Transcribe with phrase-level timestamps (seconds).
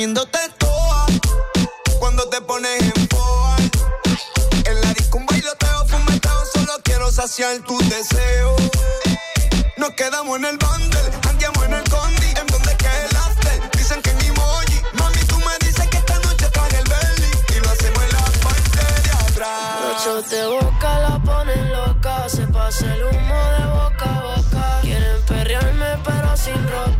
[0.00, 1.06] comiéndote toa.
[1.98, 3.56] Cuando te pones en poa.
[4.64, 8.56] En la disco un bailoteo, fumeteo, solo quiero saciar tu deseo.
[9.76, 13.70] Nos quedamos en el bundle, andiamo en el condi, en donde queda el after.
[13.76, 17.30] Dicen que ni emoji, mami tú me dices que esta noche está en el belly
[17.56, 19.96] y lo hacemos en la parte de atrás.
[19.96, 24.78] Ocho de boca la ponen loca, se pasa el humo de boca a boca.
[24.80, 26.99] Quieren perrearme pero sin ropa.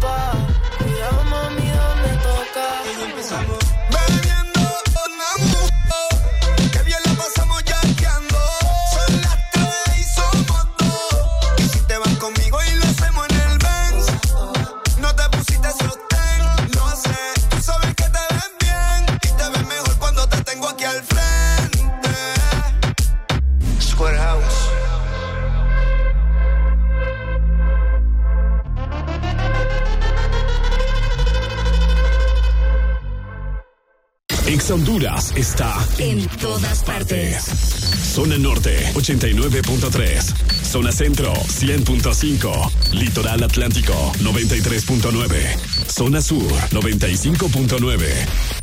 [39.01, 40.65] 89.3.
[40.65, 42.93] Zona Centro 100.5.
[42.93, 45.57] Litoral Atlántico 93.9.
[45.89, 48.07] Zona Sur 95.9.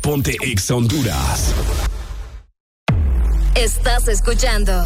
[0.00, 1.54] Ponte Ex Honduras.
[3.56, 4.84] Estás escuchando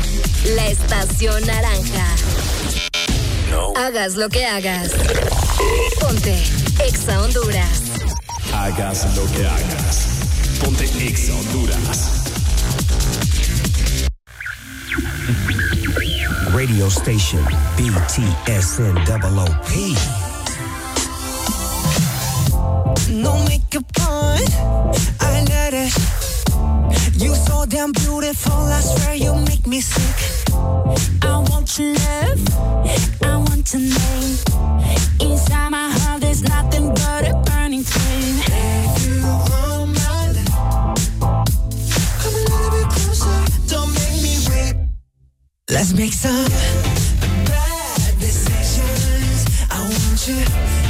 [0.56, 2.06] La Estación Naranja.
[3.76, 4.92] Hagas lo que hagas.
[6.00, 6.42] Ponte
[6.86, 7.82] Exa Honduras.
[8.54, 10.06] Hagas lo que hagas.
[10.64, 12.11] Ponte Ex Honduras.
[16.62, 17.42] Radio station
[17.76, 19.70] BTSN OOP.
[23.10, 24.48] No make a point,
[25.20, 25.92] I let it.
[27.20, 30.52] You so damn beautiful, I swear you make me sick.
[31.24, 32.40] I want your love,
[33.24, 34.38] I want your name.
[35.18, 38.38] Inside my heart, there's nothing but a burning flame.
[38.46, 39.71] If you
[45.72, 46.44] Let's make some
[47.46, 49.46] bad decisions.
[49.70, 50.82] I want you.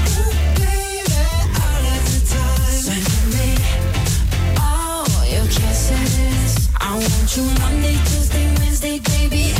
[6.84, 9.51] I want you Monday, Tuesday, Wednesday, baby,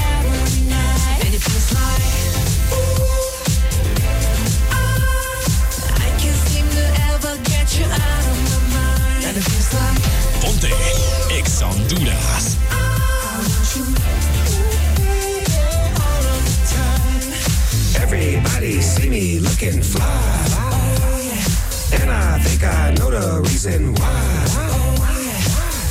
[22.65, 24.45] I think I know the reason why.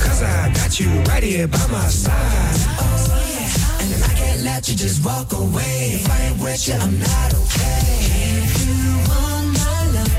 [0.04, 2.14] Cause I got you right here by my side.
[2.80, 3.94] Oh, yeah.
[3.94, 6.00] And I can't let you just walk away.
[6.00, 7.82] If I ain't with you, I'm not okay.
[8.44, 8.76] If you
[9.10, 10.12] want my love,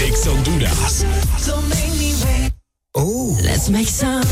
[0.00, 1.04] Ex Honduras.
[1.46, 2.52] don't make me wait.
[2.98, 3.36] Ooh.
[3.44, 4.22] Let's make some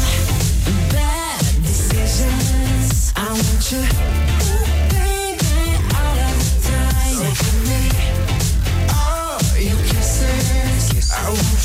[0.90, 3.12] bad decisions.
[3.16, 3.82] I want you,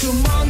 [0.04, 0.41] I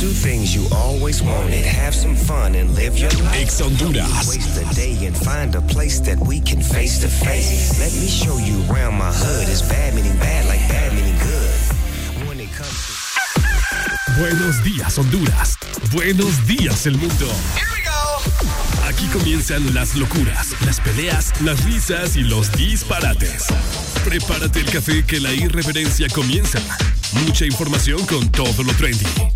[0.00, 1.64] Do things you always wanted.
[1.64, 3.40] Have some fun and live your life.
[3.40, 4.28] Ex Honduras.
[4.28, 7.80] Waste a day and find a place that we can face to face.
[7.80, 9.48] Let me show you around my hood.
[9.48, 12.28] It's bad meaning bad, like bad meaning good.
[12.28, 15.56] When it comes to Buenos días, Honduras.
[15.92, 17.26] Buenos días, el mundo.
[18.86, 23.46] Aquí comienzan las locuras, las peleas, las risas y los disparates.
[24.04, 26.58] Prepárate el café que la irreverencia comienza.
[27.24, 29.35] Mucha información con todo lo trendy.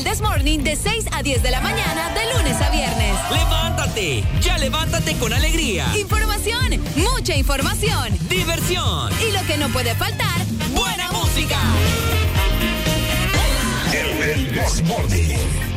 [0.00, 3.14] El This Morning de 6 a 10 de la mañana, de lunes a viernes.
[3.30, 4.24] ¡Levántate!
[4.40, 5.86] ¡Ya levántate con alegría!
[5.98, 8.16] Información, mucha información.
[8.28, 9.12] ¡Diversión!
[9.20, 10.38] Y lo que no puede faltar,
[10.72, 11.58] ¡Buena música!
[13.92, 15.69] El This Morning.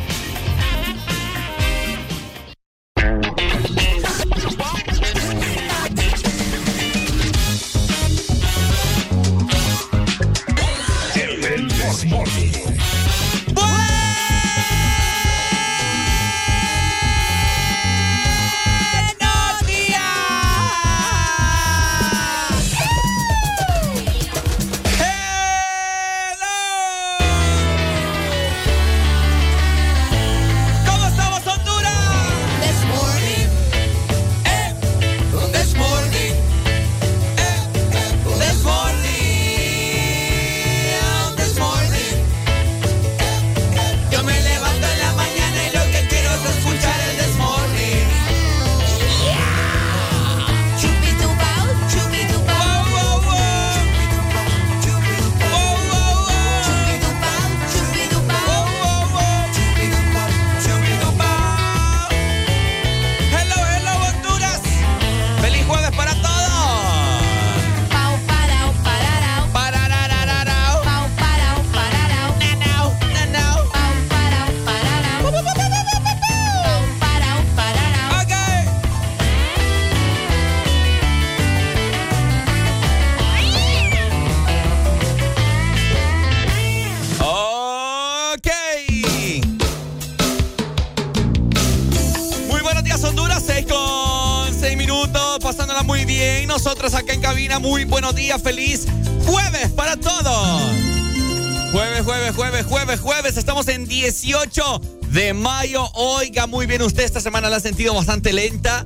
[104.04, 105.88] 18 de mayo.
[105.94, 108.84] Oiga, muy bien, usted esta semana la ha sentido bastante lenta.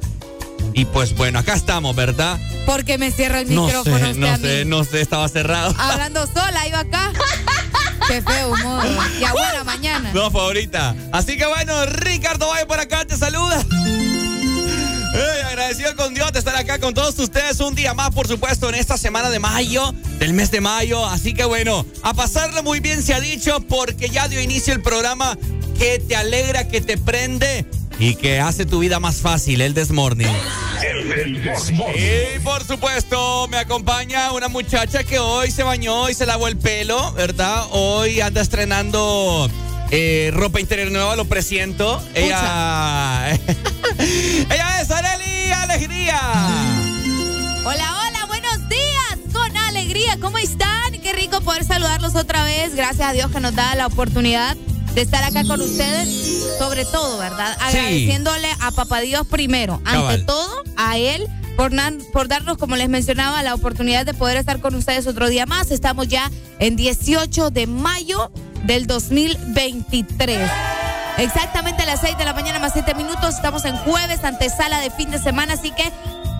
[0.75, 2.39] Y pues bueno, acá estamos, ¿verdad?
[2.67, 3.99] Porque me cierra el micrófono.
[3.99, 5.75] No sé, no sé, no sé, estaba cerrado.
[5.77, 7.13] Hablando sola, iba acá.
[8.07, 8.85] Qué feo humor.
[9.21, 10.13] Y buena mañana.
[10.15, 10.95] No, favorita.
[11.11, 13.67] Así que bueno, Ricardo Valle por acá te saluda.
[15.49, 19.31] agradecido con Dios acá con todos ustedes un día más, por supuesto, en esta semana
[19.31, 21.07] de mayo, del mes de mayo.
[21.07, 24.83] Así que bueno, a pasarlo muy bien se ha dicho, porque ya dio inicio el
[24.83, 25.39] programa
[25.79, 27.65] que te alegra, que te prende
[28.01, 30.27] y que hace tu vida más fácil, el Desmorning.
[31.95, 36.57] Y por supuesto, me acompaña una muchacha que hoy se bañó y se lavó el
[36.57, 37.67] pelo, ¿verdad?
[37.71, 39.49] Hoy anda estrenando
[39.91, 42.03] eh, ropa interior nueva, lo presiento.
[42.15, 43.31] Ella.
[44.51, 44.68] Ella
[46.09, 47.63] Alegría.
[47.65, 49.19] Hola, hola, buenos días.
[49.33, 50.93] Con alegría, ¿cómo están?
[51.03, 52.75] Qué rico poder saludarlos otra vez.
[52.75, 54.57] Gracias a Dios que nos da la oportunidad
[54.95, 57.57] de estar acá con ustedes, sobre todo, ¿verdad?
[57.61, 61.27] Agradeciéndole a Papá Dios primero, ante todo, a Él.
[61.57, 61.73] Por,
[62.13, 65.73] por darnos, como les mencionaba, la oportunidad de poder estar con ustedes otro día más.
[65.73, 68.31] Estamos ya en 18 de mayo
[68.65, 70.49] del 2023.
[71.19, 73.35] Exactamente a las 6 de la mañana más 7 minutos.
[73.35, 75.93] Estamos en jueves, antesala de fin de semana, así que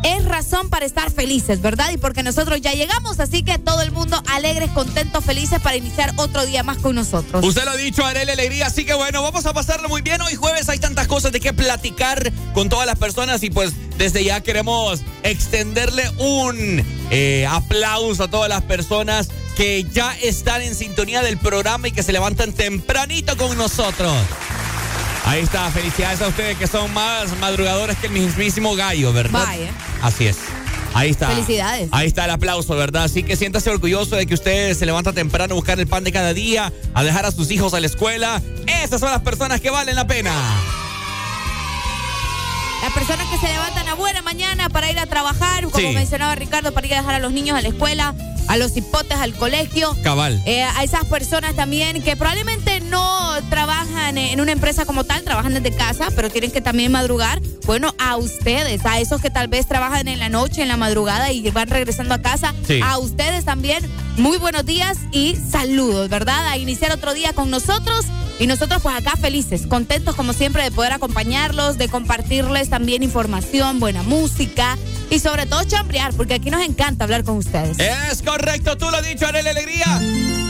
[0.05, 1.91] es razón para estar felices, ¿verdad?
[1.91, 6.13] Y porque nosotros ya llegamos, así que todo el mundo alegres, contentos, felices para iniciar
[6.17, 7.45] otro día más con nosotros.
[7.45, 10.21] Usted lo ha dicho, Arele Alegría, así que bueno, vamos a pasarlo muy bien.
[10.23, 14.23] Hoy jueves hay tantas cosas de qué platicar con todas las personas y pues desde
[14.23, 21.21] ya queremos extenderle un eh, aplauso a todas las personas que ya están en sintonía
[21.21, 24.15] del programa y que se levantan tempranito con nosotros.
[25.29, 29.45] Ahí está, felicidades a ustedes que son más madrugadores que el mismísimo gallo, ¿verdad?
[29.45, 29.71] Vaya.
[30.01, 30.39] Así es.
[30.95, 31.29] Ahí está.
[31.29, 31.91] Felicidades.
[31.93, 33.05] Ahí está el aplauso, ¿verdad?
[33.05, 36.13] Así que siéntase orgulloso de que usted se levanta temprano a buscar el pan de
[36.13, 38.41] cada día, a dejar a sus hijos a la escuela.
[38.83, 40.33] Esas son las personas que valen la pena.
[42.81, 46.73] Las personas que se levantan a buena mañana para ir a trabajar, como mencionaba Ricardo,
[46.73, 48.15] para ir a dejar a los niños a la escuela,
[48.49, 49.97] a los hipotes al colegio.
[50.03, 50.43] Cabal.
[50.47, 55.55] Eh, a esas personas también que probablemente no trabajan en una empresa como tal, trabajan
[55.55, 57.41] desde casa, pero tienen que también madrugar.
[57.67, 61.31] Bueno, a ustedes, a esos que tal vez trabajan en la noche, en la madrugada
[61.31, 63.85] y van regresando a casa, a ustedes también,
[64.17, 66.49] muy buenos días y saludos, ¿verdad?
[66.49, 68.07] A iniciar otro día con nosotros.
[68.39, 73.81] Y nosotros pues acá felices, contentos como siempre de poder acompañarlos, de compartirles también información,
[73.81, 74.79] buena música
[75.11, 77.79] y sobre todo chambrear, porque aquí nos encanta hablar con ustedes.
[77.79, 80.48] Es correcto, tú lo has dicho, Arely Alegría.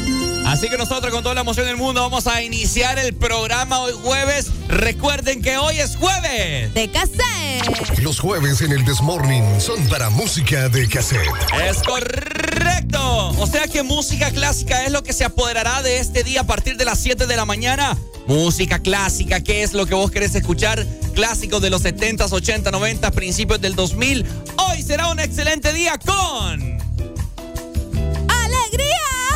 [0.48, 3.92] Así que nosotros con toda la emoción del mundo vamos a iniciar el programa hoy
[4.02, 4.46] jueves.
[4.66, 6.72] Recuerden que hoy es jueves.
[6.72, 7.98] De cassette.
[7.98, 11.28] Los jueves en el Desmorning son para música de cassette.
[11.62, 13.28] Es correcto.
[13.38, 16.78] O sea que música clásica es lo que se apoderará de este día a partir
[16.78, 17.98] de las 7 de la mañana.
[18.26, 20.86] Música clásica, ¿qué es lo que vos querés escuchar?
[21.14, 24.24] Clásicos de los 70s, 80, 90, principios del 2000.
[24.56, 26.78] Hoy será un excelente día con...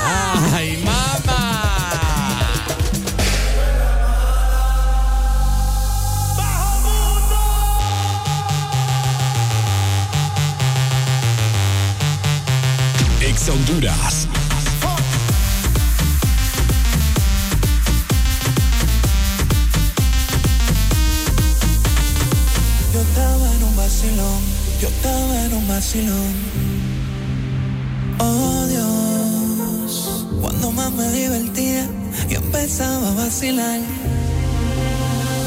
[0.54, 1.62] ¡Ay, mamá!
[13.20, 14.26] Ex Honduras.
[22.92, 24.40] Yo estaba en un vacilón,
[24.80, 26.34] yo estaba en un vacilón.
[28.18, 29.51] Oh Dios
[30.42, 31.88] cuando más me divertía
[32.28, 33.80] y empezaba a vacilar.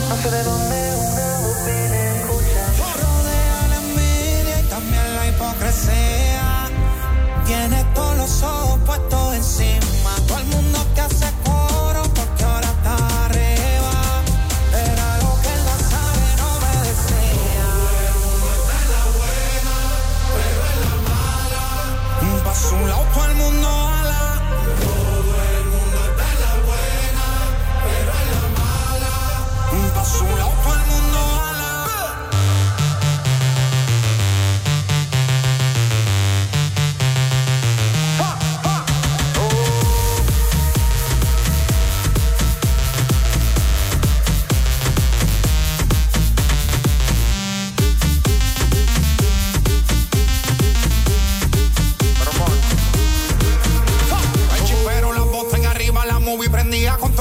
[0.10, 0.78] No sé de dónde
[1.12, 2.64] una bocina escucha.
[3.02, 6.70] Rodea la envidia y también la hipocresía.
[7.46, 10.12] Tiene todos los ojos puestos encima.
[10.28, 11.25] Todo el mundo que hace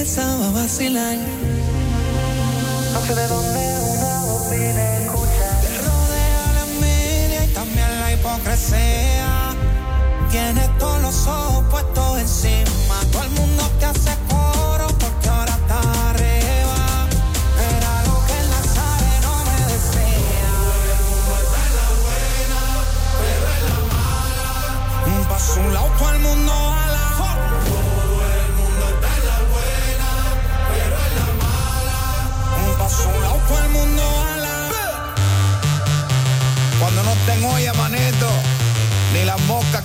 [0.00, 1.18] a vacilar.
[2.94, 3.60] No sé de dónde
[3.98, 5.60] una voz vine a escuchar.
[5.84, 9.54] Rodea la envidia y también la hipocresía.
[10.30, 12.94] Tienes todos los ojos puestos encima.
[13.12, 14.16] Todo el mundo te hace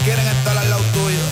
[0.05, 1.24] quieren estar al lado tuyo.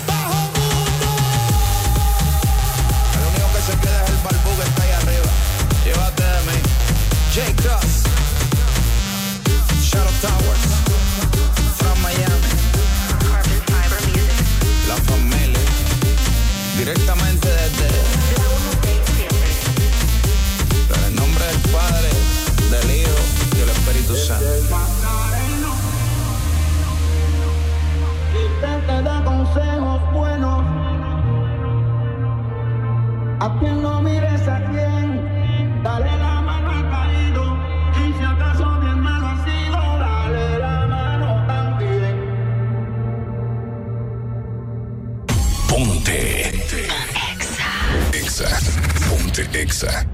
[49.74, 50.13] Mixer.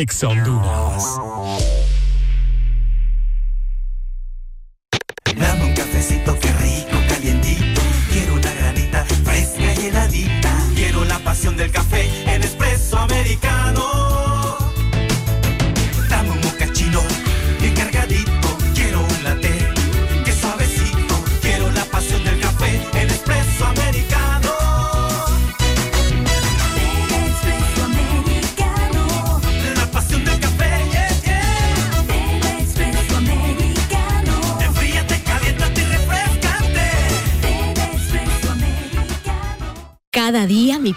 [0.00, 0.79] Ex Honduras.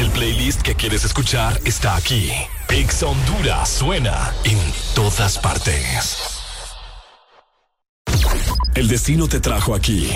[0.00, 2.32] El playlist que quieres escuchar está aquí.
[2.70, 4.58] Ex Honduras suena en
[4.94, 6.16] todas partes.
[8.74, 10.08] El destino te trajo aquí.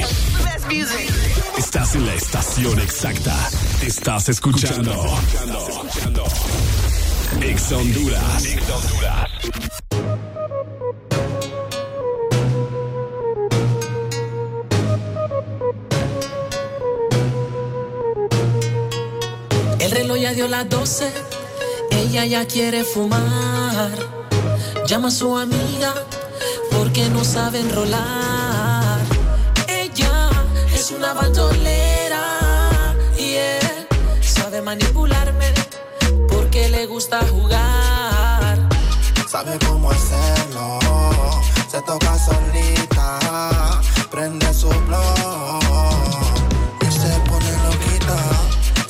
[1.58, 3.36] Estás en la estación exacta.
[3.82, 5.18] Estás escuchando.
[7.42, 8.44] Ex Honduras.
[8.46, 8.60] El
[19.94, 21.12] reloj ya dio las 12,
[21.92, 23.92] ella ya quiere fumar.
[24.86, 25.94] Llama a su amiga
[26.72, 28.98] porque no sabe enrolar.
[29.68, 30.30] Ella
[30.74, 32.24] es una bandolera
[33.16, 33.86] y él
[34.20, 35.54] sabe manipularme
[36.28, 38.68] porque le gusta jugar.
[39.28, 40.78] Sabe cómo hacerlo,
[41.70, 43.80] se toca solita,
[44.10, 45.43] prende su blog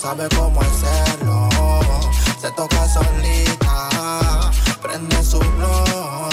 [0.05, 1.49] Sabe cómo hacerlo,
[2.39, 4.51] se toca solita,
[4.83, 6.29] prende su blog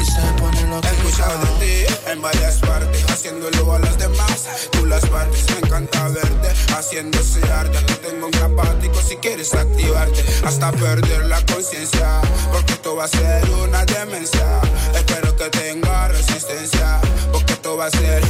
[0.00, 0.88] y se pone loquita.
[0.88, 4.46] He escuchado de ti en varias partes, haciéndolo a los demás.
[4.70, 7.80] Tú las partes, me encanta verte, haciendo ese arte.
[7.80, 12.20] Te tengo un capático si quieres activarte, hasta perder la conciencia,
[12.52, 14.60] porque esto va a ser una demencia.
[14.94, 17.00] Espero que tenga resistencia,
[17.32, 18.22] porque va a ser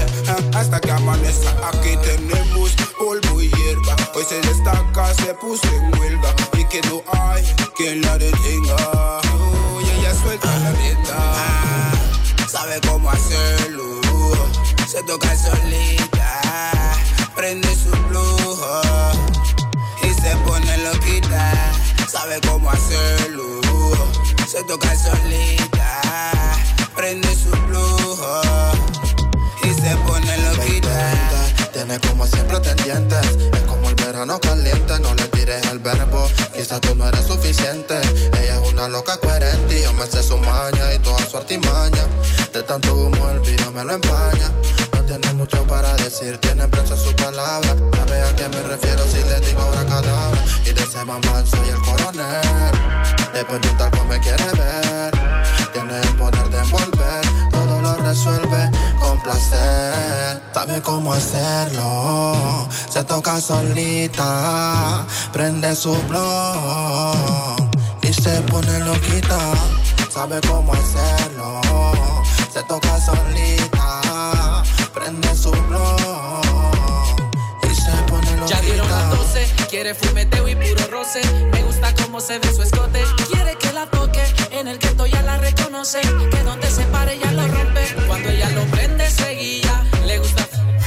[0.54, 1.50] hasta que amanezca.
[1.68, 6.34] Aquí tenemos polvo y hierba, hoy se destaca, se puso en huelga.
[6.56, 7.44] Y que no hay
[7.76, 9.20] quien la detenga.
[9.74, 11.76] Uy, ella suelta la rienda
[12.56, 14.00] sabe cómo hacerlo.
[14.86, 16.40] Se toca solita,
[17.34, 18.80] prende su flujo
[20.02, 21.52] y se pone loquita.
[22.08, 23.60] Sabe cómo hacerlo.
[24.46, 26.00] Se toca solita,
[26.94, 27.50] prende su
[31.76, 36.80] Tiene como siempre tendientes, es como el verano caliente, no le tires el verbo, quizás
[36.80, 38.00] tú no eres suficiente.
[38.40, 42.06] Ella es una loca coherente y yo me sé su maña y toda su artimaña.
[42.54, 44.50] De tanto humo el vino me lo empaña.
[44.94, 47.76] No tiene mucho para decir, tiene preso su palabra.
[47.94, 50.44] Sabe a qué me refiero si le digo ahora cadabra.
[50.64, 52.72] Y de ese mamá soy el coronel.
[53.34, 55.12] Después de un talco me quiere ver.
[55.74, 57.26] Tiene el poder de envolver,
[58.06, 60.40] resuelve con placer.
[60.54, 67.56] Sabe cómo hacerlo, se toca solita, prende su blog
[68.02, 69.38] y se pone loquita.
[70.12, 71.60] Sabe cómo hacerlo,
[72.52, 74.62] se toca solita,
[74.94, 76.05] prende su blog
[78.46, 81.20] Ya dieron las 12, quiere fumeteo y puro roce.
[81.52, 83.02] Me gusta cómo se ve su escote.
[83.28, 86.00] Quiere que la toque, en el que ya la reconoce.
[86.00, 87.94] Que donde se pare ya lo rompe.
[88.06, 89.84] Cuando ella lo prende, seguía.
[90.04, 90.46] Le gusta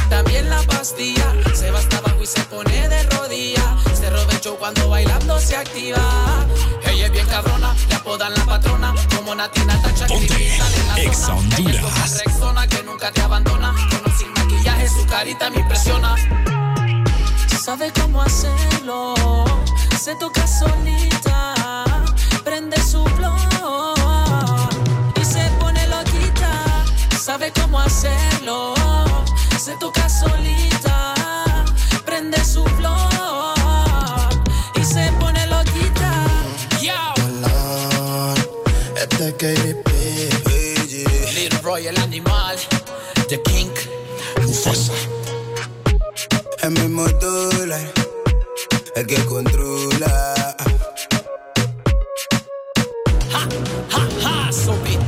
[0.09, 1.33] también la pastilla.
[1.53, 3.75] Se va hasta abajo y se pone de rodilla.
[3.93, 6.45] Se roba el show cuando bailando se activa.
[6.85, 8.95] Ella es bien cabrona, le apodan la patrona.
[9.15, 10.07] Como Natina Tacha,
[10.97, 12.21] Ex Honduras.
[12.69, 13.75] Que nunca te abandona.
[14.03, 16.15] Con sin maquillaje, su carita me impresiona.
[17.63, 19.13] Sabe cómo hacerlo,
[20.01, 21.53] se toca solita,
[22.43, 23.37] prende su blog
[25.21, 26.85] y se pone loquita.
[27.21, 28.73] Sabe cómo hacerlo,
[29.59, 31.13] se toca solita,
[32.05, 34.29] prende su blog
[34.75, 36.13] y se pone loquita.
[38.95, 39.89] Este KDP,
[41.33, 42.57] Little Roy el animal,
[43.27, 43.69] the king,
[44.47, 45.18] Mufasa.
[46.69, 47.81] El mismo dólar,
[48.95, 50.35] el que controla.
[53.33, 53.47] Ha,
[53.91, 54.99] ha, ha, so big.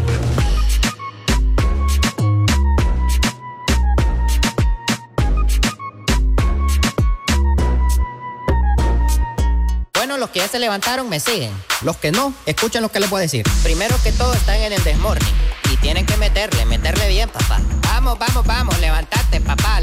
[9.94, 11.52] Bueno, los que ya se levantaron me siguen.
[11.84, 13.46] Los que no, escuchen lo que les voy a decir.
[13.62, 15.36] Primero que todo están en el desmorning.
[15.72, 17.60] Y tienen que meterle, meterle bien, papá.
[17.84, 19.81] Vamos, vamos, vamos, levantate, papá.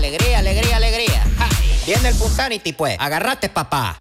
[2.38, 2.96] Punsanity, pues.
[3.01, 3.98] Agarrate, papá.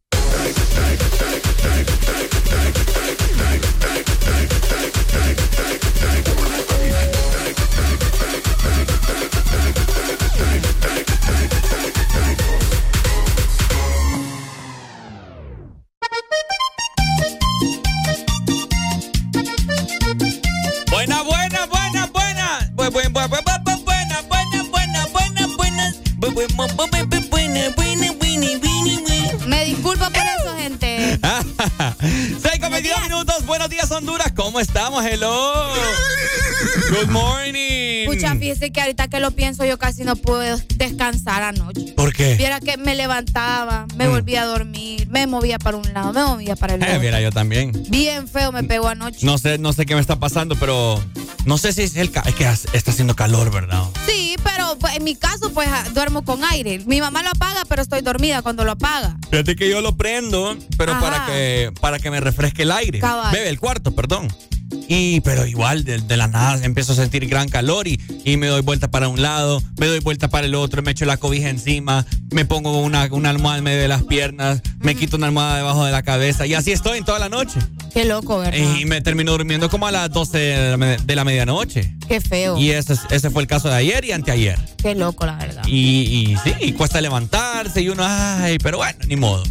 [38.30, 38.42] Morning.
[38.42, 41.94] Escucha, fíjese que ahorita que lo pienso, yo casi no puedo descansar anoche.
[41.96, 42.36] ¿Por qué?
[42.36, 46.56] Viera que me levantaba, me volvía a dormir, me movía para un lado, me movía
[46.56, 47.00] para el Eh, otro.
[47.02, 47.72] mira, yo también.
[47.90, 49.26] Bien feo me pegó anoche.
[49.26, 51.02] No sé, no sé qué me está pasando, pero
[51.46, 53.84] no sé si es el es que está haciendo calor, ¿verdad?
[54.06, 56.80] Sí, pero pues, en mi caso, pues ah, duermo con aire.
[56.86, 59.18] Mi mamá lo apaga, pero estoy dormida cuando lo apaga.
[59.32, 61.02] Fíjate que yo lo prendo, pero Ajá.
[61.02, 63.00] para que para que me refresque el aire.
[63.00, 63.32] Cabal.
[63.32, 64.28] Bebe el cuarto, perdón.
[64.90, 68.48] Y pero igual de, de la nada empiezo a sentir gran calor y, y me
[68.48, 71.50] doy vuelta para un lado, me doy vuelta para el otro, me echo la cobija
[71.50, 75.58] encima, me pongo una, una almohada en medio de las piernas, me quito una almohada
[75.58, 77.60] debajo de la cabeza y así estoy en toda la noche.
[77.94, 78.58] Qué loco, ¿verdad?
[78.80, 81.96] Y me termino durmiendo como a las 12 de la, me- de la medianoche.
[82.08, 82.58] Qué feo.
[82.58, 84.58] Y ese, es- ese fue el caso de ayer y anteayer.
[84.78, 85.64] Qué loco, la verdad.
[85.66, 89.44] Y, y sí, y cuesta levantarse y uno, ay, pero bueno, ni modo.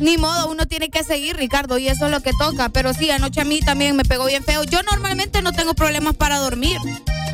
[0.00, 2.68] Ni modo, uno tiene que seguir, Ricardo, y eso es lo que toca.
[2.68, 4.64] Pero sí, anoche a mí también me pegó bien feo.
[4.64, 6.78] Yo normalmente no tengo problemas para dormir,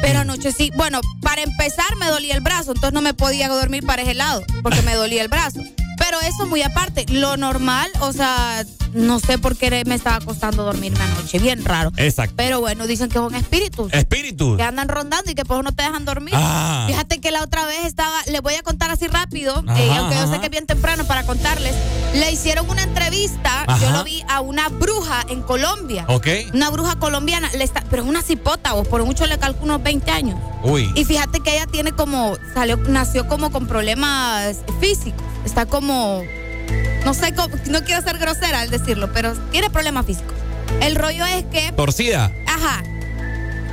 [0.00, 0.70] pero anoche sí.
[0.76, 4.42] Bueno, para empezar me dolía el brazo, entonces no me podía dormir para ese lado,
[4.62, 5.60] porque me dolía el brazo.
[5.98, 7.06] Pero eso muy aparte.
[7.08, 11.38] Lo normal, o sea, no sé por qué me estaba costando dormirme anoche.
[11.38, 11.92] Bien raro.
[11.96, 12.34] Exacto.
[12.36, 13.92] Pero bueno, dicen que son espíritus.
[13.92, 14.56] Espíritu.
[14.56, 16.34] Que andan rondando y que pues no te dejan dormir.
[16.36, 16.84] Ah.
[16.86, 20.16] Fíjate que la otra vez estaba, les voy a contar así rápido, Ajá, eh, aunque
[20.16, 21.74] yo sé que es bien temprano para contarles.
[22.14, 23.78] Le hicieron una entrevista, Ajá.
[23.80, 26.04] yo lo vi a una bruja en Colombia.
[26.08, 26.28] Ok.
[26.52, 29.82] Una bruja colombiana, le está, pero es una cipota, vos, por mucho le calculo unos
[29.82, 30.38] 20 años.
[30.62, 30.90] Uy.
[30.94, 35.22] Y fíjate que ella tiene como, salió, nació como con problemas físicos.
[35.44, 40.32] Está como, no sé, cómo- no quiero ser grosera al decirlo, pero tiene problemas físicos.
[40.80, 42.32] El rollo es que, Torcida.
[42.46, 42.82] ajá,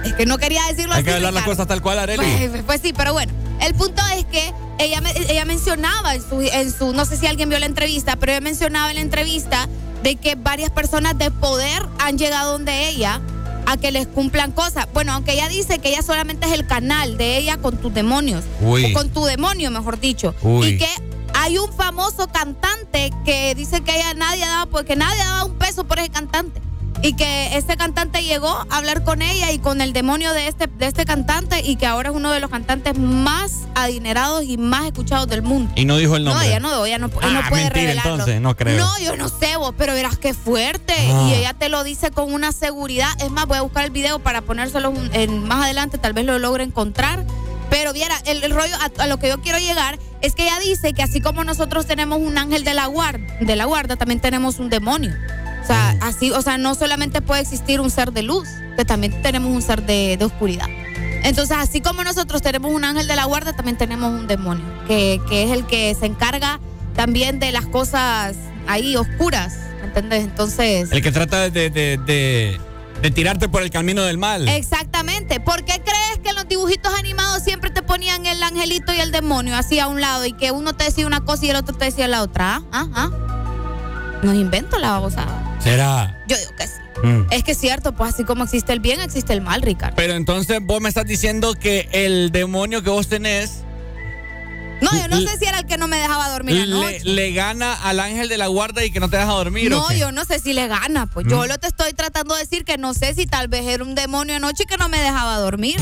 [0.04, 1.06] es que no quería decirlo Hay así.
[1.06, 2.24] que hablar las cosas tal cual, Areli.
[2.50, 3.32] Pues, pues sí, pero bueno.
[3.62, 7.48] El punto es que ella, ella mencionaba en su, en su, no sé si alguien
[7.50, 9.70] vio la entrevista, pero ella mencionaba en la entrevista
[10.02, 13.22] de que varias personas de poder han llegado donde ella
[13.68, 14.88] a que les cumplan cosas.
[14.96, 18.44] Bueno, aunque ella dice que ella solamente es el canal de ella con tus demonios.
[18.62, 18.86] Uy.
[18.86, 20.34] O con tu demonio, mejor dicho.
[20.42, 20.70] Uy.
[20.70, 20.88] Y que
[21.34, 25.84] hay un famoso cantante que dice que ella nadie daba, porque nadie daba un peso
[25.86, 26.62] por ese cantante.
[27.04, 30.68] Y que ese cantante llegó a hablar con ella y con el demonio de este,
[30.68, 34.86] de este cantante y que ahora es uno de los cantantes más adinerados y más
[34.86, 35.72] escuchados del mundo.
[35.76, 36.44] Y no dijo el nombre.
[36.46, 38.12] No, ella no, ella no, no Ah, puede mentira, revelarlo.
[38.12, 38.78] entonces, no creo.
[38.78, 40.94] No, yo no sé vos, pero verás qué fuerte.
[41.12, 41.28] Ah.
[41.28, 43.10] Y ella te lo dice con una seguridad.
[43.20, 46.38] Es más, voy a buscar el video para ponérselo en- más adelante, tal vez lo
[46.38, 47.26] logre encontrar.
[47.72, 50.60] Pero viera, el, el rollo a, a lo que yo quiero llegar es que ella
[50.60, 54.20] dice que así como nosotros tenemos un ángel de la guarda, de la guarda también
[54.20, 55.12] tenemos un demonio.
[55.64, 59.22] O sea, así, o sea, no solamente puede existir un ser de luz, que también
[59.22, 60.68] tenemos un ser de, de oscuridad.
[61.24, 65.22] Entonces, así como nosotros tenemos un ángel de la guarda, también tenemos un demonio, que,
[65.30, 66.60] que es el que se encarga
[66.96, 68.36] también de las cosas
[68.68, 70.24] ahí oscuras, ¿me entendés?
[70.24, 70.92] Entonces...
[70.92, 72.60] El que trata de, de, de,
[73.02, 74.48] de tirarte por el camino del mal.
[74.48, 75.40] Exactamente.
[75.40, 79.12] ¿Por qué crees que en los dibujitos animados siempre te ponían el angelito y el
[79.12, 81.76] demonio así a un lado y que uno te decía una cosa y el otro
[81.76, 82.62] te decía la otra?
[82.72, 82.88] ¿Ah?
[82.94, 83.10] ¿Ah?
[83.12, 84.20] ¿Ah?
[84.24, 85.58] Nos invento la babosada.
[85.60, 86.24] ¿Será?
[86.28, 86.74] Yo digo que sí.
[87.04, 87.26] Mm.
[87.32, 89.96] Es que es cierto, pues así como existe el bien, existe el mal, Ricardo.
[89.96, 93.64] Pero entonces vos me estás diciendo que el demonio que vos tenés
[94.82, 97.02] No, yo no sé si era el que no me dejaba dormir anoche.
[97.04, 99.72] le gana al ángel de la guarda y que no te deja dormir.
[99.74, 100.00] ¿o No, qué?
[100.00, 101.06] yo no sé si le gana.
[101.08, 101.48] Pues yo Mm.
[101.48, 104.36] lo te estoy tratando de decir que no sé si tal vez era un demonio
[104.36, 105.80] anoche que no me dejaba dormir.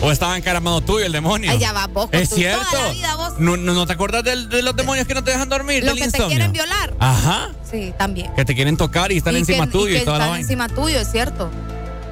[0.00, 1.50] O estaba encaramado tuyo el demonio.
[1.50, 2.64] Ay, ya va, vos con Es cierto.
[2.70, 3.34] toda la vida vos.
[3.38, 5.84] ¿No, no, no te acuerdas de los demonios que no te dejan dormir?
[5.84, 6.94] Los que te quieren violar.
[6.98, 7.50] Ajá.
[7.70, 8.32] Sí, también.
[8.34, 10.30] Que te quieren tocar y están Y encima que- tuyo y, que toda la están
[10.34, 10.42] vaina.
[10.42, 11.50] encima tuyo, es cierto.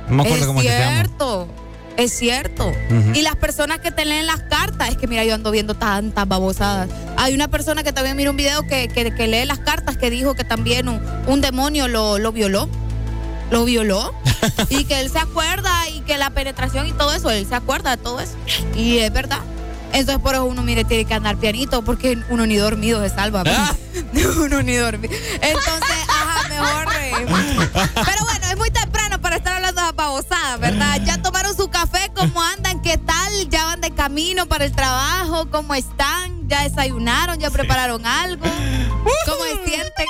[0.08, 1.02] No me acuerdo es cómo se llama.
[2.00, 2.72] Es cierto.
[3.14, 6.26] Y las personas que te leen las cartas, es que mira, yo ando viendo tantas
[6.26, 6.88] babosadas.
[7.16, 10.08] Hay una persona que también mira un video que, que- que lee las cartas que
[10.10, 12.68] dijo que también un, un demonio lo, lo violó.
[13.50, 14.14] Lo violó.
[14.70, 17.90] y que él se acuerda y que la penetración y todo eso, él se acuerda
[17.96, 18.32] de todo eso.
[18.76, 19.40] Y es verdad.
[19.92, 23.42] Entonces por eso uno, mire, tiene que andar pianito porque uno ni dormido se salva.
[23.44, 24.26] pues.
[24.36, 25.12] uno ni dormido.
[25.42, 26.94] Entonces, ajá, mejor...
[26.94, 27.26] eh,
[27.94, 28.89] pero bueno, es muy temprano
[30.58, 30.98] ¿verdad?
[31.04, 32.80] Ya tomaron su café, ¿cómo andan?
[32.80, 33.50] ¿Qué tal?
[33.50, 35.50] ¿Ya van de camino para el trabajo?
[35.50, 36.48] ¿Cómo están?
[36.48, 37.38] ¿Ya desayunaron?
[37.38, 38.46] ¿Ya prepararon algo?
[39.26, 40.06] ¿Cómo se sienten?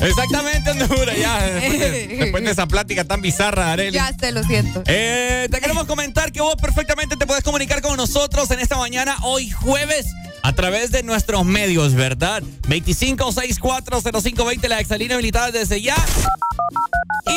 [0.00, 1.40] Exactamente, Honduras, ya.
[1.40, 3.92] Después de, después de esa plática tan bizarra, Arely.
[3.92, 4.82] Ya sé, lo siento.
[4.86, 9.16] Eh, te queremos comentar que vos perfectamente te puedes comunicar con nosotros en esta mañana,
[9.22, 10.06] hoy jueves,
[10.42, 12.42] a través de nuestros medios, ¿verdad?
[12.68, 15.96] 25640520, la exalina habilitada desde ya.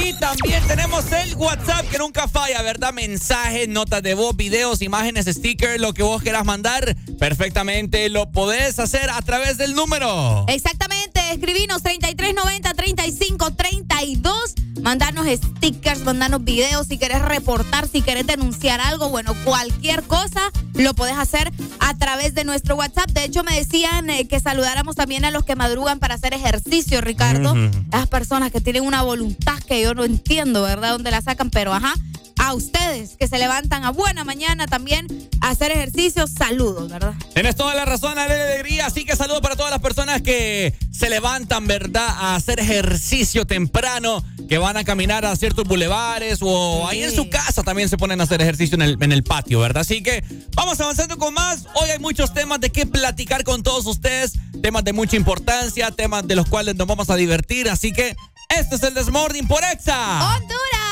[0.02, 2.91] Y también tenemos el WhatsApp que nunca falla, ¿verdad?
[2.91, 8.80] Mensajes, notas de voz, videos, imágenes, stickers, lo que vos quieras mandar, perfectamente lo podés
[8.80, 10.46] hacer a través del número.
[10.48, 19.36] Exactamente, escribinos 3390-3532, mandarnos stickers, mandarnos videos, si querés reportar, si querés denunciar algo, bueno,
[19.44, 22.94] cualquier cosa lo podés hacer a través de nuestro WhatsApp.
[23.13, 27.01] De hecho, me decían eh, que saludáramos también a los que madrugan para hacer ejercicio,
[27.01, 27.51] Ricardo.
[27.51, 27.71] Ujú.
[27.91, 30.91] Las personas que tienen una voluntad que yo no entiendo, ¿verdad?
[30.91, 31.49] ¿Dónde la sacan?
[31.49, 31.93] Pero ajá.
[32.38, 35.08] A ustedes que se levantan a buena mañana también
[35.41, 37.13] a hacer ejercicio, saludos, ¿verdad?
[37.34, 38.86] Tienes toda la razón, Arely Alegría.
[38.88, 42.08] Así que saludos para todas las personas que se levantan, ¿verdad?
[42.08, 47.30] A hacer ejercicio temprano, que van a caminar a ciertos bulevares o ahí en su
[47.30, 49.82] casa también se ponen a hacer ejercicio en el, en el patio, ¿verdad?
[49.82, 50.24] Así que
[50.56, 51.65] vamos avanzando con más.
[51.76, 56.28] Hoy hay muchos temas de qué platicar con todos ustedes, temas de mucha importancia, temas
[56.28, 57.69] de los cuales nos vamos a divertir.
[57.69, 58.15] Así que
[58.50, 60.36] este es el Desmorning por Exa.
[60.36, 60.85] ¡Honduras!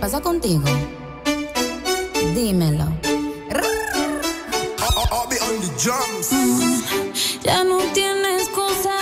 [0.00, 0.64] ¿Qué pasa contigo?
[2.34, 2.86] Dímelo.
[6.30, 6.80] Mm,
[7.44, 8.96] Ya no tiene excusa.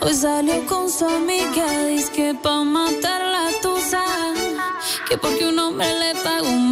[0.00, 1.66] Hoy salió con su amiga.
[1.86, 4.02] Dice que pa' matar la tusa.
[5.06, 6.71] Que porque un hombre le pagó mal.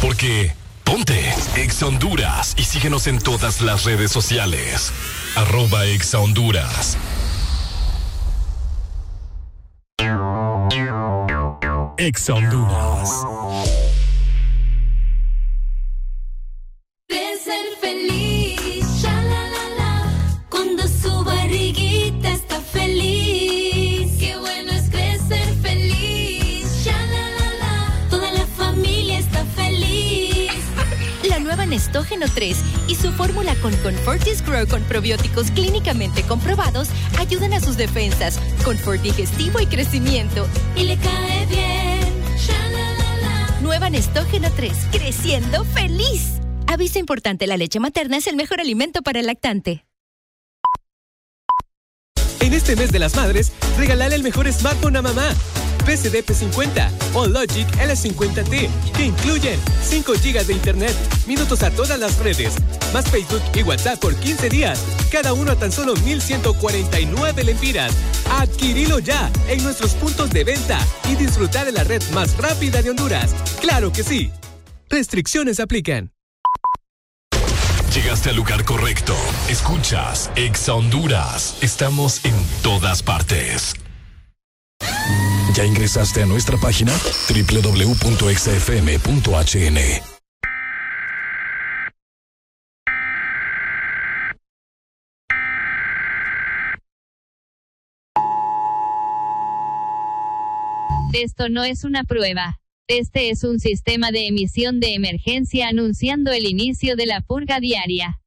[0.00, 0.54] Porque
[0.84, 4.92] ponte Ex Honduras y síguenos en todas las redes sociales.
[5.38, 6.98] Arroba Exa Honduras.
[11.96, 13.27] Exa Honduras.
[34.66, 40.46] Con probióticos clínicamente comprobados ayudan a sus defensas, confort digestivo y crecimiento.
[40.74, 41.68] Y le cae bien.
[43.62, 46.40] Nueva Nestógeno 3, creciendo feliz.
[46.66, 49.84] Aviso importante, la leche materna es el mejor alimento para el lactante.
[52.40, 55.34] En este mes de las madres, regalale el mejor smartphone a mamá.
[55.88, 60.94] PCD P50 o Logic L50T, que incluyen 5 GB de internet,
[61.26, 62.56] minutos a todas las redes,
[62.92, 67.94] más Facebook y WhatsApp por 15 días, cada uno a tan solo 1,149 lempiras.
[68.38, 70.78] Adquirilo ya en nuestros puntos de venta
[71.10, 73.30] y disfrutar de la red más rápida de Honduras.
[73.62, 74.30] ¡Claro que sí!
[74.90, 76.12] Restricciones aplican.
[77.94, 79.16] Llegaste al lugar correcto.
[79.48, 81.56] Escuchas Exa Honduras.
[81.62, 83.74] Estamos en todas partes.
[85.58, 86.92] ¿Ya ingresaste a nuestra página?
[87.28, 87.78] www.exafm.hn.
[101.12, 102.60] Esto no es una prueba.
[102.86, 108.20] Este es un sistema de emisión de emergencia anunciando el inicio de la purga diaria.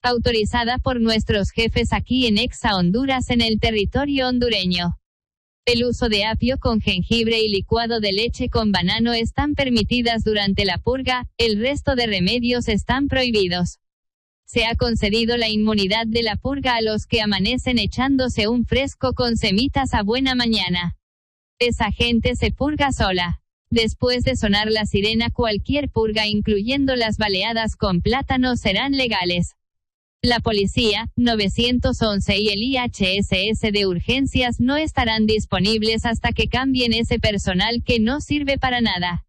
[0.00, 4.97] Autorizada por nuestros jefes aquí en Exa Honduras en el territorio hondureño.
[5.68, 10.64] El uso de apio con jengibre y licuado de leche con banano están permitidas durante
[10.64, 13.78] la purga, el resto de remedios están prohibidos.
[14.46, 19.12] Se ha concedido la inmunidad de la purga a los que amanecen echándose un fresco
[19.12, 20.96] con semitas a buena mañana.
[21.58, 23.42] Esa gente se purga sola.
[23.68, 29.57] Después de sonar la sirena, cualquier purga, incluyendo las baleadas con plátano, serán legales.
[30.22, 37.20] La policía, 911 y el IHSS de urgencias no estarán disponibles hasta que cambien ese
[37.20, 39.24] personal que no sirve para nada.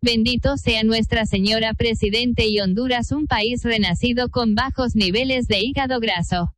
[0.00, 5.98] Bendito sea Nuestra Señora Presidente y Honduras, un país renacido con bajos niveles de hígado
[5.98, 6.54] graso.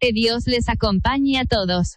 [0.00, 1.96] Que Dios les acompañe a todos.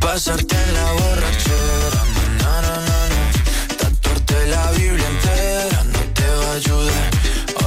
[0.00, 2.02] pasarte en la borrachera.
[2.40, 7.10] Na, na, na, na, Tatuarte la Biblia entera no te va a ayudar.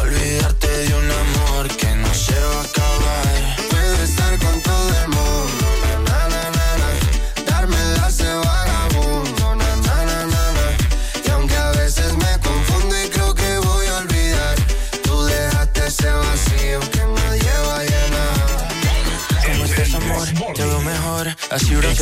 [0.01, 3.26] Olvidarte de un amor que no se va a acabar.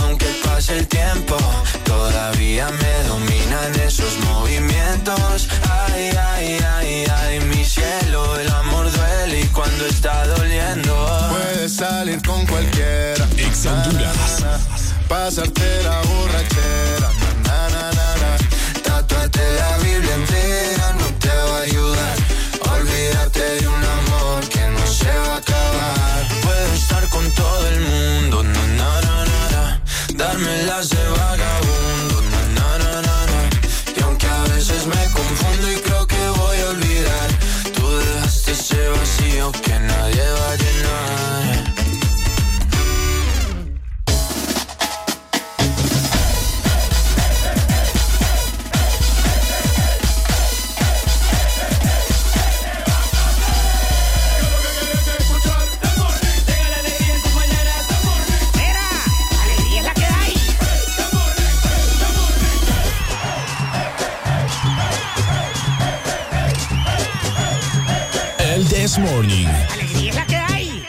[0.00, 1.36] aunque pase el tiempo,
[1.84, 5.48] todavía me dominan esos movimientos.
[5.88, 10.94] Ay, ay, ay, ay, mi cielo, el amor duele y cuando está doliendo.
[11.30, 13.26] Puedes salir con cualquiera.
[13.36, 14.42] Ex Honduras.
[15.08, 17.08] Pasarte la borrachera.
[17.44, 18.82] Na, na, na, na.
[18.82, 22.16] Tatuarte la Biblia entera no te va a ayudar.
[22.74, 26.28] Olvídate de un amor que no se va a acabar.
[26.42, 29.31] Puedo estar con todo el mundo, na, na, na, na, na.
[30.16, 32.22] Darme las de vagabundo,
[32.54, 33.50] na, na, na.
[33.96, 37.28] Y aunque a veces me confundo y creo que voy a olvidar,
[37.74, 40.61] tú dejaste ese vacío que nadie va a
[68.82, 69.46] This Morning.
[69.70, 70.82] Alegría es la que hay.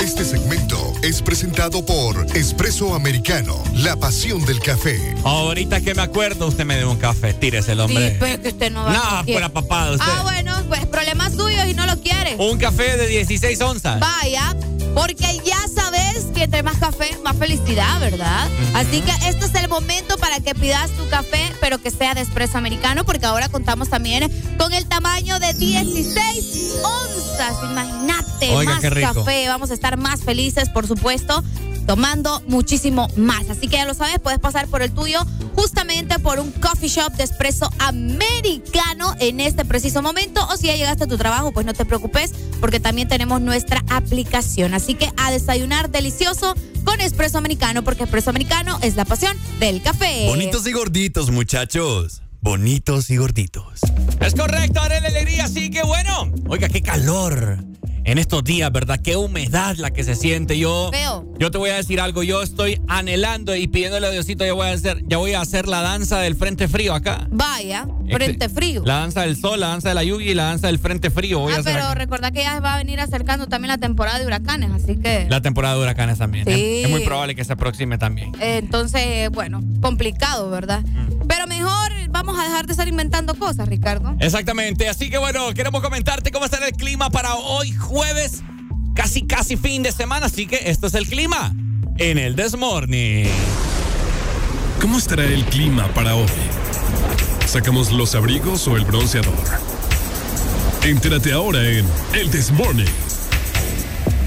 [0.00, 5.16] Este segmento es presentado por Espresso Americano, la pasión del café.
[5.24, 7.34] Ahorita que me acuerdo, usted me dio un café.
[7.34, 8.10] Tírese el hombre.
[8.10, 10.06] Sí, pero es que usted no va No, a fuera papada usted.
[10.08, 12.36] Ah, bueno, pues problemas suyos y no lo quiere.
[12.38, 13.98] Un café de 16 onzas.
[13.98, 14.54] Vaya,
[14.94, 18.48] porque ya sabes que entre más café, más felicidad, ¿verdad?
[18.74, 22.22] Así que este es el momento para que pidas tu café, pero que sea de
[22.22, 27.56] espresso americano, porque ahora contamos también con el tamaño de 16 onzas.
[27.70, 29.48] Imagínate, Oiga, más café.
[29.48, 31.42] Vamos a estar más felices, por supuesto.
[31.88, 33.48] Tomando muchísimo más.
[33.48, 35.20] Así que ya lo sabes, puedes pasar por el tuyo
[35.54, 40.46] justamente por un coffee shop de espresso americano en este preciso momento.
[40.50, 43.82] O si ya llegaste a tu trabajo, pues no te preocupes, porque también tenemos nuestra
[43.88, 44.74] aplicación.
[44.74, 49.80] Así que a desayunar delicioso con espresso americano, porque espresso americano es la pasión del
[49.80, 50.26] café.
[50.26, 52.20] Bonitos y gorditos, muchachos.
[52.42, 53.80] Bonitos y gorditos.
[54.20, 56.30] Es correcto, haré la alegría, así que bueno.
[56.48, 57.64] Oiga, qué calor
[58.04, 59.00] en estos días, ¿verdad?
[59.02, 60.58] Qué humedad la que se siente.
[60.58, 61.26] Yo, Feo.
[61.38, 62.22] yo te voy a decir algo.
[62.22, 65.68] Yo estoy anhelando y pidiéndole a Diosito, ya voy a hacer, ya voy a hacer
[65.68, 67.26] la danza del frente frío acá.
[67.30, 68.82] Vaya, frente frío.
[68.84, 71.40] La danza del sol, la danza de la lluvia y la danza del frente frío.
[71.40, 71.94] Voy a Ah, hacer pero acá.
[71.94, 75.26] recuerda que ya va a venir acercando también la temporada de huracanes, así que...
[75.28, 76.44] La temporada de huracanes también.
[76.46, 76.80] Sí.
[76.80, 78.32] Es, es muy probable que se aproxime también.
[78.40, 80.82] eh, Entonces, bueno, complicado, ¿verdad?
[80.84, 81.26] Mm.
[81.28, 84.16] Pero mejor vamos a dejar de estar inventando cosas, Ricardo.
[84.20, 84.88] Exactamente.
[84.88, 88.42] Así que bueno, queremos comentarte cómo está el clima para hoy jueves,
[88.94, 90.26] casi casi fin de semana.
[90.26, 91.54] Así que esto es el clima
[91.98, 93.28] en el Desmorning.
[94.80, 96.28] ¿Cómo estará el clima para hoy?
[97.48, 99.32] ¿Sacamos los abrigos o el bronceador?
[100.82, 102.84] Entérate ahora en El This Morning.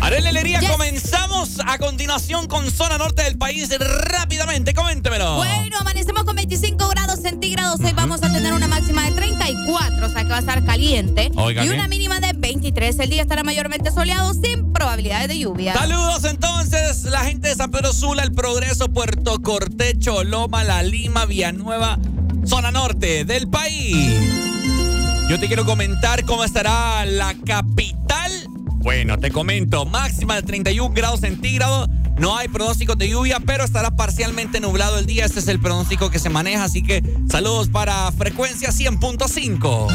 [0.01, 4.73] Arely Alegría, comenzamos a continuación con zona norte del país rápidamente.
[4.73, 5.35] Coméntemelo.
[5.35, 7.79] Bueno, amanecemos con 25 grados centígrados.
[7.81, 11.29] Hoy vamos a tener una máxima de 34, o sea que va a estar caliente.
[11.35, 11.75] Oiga, y ¿qué?
[11.75, 12.97] una mínima de 23.
[12.97, 15.75] El día estará mayormente soleado sin probabilidades de lluvia.
[15.75, 21.27] Saludos entonces, la gente de San Pedro Sula, El Progreso, Puerto Cortecho, Loma, La Lima,
[21.27, 21.99] Villanueva,
[22.51, 23.95] zona norte del país.
[25.29, 28.29] Yo te quiero comentar cómo estará la capital.
[28.79, 31.87] Bueno, te comento, máxima de 31 grados centígrados.
[32.17, 35.23] No hay pronóstico de lluvia, pero estará parcialmente nublado el día.
[35.23, 39.87] Este es el pronóstico que se maneja, así que saludos para frecuencia 100.5.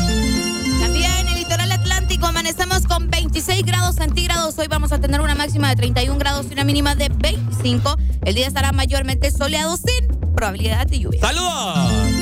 [0.80, 4.56] También en el litoral atlántico amanecemos con 26 grados centígrados.
[4.56, 7.98] Hoy vamos a tener una máxima de 31 grados y una mínima de 25.
[8.24, 11.20] El día estará mayormente soleado sin probabilidad de lluvia.
[11.20, 12.15] ¡Saludos!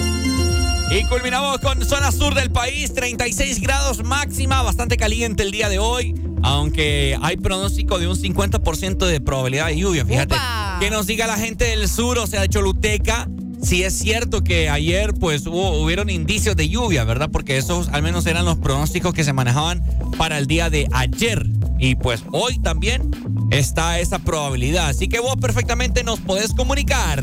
[0.90, 5.78] Y culminamos con zona sur del país, 36 grados máxima, bastante caliente el día de
[5.78, 10.04] hoy, aunque hay pronóstico de un 50% de probabilidad de lluvia.
[10.04, 10.36] Fíjate,
[10.80, 13.28] que nos diga la gente del sur, o sea, de Choluteca,
[13.62, 17.30] si es cierto que ayer pues hubo, hubieron indicios de lluvia, ¿verdad?
[17.32, 19.82] Porque esos al menos eran los pronósticos que se manejaban
[20.18, 21.46] para el día de ayer.
[21.78, 23.10] Y pues hoy también
[23.50, 24.88] está esa probabilidad.
[24.88, 27.22] Así que vos perfectamente nos podés comunicar.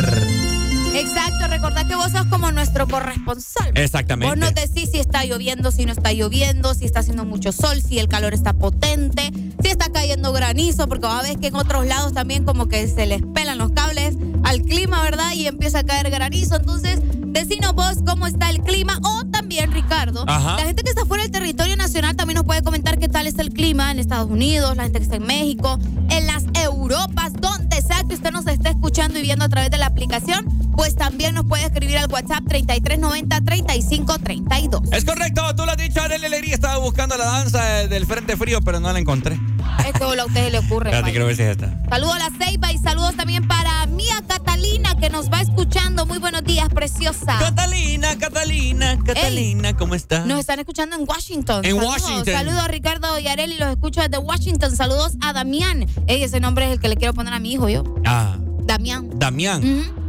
[0.94, 3.72] Exacto, recordad que vos sos como nuestro corresponsal.
[3.76, 4.28] Exactamente.
[4.28, 7.82] Vos nos decís si está lloviendo, si no está lloviendo, si está haciendo mucho sol,
[7.82, 9.32] si el calor está potente,
[9.62, 13.06] si está cayendo granizo, porque a ver que en otros lados también como que se
[13.06, 15.32] les pelan los cables al clima, ¿verdad?
[15.34, 16.56] Y empieza a caer granizo.
[16.58, 20.58] Entonces, decinos vos cómo está el clima o también, Ricardo, Ajá.
[20.58, 23.40] la gente que está fuera del territorio nacional también nos puede comentar qué tal es
[23.40, 25.80] el clima en Estados Unidos, la gente que está en México,
[26.10, 29.78] en las Europas, donde sea que usted nos esté escuchando y viendo a través de
[29.78, 30.46] la aplicación,
[30.76, 34.94] pues también nos puede escribir al WhatsApp 3390-3532.
[34.94, 38.62] Es correcto, tú lo has dicho, Arely Alegría estaba buscando la danza del Frente Frío,
[38.62, 39.40] pero no la encontré.
[39.80, 40.90] Es que a usted se le ocurre.
[40.90, 41.74] Espérate, quiero ver si es esta.
[41.90, 46.06] Saludos a la Ceiba y saludos también para Mía Catalina que nos va escuchando.
[46.06, 47.38] Muy buenos días, preciosa.
[47.40, 50.26] Catalina, Catalina, Catalina, ¿cómo estás?
[50.26, 51.66] Nos están escuchando en Washington.
[51.66, 52.02] En Saludos.
[52.02, 52.34] Washington.
[52.34, 54.76] Saludos a Ricardo y Areli, los escucho desde Washington.
[54.76, 55.88] Saludos a Damián.
[56.08, 57.84] Ey, ese nombre es el que le quiero poner a mi hijo yo.
[58.06, 59.10] Ah, Damián.
[59.16, 59.62] Damián.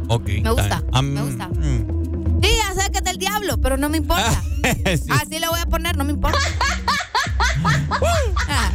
[0.07, 0.27] Ok.
[0.43, 1.47] Me gusta, am- me gusta.
[1.47, 2.41] mm.
[2.43, 4.41] Sí, sé que es del diablo, pero no me importa.
[4.63, 5.09] Sí.
[5.09, 6.37] Así le voy a poner, no me importa.
[8.49, 8.71] Ah,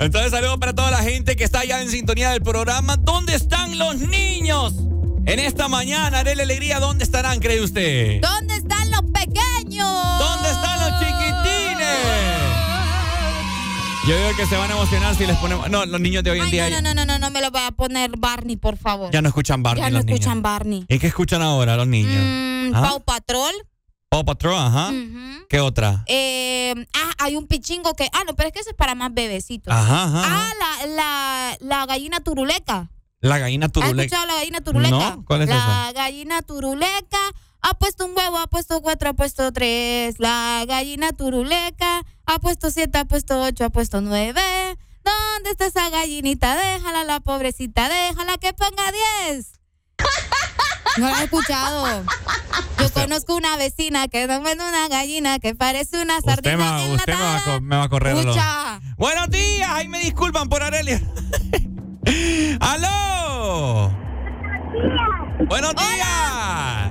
[0.00, 2.96] Entonces, saludos para toda la gente que está ya en sintonía del programa.
[2.96, 4.74] ¿Dónde están los niños?
[5.26, 8.20] En esta mañana, Arely Alegría, ¿dónde estarán, cree usted?
[8.22, 9.86] ¿Dónde están los pequeños?
[10.18, 11.86] ¿Dónde están los chiquitines?
[14.08, 15.68] Yo digo que se van a emocionar si les ponemos.
[15.68, 17.50] No, los niños de hoy en Ay, día no, no, no, no, no me lo
[17.50, 19.10] voy a poner Barney, por favor.
[19.12, 19.82] ya no escuchan Barney.
[19.84, 20.20] Ya no los niños.
[20.20, 20.84] escuchan Barney.
[20.88, 22.22] ¿Y qué escuchan ahora los niños?
[22.24, 22.82] Mm, ¿Ah?
[22.88, 23.52] Pau Patrol.
[24.10, 24.90] Paw Patrol, ajá.
[25.48, 26.02] ¿Qué otra?
[26.08, 28.08] Eh, ah, hay un pichingo que.
[28.12, 29.72] Ah, no, pero es que ese es para más bebecitos.
[29.72, 30.22] Ajá, ajá.
[30.24, 32.90] Ah, la, la, la gallina turuleca.
[33.20, 34.02] La gallina ¿Has turuleca.
[34.02, 34.90] escuchado la gallina turuleca?
[35.16, 35.92] No, ¿cuál es la esa?
[35.92, 37.18] gallina turuleca
[37.62, 40.16] ha puesto un huevo, ha puesto cuatro, ha puesto tres.
[40.18, 44.42] La gallina turuleca ha puesto siete, ha puesto ocho, ha puesto nueve.
[45.04, 46.56] ¿Dónde está esa gallinita?
[46.56, 49.52] Déjala, la pobrecita, déjala que ponga diez.
[50.98, 52.04] No la he escuchado.
[52.78, 56.64] Yo conozco una vecina que está viendo una gallina que parece una Usted, sardina me,
[56.88, 58.16] va- usted me, va a, co- me va a correr.
[58.16, 58.80] Escucha.
[58.96, 61.00] Buenos días, ahí me disculpan por Arelia.
[62.60, 63.90] ¡Aló!
[65.48, 66.90] ¡Buenos días!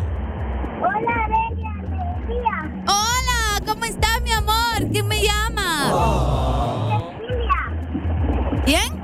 [0.82, 2.84] Hola, Arelia, alegría.
[2.88, 4.89] Hola, ¿cómo estás, mi amor?
[4.91, 5.91] ¿Quién me llama?
[7.20, 9.04] Cecilia, ¿Quién?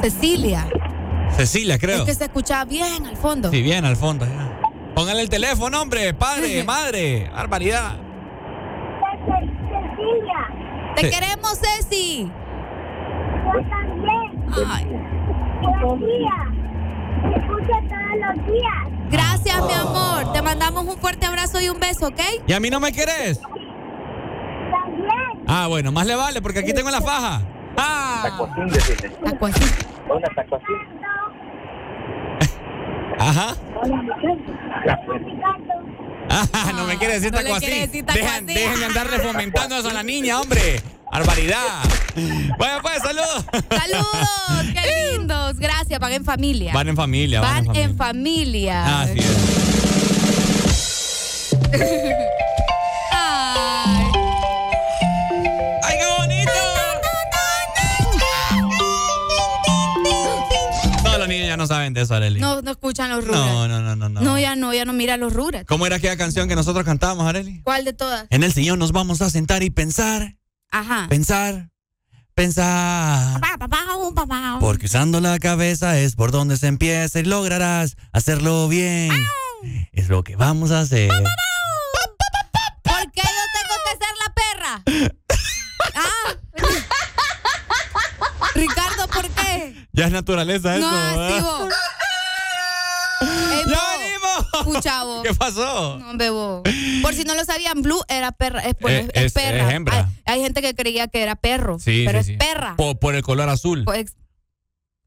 [0.02, 0.68] Cecilia.
[1.36, 1.98] Cecilia, creo.
[1.98, 3.50] Es que se escuchaba bien al fondo.
[3.50, 4.24] Sí, bien, al fondo.
[4.26, 4.52] ya.
[4.94, 7.28] Póngale el teléfono, hombre, padre, madre.
[7.34, 7.96] Barbaridad.
[7.96, 10.48] Ce- Cecilia,
[10.96, 11.10] Te Sí.
[11.10, 12.30] queremos, Ceci.
[13.44, 14.44] yo también.
[14.70, 14.86] Ay,
[15.84, 16.36] Buen día.
[17.22, 19.10] Te escucho todos los días.
[19.10, 20.32] gracias, mi amor.
[20.32, 22.20] Te mandamos un fuerte abrazo y un beso, ¿ok?
[22.46, 23.38] ¿Y a mí no me querés?
[23.40, 23.66] También.
[25.46, 27.42] Ah, bueno, más le vale, porque aquí tengo la faja.
[27.76, 28.30] Ah,
[30.34, 30.64] Taco así.
[33.18, 33.56] ajá.
[36.28, 37.66] Ah, no me quiere decir no taco así.
[37.66, 38.54] quiere decir taco Dejan, así.
[38.54, 40.80] dejen de andarle fomentando eso a la niña, hombre.
[41.12, 41.82] Barbaridad.
[42.58, 43.44] Vaya pues, saludos.
[43.70, 44.82] Saludos, qué
[45.16, 45.56] lindos.
[45.58, 46.72] Gracias, van en familia.
[46.74, 48.82] Van en familia, van, Van en familia.
[48.82, 49.02] en familia.
[49.02, 49.26] Así es.
[61.26, 62.40] Los niños ya no saben de eso, Arely.
[62.40, 63.40] No, no escuchan los ruras.
[63.40, 64.08] no, no, no, no.
[64.08, 64.20] no.
[64.20, 65.64] No, ya no, ya no mira los ruras.
[65.66, 67.62] ¿Cómo era aquella canción que nosotros cantábamos, Arely?
[67.62, 68.26] ¿Cuál de todas?
[68.30, 70.36] En el sillón nos vamos a sentar y pensar,
[70.70, 71.06] Ajá.
[71.08, 71.70] pensar,
[72.34, 73.40] pensar.
[73.40, 74.58] Papá, papá, un papá.
[74.60, 79.10] Porque usando la cabeza es por donde se empieza y lograrás hacerlo bien.
[79.92, 81.10] Es lo que vamos a hacer.
[89.96, 90.88] Ya es naturaleza eso.
[90.90, 91.28] No.
[91.28, 91.68] Estivo.
[93.20, 93.98] Ey, ¡Ya vos.
[93.98, 94.46] venimos!
[94.68, 95.22] Escucha, vos.
[95.26, 95.98] ¿Qué pasó?
[95.98, 96.62] No, bebo.
[97.02, 98.60] Por si no lo sabían, Blue era perra.
[98.60, 99.68] Es, pues, Eh, es es- perra.
[99.68, 99.96] es hembra.
[100.26, 101.78] Hay, hay gente que creía que era perro.
[101.78, 102.46] Sí, pero sí, es sí.
[102.46, 102.76] perra.
[102.76, 103.84] Por, por el color azul.
[103.84, 104.14] Pues,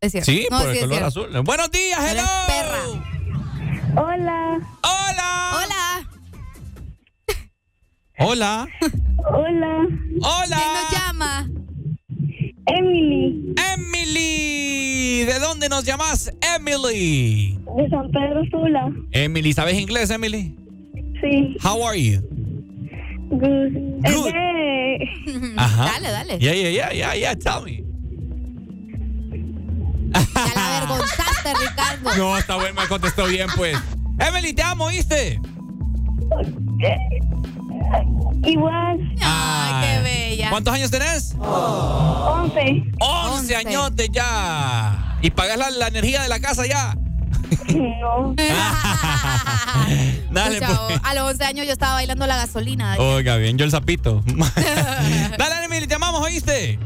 [0.02, 0.32] es cierto.
[0.32, 1.08] sí, No, por el color cierto.
[1.08, 1.42] azul.
[1.44, 2.24] Buenos días, hello.
[2.24, 2.80] es perra.
[4.02, 5.52] Hola, Hola.
[5.54, 6.10] Hola.
[8.22, 8.68] Hola.
[9.30, 9.88] hola.
[10.22, 10.58] Hola.
[10.58, 11.48] ¿Quién nos llama?
[12.78, 15.24] Emily, Emily.
[15.26, 17.58] ¿De dónde nos llamas, Emily?
[17.78, 18.92] de San Pedro Sula.
[19.12, 20.56] Emily, ¿sabes inglés, Emily?
[21.22, 22.22] Sí, How are you?
[23.32, 23.74] good.
[24.02, 24.34] Good.
[25.58, 25.86] Ajá.
[25.94, 26.40] Dale, dale.
[26.40, 27.84] Yeah, yeah, yeah, yeah, yeah, tell me.
[30.14, 32.18] Ya la avergonzaste, Ricardo.
[32.18, 33.78] No, está bueno, me contestó bien, pues.
[34.20, 35.40] Emily, te amo, ¿oíste?
[38.44, 40.50] Igual, Ay, qué bella.
[40.50, 41.36] ¿Cuántos años tenés?
[41.40, 42.60] 11.
[42.60, 43.56] 11 Once.
[43.56, 45.18] añotes ya.
[45.22, 46.96] ¿Y pagas la, la energía de la casa ya?
[47.76, 48.34] No.
[50.32, 51.00] Dale, Escucha, pues.
[51.04, 52.96] A los 11 años yo estaba bailando la gasolina.
[52.98, 54.24] Oiga, bien, yo el sapito.
[55.38, 56.80] Dale, Emily, te amamos, ¿oíste?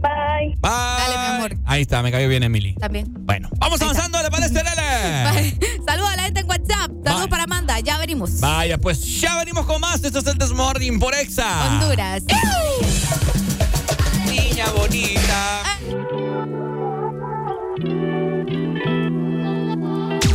[0.00, 0.56] Bye.
[0.60, 0.70] Bye.
[0.70, 1.56] Dale, mi amor.
[1.66, 2.74] Ahí está, me cayó bien, Emily.
[2.74, 3.06] También.
[3.20, 5.58] Bueno, vamos avanzando, ¿le parece, Lele?
[5.86, 6.90] Saludos a la gente en WhatsApp.
[7.04, 7.28] Saludos Bye.
[7.28, 7.57] para Amanda.
[8.18, 8.40] Venimos.
[8.40, 10.02] Vaya, pues ya venimos con más.
[10.02, 11.66] Esto es el Desmorning por Exa.
[11.68, 12.22] Honduras.
[14.26, 15.62] Niña bonita.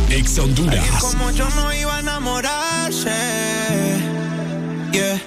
[0.08, 0.74] Exa Honduras.
[0.74, 3.10] Alguien como yo no iba a enamorarse.
[4.92, 5.20] Yeah.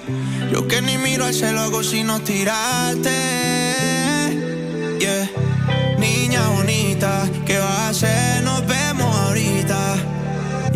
[0.51, 3.11] Yo que ni miro al cielo hago sino tirarte.
[4.99, 5.29] Yeah.
[5.99, 8.43] Niña bonita, ¿qué vas a hacer?
[8.43, 9.26] Nos vemos.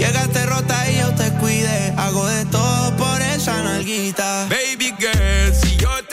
[0.01, 1.93] Llegaste rota y yo te cuide.
[1.95, 4.47] Hago de todo por esa nalguita.
[4.49, 6.10] Baby girl, si yo te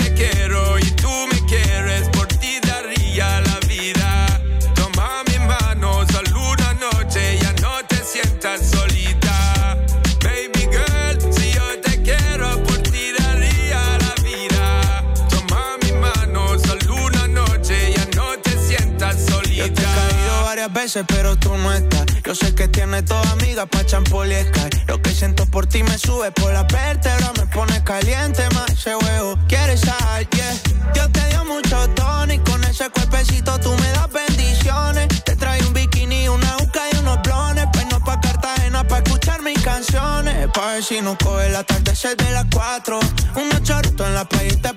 [21.06, 22.06] pero tú no estás.
[22.24, 24.84] Yo sé que tienes toda amiga pa' champol y Sky.
[24.86, 28.96] Lo que siento por ti me sube por la vértebra, me pone caliente más ese
[28.96, 29.38] huevo.
[29.48, 30.26] ¿Quieres sal?
[30.30, 30.54] Yeah.
[30.94, 35.08] Yo te dio mucho tono y con ese cuerpecito tú me das bendiciones.
[35.24, 37.66] Te trae un bikini, una uca y unos blones.
[37.72, 40.48] Pues no pa' Cartagena pa' escuchar mis canciones.
[40.54, 42.98] Pa' ver si nos coge el atardecer de las cuatro.
[43.34, 44.72] Unos choritos en la playa y te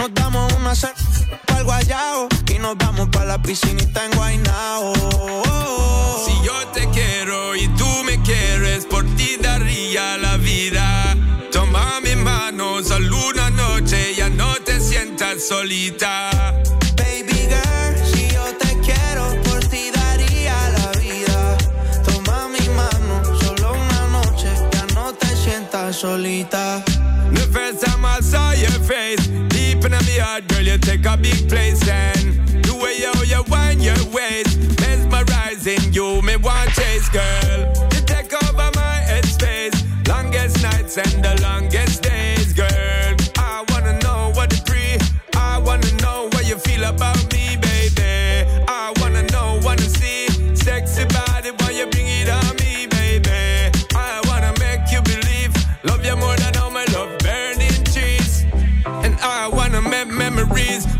[0.00, 4.94] nos damos una cerveza pa'l guayao y nos vamos pa' la piscinita en Guaynao.
[6.24, 11.14] Si yo te quiero y tú me quieres, por ti daría la vida.
[11.52, 16.30] Toma mi mano, solo una noche, ya no te sientas solita.
[16.96, 21.58] Baby girl, si yo te quiero, por ti daría la vida.
[22.06, 26.82] Toma mi mano, solo una noche, ya no te sientas solita.
[27.34, 29.29] The first time I saw your face,
[30.30, 31.82] heart, girl, you take a big place.
[31.88, 37.58] And the way you, you wind your waist, mesmerizing you, me want chase, girl.
[37.92, 39.76] You take over my headspace,
[40.06, 41.89] longest nights and the longest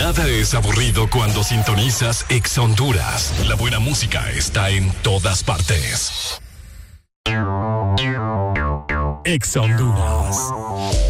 [0.00, 3.34] Nada es aburrido cuando sintonizas Exa Honduras.
[3.46, 6.40] La buena música está en todas partes.
[9.26, 11.09] Exa Honduras.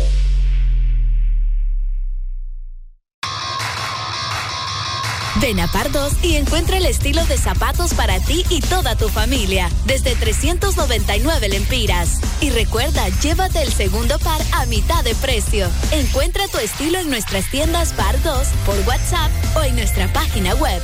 [5.40, 9.70] Ven a Pardos y encuentra el estilo de zapatos para ti y toda tu familia,
[9.86, 12.20] desde 399 lempiras.
[12.42, 15.66] Y recuerda, llévate el segundo par a mitad de precio.
[15.92, 20.82] Encuentra tu estilo en nuestras tiendas Pardos, por WhatsApp o en nuestra página web.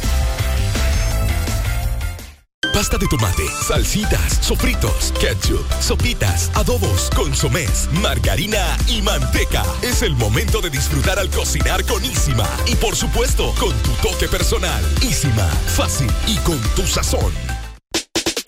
[2.73, 9.65] Pasta de tomate, salsitas, sofritos, ketchup, sopitas, adobos, consomés, margarina y manteca.
[9.83, 12.49] Es el momento de disfrutar al cocinar con Isima.
[12.67, 14.83] Y por supuesto, con tu toque personal.
[15.03, 17.33] Isima, fácil y con tu sazón.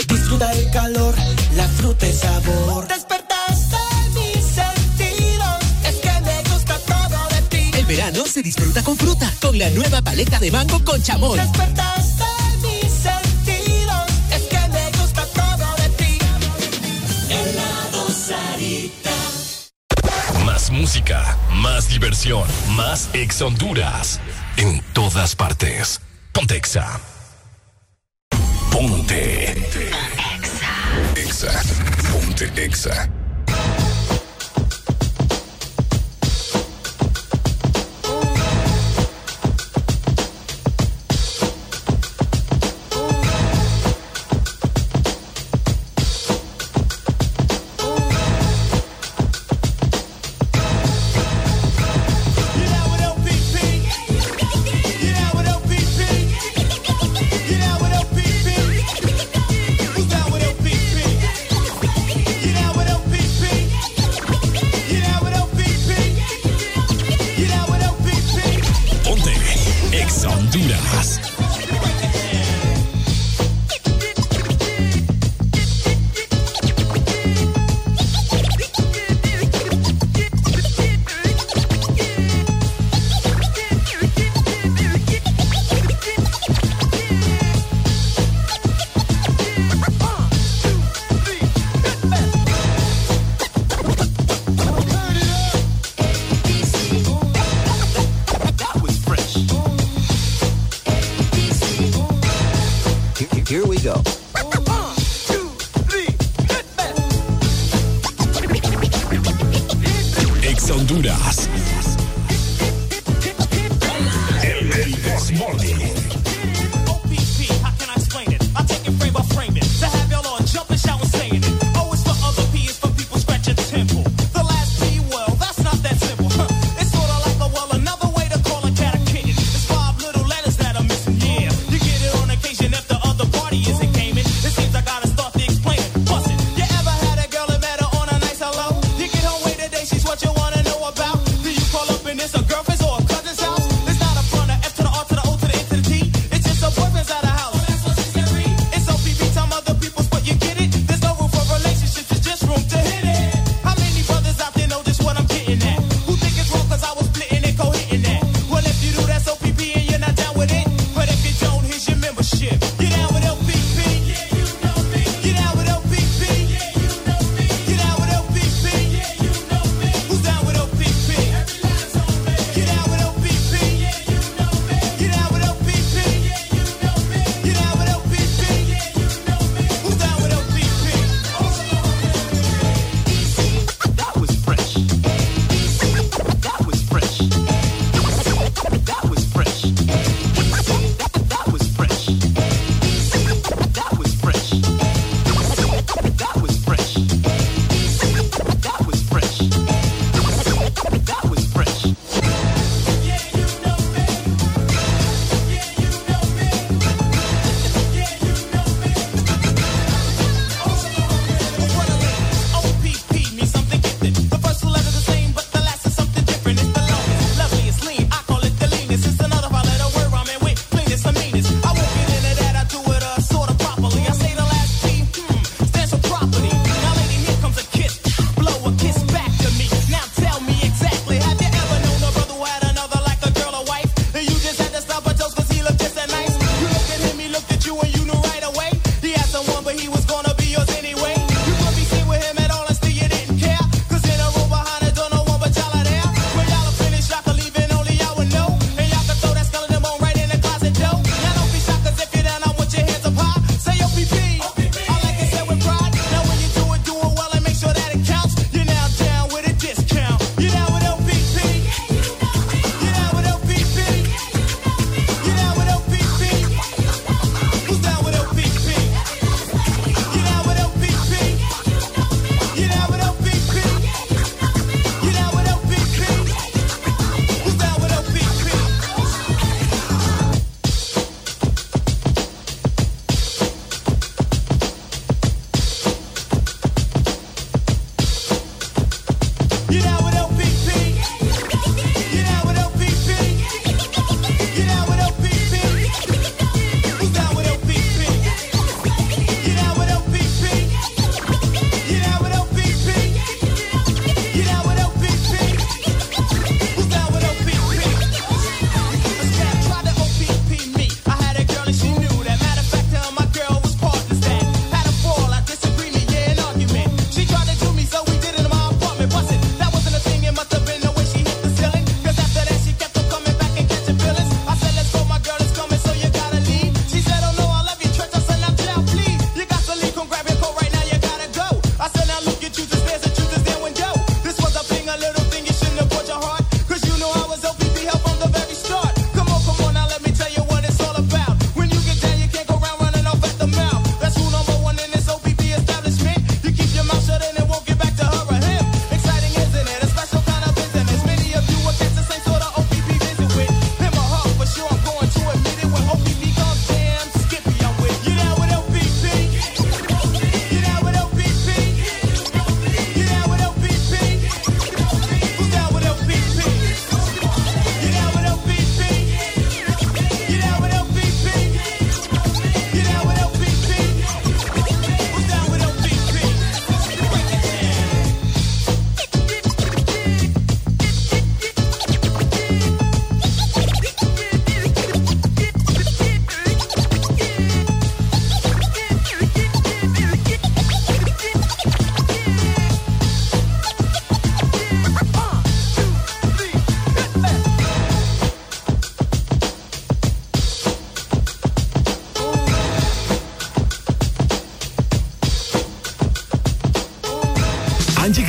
[0.08, 1.14] Disfruta el calor,
[1.56, 2.86] la fruta y sabor.
[2.86, 3.76] Despertaste
[4.14, 7.70] mis sentidos, es que me gusta todo de ti.
[7.78, 11.38] El verano se disfruta con fruta, con la nueva paleta de mango con chamoy.
[11.38, 12.27] Despertaste
[20.70, 22.46] Música, más diversión,
[22.76, 24.20] más Exa Honduras.
[24.56, 26.00] En todas partes.
[26.32, 27.00] Ponte Exa.
[28.70, 29.52] Ponte.
[29.52, 29.92] Exa.
[31.12, 31.62] Ponte Exa.
[32.12, 33.17] Ponte Exa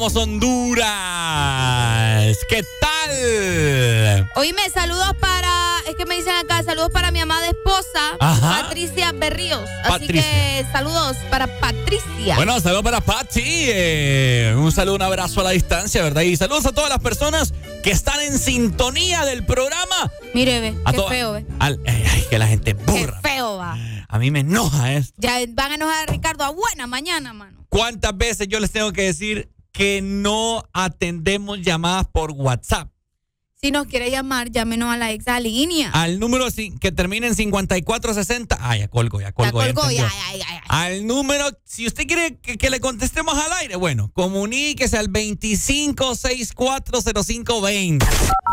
[0.00, 0.88] ¿Cómo estamos, Honduras?
[2.48, 4.30] ¿Qué tal?
[4.36, 5.52] Oíme, saludos para,
[5.86, 8.62] es que me dicen acá, saludos para mi amada esposa, Ajá.
[8.62, 9.68] Patricia Berríos.
[9.84, 12.36] Así que saludos para Patricia.
[12.36, 13.42] Bueno, saludos para Patsy.
[13.44, 16.22] eh, un saludo, un abrazo a la distancia, ¿verdad?
[16.22, 20.10] Y saludos a todas las personas que están en sintonía del programa.
[20.32, 21.44] Mire, ve, A qué feo, ve.
[21.58, 23.20] al- ay, ay, que la gente Qué burra.
[23.20, 23.76] feo va.
[24.08, 25.12] A mí me enoja esto.
[25.18, 27.58] Ya van a enojar a Ricardo a buena mañana, mano.
[27.68, 29.50] ¿Cuántas veces yo les tengo que decir
[29.80, 32.90] que no atendemos llamadas por WhatsApp?
[33.54, 35.88] Si nos quiere llamar, llámenos a la exalínea.
[35.92, 36.44] Al número
[36.78, 38.58] que termine en 5460.
[38.60, 39.64] Ah, ya colgo, ya colgo.
[39.64, 40.06] ya colgó, ya.
[40.68, 48.04] Al número, si usted quiere que, que le contestemos al aire, bueno, comuníquese al 25640520.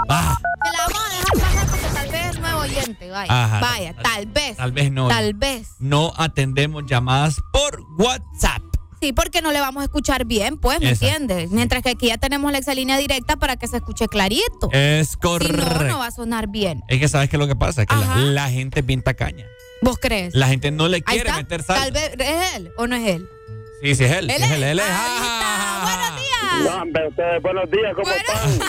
[0.07, 3.09] Ah, Se la vamos a dejar pasar porque tal vez es nuevo oyente.
[3.09, 3.59] Vaya, Ajá.
[3.59, 4.55] vaya, tal vez.
[4.55, 5.09] tal vez no.
[5.09, 5.67] Tal vez.
[5.79, 8.61] No atendemos llamadas por WhatsApp.
[8.99, 11.15] Sí, porque no le vamos a escuchar bien, pues, ¿me Exacto.
[11.15, 11.51] entiendes?
[11.51, 14.69] Mientras que aquí ya tenemos la exalínea directa para que se escuche clarito.
[14.71, 15.55] Es Si correcto.
[15.57, 16.81] no, no va a sonar bien.
[16.87, 19.45] Es que sabes que lo que pasa es que la, la gente es bien tacaña.
[19.83, 20.33] ¿Vos crees?
[20.33, 21.77] La gente no le quiere meter sal.
[21.79, 23.29] Tal vez es él o no es él.
[23.83, 24.29] Sí, sí, es él.
[24.31, 24.85] Él es él, él es.
[24.89, 26.71] Ah, Buenos días.
[26.75, 28.59] No, hombre, ustedes, buenos días, ¿cómo están?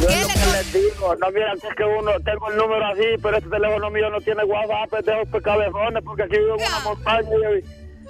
[0.00, 2.86] Yo es lo que les digo, no miran que es que uno, tengo el número
[2.86, 6.56] así, pero este teléfono mío no tiene WhatsApp, es de esos cabezones, porque aquí vivo
[6.58, 7.30] en una montaña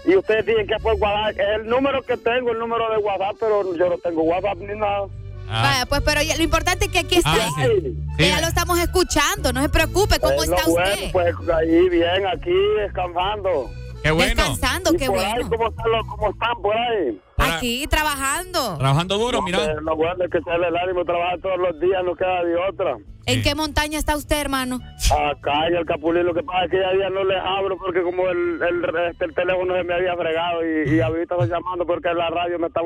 [0.07, 1.39] y, y ustedes dicen que es por WhatsApp.
[1.39, 4.79] Es el número que tengo, el número de WhatsApp, pero yo no tengo WhatsApp ni
[4.79, 5.07] nada.
[5.49, 7.35] Vaya, pues, pero lo importante es que aquí está.
[7.35, 7.95] Ah, sí.
[8.17, 9.53] Que Sí, ya lo estamos escuchando.
[9.53, 10.19] No se preocupe.
[10.19, 11.13] ¿Cómo Es está bueno, usted?
[11.13, 13.71] pues ahí bien, aquí descansando.
[14.03, 14.35] Qué bueno.
[14.43, 15.49] Descansando, ¿Y qué por ahí bueno.
[15.51, 17.21] cómo están, los- cómo están por ahí?
[17.39, 18.77] Aquí trabajando.
[18.79, 19.75] Trabajando duro, No, mira.
[19.81, 22.97] Lo bueno es que sale el ánimo, trabajar todos los días, no queda de otra.
[23.27, 24.81] ¿En qué montaña está usted, hermano?
[25.11, 28.03] Acá en el Capulín, lo que pasa es que ya día no les abro porque
[28.03, 31.87] como el, el, este, el teléfono se me había fregado y, y ahorita estoy llamando
[31.87, 32.81] porque la radio me está,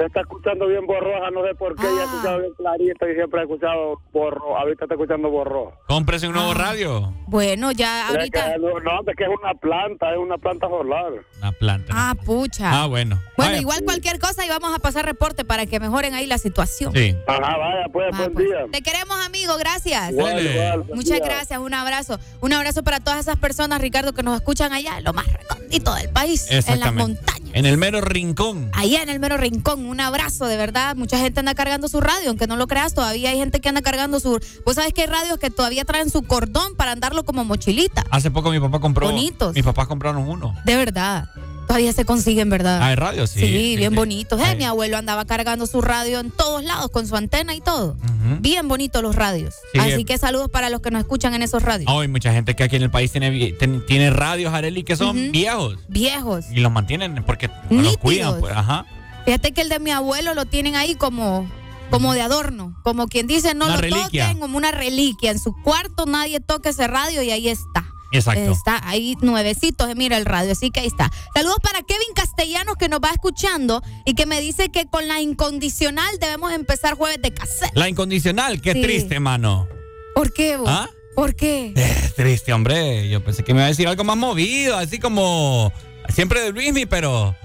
[0.00, 3.14] se está escuchando bien borroja, no sé por qué, ya he escuchado bien clarito y
[3.14, 5.72] siempre he escuchado borro, ahorita está escuchando borro.
[5.86, 7.12] Cómprese un nuevo radio.
[7.26, 8.52] Bueno, ya Es ahorita.
[8.54, 8.68] que No,
[9.06, 11.12] es que es una planta, es una planta solar.
[11.38, 11.92] Una planta.
[11.94, 12.82] Ah, pucha.
[12.82, 13.16] Ah, bueno.
[13.36, 13.60] Bueno, Vaya.
[13.60, 16.92] igual cualquier cosa y vamos a pasar reporte para que mejoren ahí la situación.
[16.94, 17.14] Sí.
[17.26, 18.46] Ajá, vaya, pues, Ah, buen pues.
[18.46, 18.58] día.
[18.72, 19.56] Te queremos, amigo.
[19.58, 20.10] Gracias.
[20.10, 21.24] Igual, igual, Muchas día.
[21.26, 21.58] gracias.
[21.58, 22.18] Un abrazo.
[22.40, 25.94] Un abrazo para todas esas personas, Ricardo, que nos escuchan allá en lo más recóndito
[25.94, 27.40] del país, en las montañas.
[27.52, 28.70] En el mero rincón.
[28.74, 30.96] Allá en el mero rincón, un abrazo, de verdad.
[30.96, 33.82] Mucha gente anda cargando su radio, aunque no lo creas, todavía hay gente que anda
[33.82, 34.38] cargando su.
[34.64, 38.04] Vos sabés que hay radios que todavía traen su cordón para andarlo como mochilita.
[38.10, 39.06] Hace poco mi papá compró.
[39.06, 39.54] Bonitos.
[39.54, 40.54] Mis papás compraron uno.
[40.64, 41.28] De verdad.
[41.66, 42.80] Todavía se consiguen, ¿verdad?
[42.82, 43.28] Ah, ¿hay radio?
[43.28, 43.38] Sí.
[43.38, 43.96] Sí, bien sí.
[43.96, 44.40] bonitos.
[44.40, 47.96] Eh, mi abuelo andaba cargando su radio en todos lados con su antena y todo.
[48.40, 49.54] Bien bonitos los radios.
[49.72, 50.04] Sí, Así eh.
[50.04, 51.88] que saludos para los que nos escuchan en esos radios.
[51.92, 55.30] Hay mucha gente que aquí en el país tiene, ten- tiene radios, Areli, que son
[55.30, 55.76] viejos.
[55.86, 56.46] Viejos.
[56.50, 58.40] Y los mantienen porque los cuidan.
[58.40, 58.84] Pues, ajá.
[59.24, 61.50] Fíjate que el de mi abuelo lo tienen ahí como,
[61.90, 62.74] como de adorno.
[62.82, 64.24] Como quien dice, no Una lo reliquia.
[64.26, 65.30] toquen, como una reliquia.
[65.30, 67.86] En su cuarto nadie toca ese radio y ahí está.
[68.12, 68.50] Exacto.
[68.50, 71.12] Está ahí nuevecito, se mira el radio, así que ahí está.
[71.32, 75.20] Saludos para Kevin Castellanos que nos va escuchando y que me dice que con la
[75.20, 77.70] incondicional debemos empezar jueves de cassette.
[77.74, 78.82] La incondicional, qué Sí.
[78.82, 79.68] triste, mano.
[80.16, 80.68] ¿Por qué vos?
[80.68, 80.90] ¿Ah?
[81.14, 81.72] ¿Por qué?
[81.76, 83.08] Es triste, hombre.
[83.08, 85.72] Yo pensé que me iba a decir algo más movido, así como
[86.08, 87.36] siempre de Luismi, pero.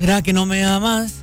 [0.00, 1.22] ¿Será que no me amas?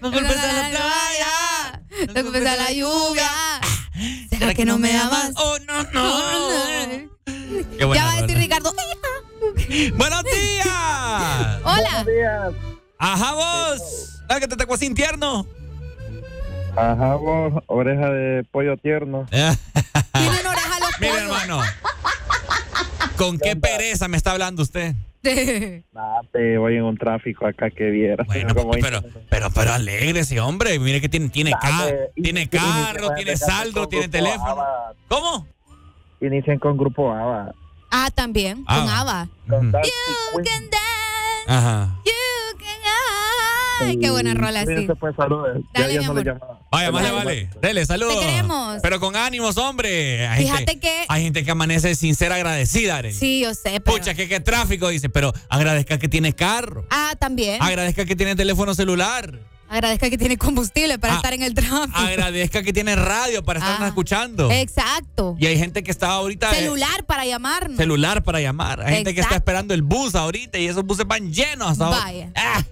[0.00, 1.82] No culpes a la playa,
[2.14, 3.30] no culpes a la lluvia.
[4.30, 5.32] ¿Será que no me amas?
[5.36, 7.08] Oh, no, no.
[7.24, 8.38] Qué Ya va a decir.
[8.38, 8.72] Ricardo.
[9.96, 11.60] ¡Buenos días!
[11.64, 12.04] Hola.
[12.98, 14.20] Ajá, vos.
[14.28, 15.46] ¿Sabes que te tocó sin tierno?
[16.76, 19.26] Ajá, vos, oreja de pollo tierno.
[19.30, 21.62] Tiene una oreja los Mire, hermano.
[23.16, 24.94] ¿Con qué pereza me está hablando usted?
[25.92, 28.26] Nah, te voy en un tráfico acá que vieras.
[28.28, 30.78] Bueno, pero, pero, pero alegre ese hombre.
[30.78, 34.52] Mire que tiene, tiene, ca- Dale, tiene carro, tiene saldo, tiene teléfono.
[34.52, 34.92] ABBA.
[35.08, 35.48] ¿Cómo?
[36.20, 37.52] Inician con grupo ABA.
[37.90, 38.78] Ah, también, Ah.
[38.78, 39.28] con ABBA.
[39.48, 39.90] Con Darcy
[40.34, 41.96] You can dance, Ajá.
[42.04, 42.25] you can
[43.80, 44.86] Ay, qué buena rola, sí.
[44.98, 45.58] Pues, saludos.
[45.74, 46.24] Ya, Dale, ya mi amor.
[46.24, 46.60] llamaba.
[46.70, 47.50] Vaya, más le vale.
[47.60, 48.18] Dele, saludos.
[48.20, 48.78] Te queremos.
[48.82, 50.26] Pero con ánimos, hombre.
[50.28, 53.14] Hay Fíjate gente, que- Hay gente que amanece sin ser agradecida, Arely.
[53.14, 53.96] Sí, yo sé, pero...
[53.96, 55.08] Pucha, que qué tráfico, dice.
[55.08, 56.86] Pero agradezca que tiene carro.
[56.90, 57.62] Ah, también.
[57.62, 59.38] Agradezca que tiene teléfono celular.
[59.68, 61.90] Agradezca que tiene combustible para Ah, estar en el tráfico.
[61.98, 64.48] Agradezca que tiene radio para estarnos Ah, escuchando.
[64.52, 65.34] Exacto.
[65.40, 66.52] Y hay gente que está ahorita.
[66.52, 67.76] eh, Celular para llamarnos.
[67.76, 68.80] celular para llamar.
[68.82, 71.98] Hay gente que está esperando el bus ahorita y esos buses van llenos hasta ahora.
[72.00, 72.30] Vaya.
[72.36, 72.62] Ah,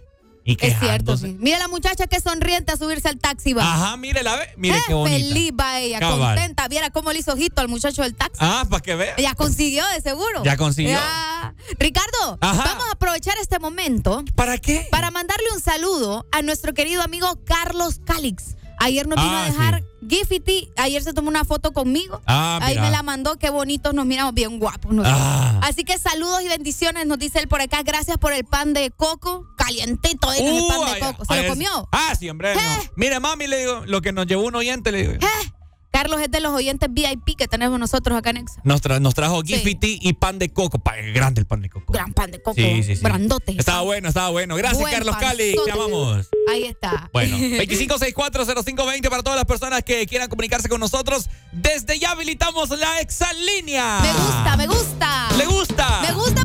[0.45, 1.36] y Es cierto, sí.
[1.40, 3.62] Mira la muchacha que sonriente a subirse al taxi, va.
[3.62, 4.47] Ajá, mire la ve.
[4.57, 5.16] Mire Eh, qué bonita.
[5.16, 6.34] Feliz va ella, Cabal.
[6.36, 6.68] contenta.
[6.68, 8.38] Viera cómo le hizo ojito al muchacho del taxi.
[8.40, 9.16] Ah, para que vea.
[9.16, 10.45] Ya consiguió, de seguro.
[10.45, 10.92] Ya consiguió.
[10.92, 11.55] Ya.
[11.78, 12.62] Ricardo, Ajá.
[12.64, 14.22] vamos a aprovechar este momento.
[14.34, 14.86] ¿Para qué?
[14.90, 18.57] Para mandarle un saludo a nuestro querido amigo Carlos Calix.
[18.79, 20.09] Ayer nos vino Ah, a dejar sí.
[20.09, 20.68] Gifty.
[20.77, 22.20] Ayer se tomó una foto conmigo.
[22.27, 23.39] Ah, Ahí me la mandó.
[23.39, 24.93] Qué bonitos nos miramos, bien guapos.
[24.93, 25.61] nos Ah.
[25.62, 27.83] Así que saludos y bendiciones, nos dice él por acá.
[27.83, 29.47] Gracias por el pan de coco.
[29.57, 31.25] Calientito, digan el Uh, pan de ay, coco.
[31.25, 31.89] ¿Se ay, lo comió?
[31.93, 32.55] Ah, sí, hombre.
[32.55, 32.61] no.
[32.97, 35.12] Mire, mami, le digo, lo que nos llevó un oyente, le digo.
[35.14, 35.53] Eh,
[35.95, 38.61] Carlos es de los oyentes VIP que tenemos nosotros acá en Exa.
[38.64, 39.55] Nos, tra- nos trajo Sí.
[39.55, 40.80] Gifty y pan de coco.
[40.80, 41.92] Pa- grande el pan de coco.
[41.92, 42.57] Gran pan de coco.
[42.57, 43.03] Sí, sí, sí.
[43.05, 43.55] Grandote.
[43.57, 44.57] Estaba bueno, estaba bueno.
[44.57, 45.55] Gracias, Buen Carlos Cali.
[45.64, 46.28] Te amamos.
[46.51, 47.09] Ahí está.
[47.12, 51.28] Bueno, 25640520 para todas las personas que quieran comunicarse con nosotros.
[51.53, 54.01] Desde ya habilitamos la exalínea.
[54.03, 55.28] Me gusta, me gusta.
[55.38, 56.01] ¿Le gusta?
[56.03, 56.42] Me gusta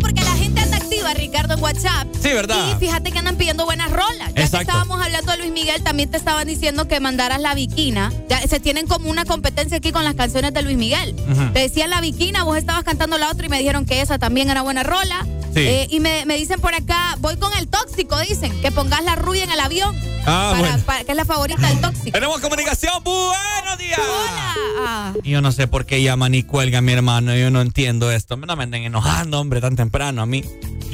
[1.10, 2.08] activa, Ricardo, en WhatsApp.
[2.22, 2.76] Sí, ¿verdad?
[2.76, 4.30] Y fíjate que andan pidiendo buenas rolas.
[4.30, 8.12] Ya que estábamos hablando de Luis Miguel, también te estaban diciendo que mandaras la viquina.
[8.30, 11.16] Ya se tienen como una competencia aquí con las canciones de Luis Miguel.
[11.54, 14.50] Te decían la viquina, vos estabas cantando la otra y me dijeron que esa también
[14.50, 15.26] era buena rola.
[15.54, 15.62] Sí.
[15.62, 19.16] Eh, y me, me dicen por acá, voy con el tóxico, dicen, que pongas la
[19.16, 19.96] rubia en el avión.
[20.28, 20.84] Ah, para, bueno.
[20.86, 22.12] para- que es la favorita del tóxico.
[22.12, 22.94] Tenemos comunicación.
[23.04, 24.00] Buenos días.
[24.00, 25.14] Hola.
[25.24, 27.36] Yo no sé por qué llaman y cuelgan mi hermano.
[27.36, 28.38] Yo no entiendo esto.
[28.38, 30.44] No me anden enojando, hombre, tan temprano a mí.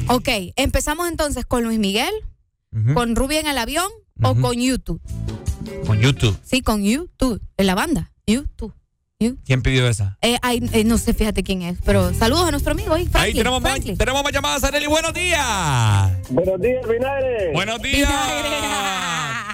[0.08, 2.12] Ok, empezamos entonces con Luis Miguel,
[2.94, 3.88] con Rubia en el avión
[4.22, 5.00] o con YouTube.
[5.86, 6.38] Con YouTube.
[6.44, 8.12] Sí, con YouTube, en la banda.
[8.26, 8.72] YouTube.
[9.18, 9.38] You.
[9.46, 10.18] ¿Quién pidió esa?
[10.20, 13.08] Eh, ay, eh, no sé, fíjate quién es, pero saludos a nuestro amigo ahí, Ahí
[13.08, 13.96] Franklin, tenemos más, Franklin.
[13.96, 14.86] tenemos más llamadas, Arely.
[14.86, 16.12] Buenos días.
[16.28, 17.52] Buenos días, Vinagre.
[17.54, 18.10] Buenos días.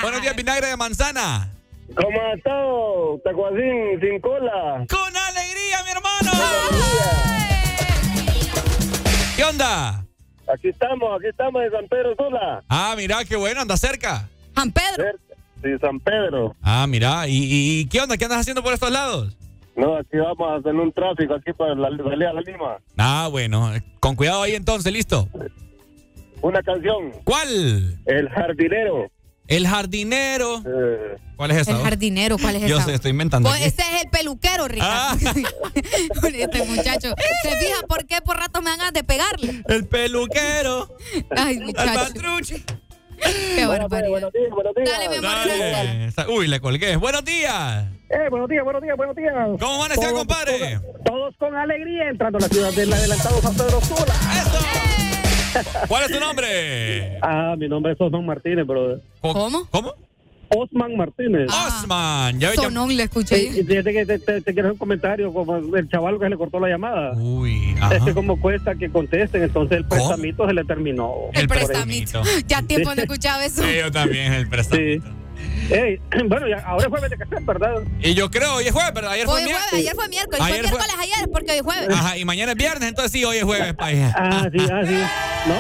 [0.03, 1.48] Buenos días, vinagre de manzana.
[1.94, 3.20] ¿Cómo has estado?
[3.22, 4.84] Tacuacín sin cola.
[4.88, 6.32] Con alegría, mi hermano.
[9.36, 10.05] ¿Qué onda?
[10.53, 12.62] Aquí estamos, aquí estamos de San Pedro Sula.
[12.68, 14.28] Ah, mira, qué bueno, anda cerca.
[14.55, 15.05] San Pedro.
[15.62, 16.55] Sí, San Pedro.
[16.62, 18.16] Ah, mira, ¿y, y- y qué onda?
[18.16, 19.36] ¿Qué andas haciendo por estos lados?
[19.76, 22.76] No, aquí vamos a hacer un tráfico aquí para la salida a la Lima.
[22.99, 25.28] Ah, bueno, con cuidado ahí entonces, listo.
[26.43, 27.12] Una canción.
[27.24, 27.99] ¿Cuál?
[28.05, 29.11] El jardinero.
[29.57, 30.59] El jardinero.
[30.66, 31.72] Eh, ¿Cuál es esa?
[31.72, 32.86] El jardinero, ¿cuál es Yo esa?
[32.86, 33.48] sé, estoy inventando.
[33.48, 35.16] Pues ese es el peluquero, Ricardo.
[36.32, 37.14] este muchacho.
[37.42, 39.62] ¿Se fija por qué por rato me dan ganas de pegarle?
[39.68, 40.88] El peluquero.
[41.36, 41.92] Ay, El muchacho.
[41.94, 42.62] patruche.
[43.55, 44.11] Qué barbaridad.
[44.11, 44.88] buenos días, buenos días.
[44.90, 45.30] Dale, mi amor.
[46.16, 46.32] Dale.
[46.32, 46.96] Uy, le colgué.
[46.96, 47.84] Buenos días.
[48.11, 49.32] Eh, buenos días, buenos días, buenos días.
[49.61, 50.78] ¿Cómo amanecía, Todos- compadre?
[50.80, 54.14] Todos, todos con alegría entrando a la ciudad del adelantado San Pedro Sula.
[55.88, 57.18] ¿Cuál es tu nombre?
[57.22, 59.00] Ah, mi nombre es Osman Martínez, bro.
[59.20, 59.66] ¿Cómo?
[59.70, 59.94] ¿Cómo?
[60.55, 61.48] Osman Martínez.
[61.50, 62.38] Osman.
[62.38, 63.36] Ya, ya- Sonón le escuché.
[63.53, 66.24] Sí, y fíjate que te, te- te quiero hacer un comentario como el chaval que
[66.24, 67.12] se le cortó la llamada.
[67.14, 67.96] Uy, ajá.
[67.96, 69.94] Es que como cuesta que contesten, entonces el ¿Cómo?
[70.09, 71.14] prestamito se le terminó.
[71.32, 72.22] El prestamito.
[72.46, 73.62] Ya tiempo no escuchaba eso.
[73.62, 75.07] Sí, yo también, el prestamito.
[76.28, 77.82] Bueno, ya, ahora es jueves de café, ¿verdad?
[78.00, 79.12] Y yo creo, hoy es jueves, ¿verdad?
[79.12, 79.80] Ayer fue Hoy es jueves, miércoles.
[79.82, 80.40] ayer fue miércoles.
[80.42, 81.88] Ayer fue miércoles ayer porque hoy es jueves.
[81.90, 84.04] Ajá, y mañana es viernes, entonces sí, hoy es jueves, país.
[84.14, 84.96] Ah, sí, ah, sí.
[85.44, 85.54] No,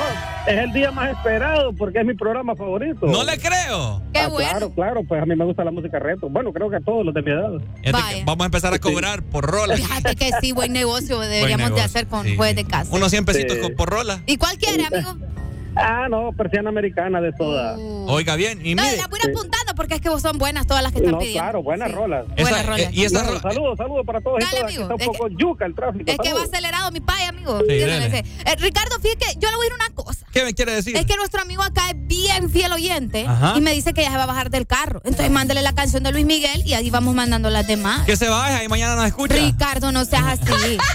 [0.52, 3.04] es el día más esperado porque es mi programa favorito.
[3.06, 4.00] No le creo.
[4.12, 4.50] Qué Ah, bueno.
[4.50, 6.28] Claro, claro, pues a mí me gusta la música reto.
[6.28, 7.50] Bueno, creo que a todos los de mi edad.
[7.92, 8.22] Vaya.
[8.24, 9.76] Vamos a empezar a cobrar por rola.
[9.76, 12.94] Fíjate que sí, buen negocio Buen deberíamos de hacer con sí, jueves de casa.
[12.94, 13.62] Unos 100 pesitos Sí.
[13.62, 14.22] con- por rola.
[14.26, 15.16] ¿Y cuál quiere, amigo?
[15.74, 17.76] Ah, no, persiana americana de soda.
[17.78, 18.06] Uh.
[18.10, 18.96] Oiga bien, y No, mire.
[18.98, 21.12] las voy a ir apuntando porque es que vos son buenas todas las que están
[21.12, 21.40] No, pidiendo.
[21.42, 21.94] claro, buenas Sí.
[21.94, 22.24] rolas.
[22.36, 22.82] esa- buena rola.
[22.82, 24.64] eh, y esa No, rola- saludos, saludos para todos Dale, y todas.
[24.76, 26.04] amigo, Está un poco yuca el tráfico.
[26.10, 27.58] Es que va acelerado mi pay, amigo.
[27.58, 28.08] Sí, Entiéndeme.
[28.08, 28.18] dale.
[28.18, 30.26] Eh, Ricardo, fíjate que yo le voy a decir una cosa.
[30.32, 30.96] ¿Qué me quiere decir?
[30.96, 33.54] Es que nuestro amigo acá es bien fiel oyente Ajá.
[33.56, 35.00] y me dice que ya se va a bajar del carro.
[35.04, 38.04] Entonces mándele la canción de Luis Miguel y ahí vamos mandando las demás.
[38.04, 39.34] Que se vaya y mañana nos escucha.
[39.34, 40.78] Ricardo, no seas así.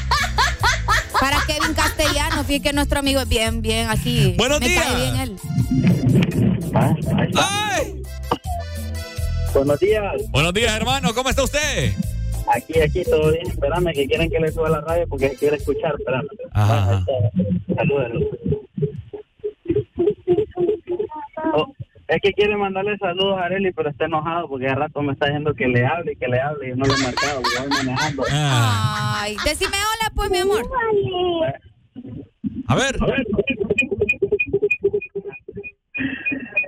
[1.19, 4.35] Para Kevin Castellano, fíjate que nuestro amigo es bien, bien así.
[4.37, 4.85] Buenos me días.
[4.85, 5.35] cae bien él.
[7.35, 8.01] ¡Ay!
[9.53, 10.31] Buenos días.
[10.31, 11.13] Buenos días, hermano.
[11.13, 11.93] ¿Cómo está usted?
[12.53, 13.47] Aquí, aquí, todo bien.
[13.47, 15.95] Espérame, que quieren que le suba la radio porque quiere escuchar.
[15.97, 16.27] Espérame.
[16.53, 17.05] Ajá.
[17.75, 18.27] Salúdenlo.
[21.53, 21.73] Oh,
[22.07, 25.25] es que quiere mandarle saludos a Areli, pero está enojado porque de rato me está
[25.25, 27.69] diciendo que le hable y que le hable y no le he marcado porque voy
[27.69, 28.23] manejando.
[28.31, 29.19] Ah.
[29.21, 30.69] Ay, decime hola, pues, mi amor.
[32.67, 32.97] A ver.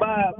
[0.02, 0.34] Va,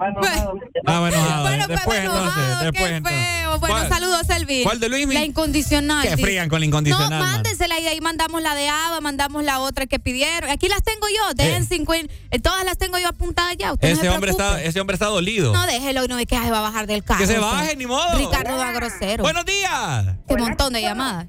[0.86, 3.22] Ah, bueno, ah, Bueno, después pues, entonces, enojado, después qué entonces.
[3.22, 3.60] feo.
[3.60, 3.90] Bueno, ¿Cuál?
[3.90, 4.64] saludos, Elvin.
[4.64, 5.14] ¿Cuál de Luismi?
[5.14, 6.08] La incondicional.
[6.08, 9.44] Que frían con la incondicional, No, mándensela y de ahí mandamos la de Ava, mandamos
[9.44, 10.50] la otra que pidieron.
[10.50, 12.12] Aquí las tengo yo, dejen 50.
[12.32, 13.74] eh, Todas las tengo yo apuntadas ya.
[13.74, 15.52] Usted Ese se hombre, está, ese hombre está dolido.
[15.54, 17.20] No, déjelo, no es que se va a bajar del carro.
[17.20, 17.46] Que se usted.
[17.46, 18.18] baje, ni modo.
[18.18, 19.24] Ricardo va grosero.
[19.24, 20.06] Buenos días.
[20.28, 21.28] Qué montón de llamadas.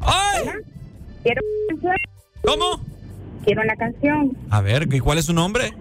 [0.00, 0.44] ¡Ay!
[1.22, 1.42] Quiero.
[2.44, 2.80] ¿Cómo?
[3.44, 4.36] Quiero una canción.
[4.50, 5.72] A ver, ¿y cuál es su nombre?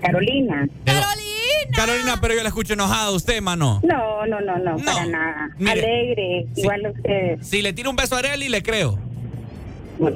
[0.00, 0.66] Carolina.
[0.84, 1.34] Carolina.
[1.74, 3.80] Carolina, pero yo la escucho enojada a usted, mano.
[3.82, 5.50] No, no, no, no, para nada.
[5.58, 5.72] Mire.
[5.72, 7.46] Alegre, igual a ustedes.
[7.46, 8.98] Si le tiro un beso a Areli, le creo.
[9.98, 10.10] No.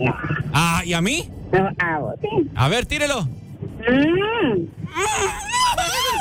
[0.53, 1.29] Ah, ¿y a mí?
[1.53, 2.29] No, a vos, sí.
[2.55, 3.23] A ver, tírelo.
[3.23, 4.67] Mm.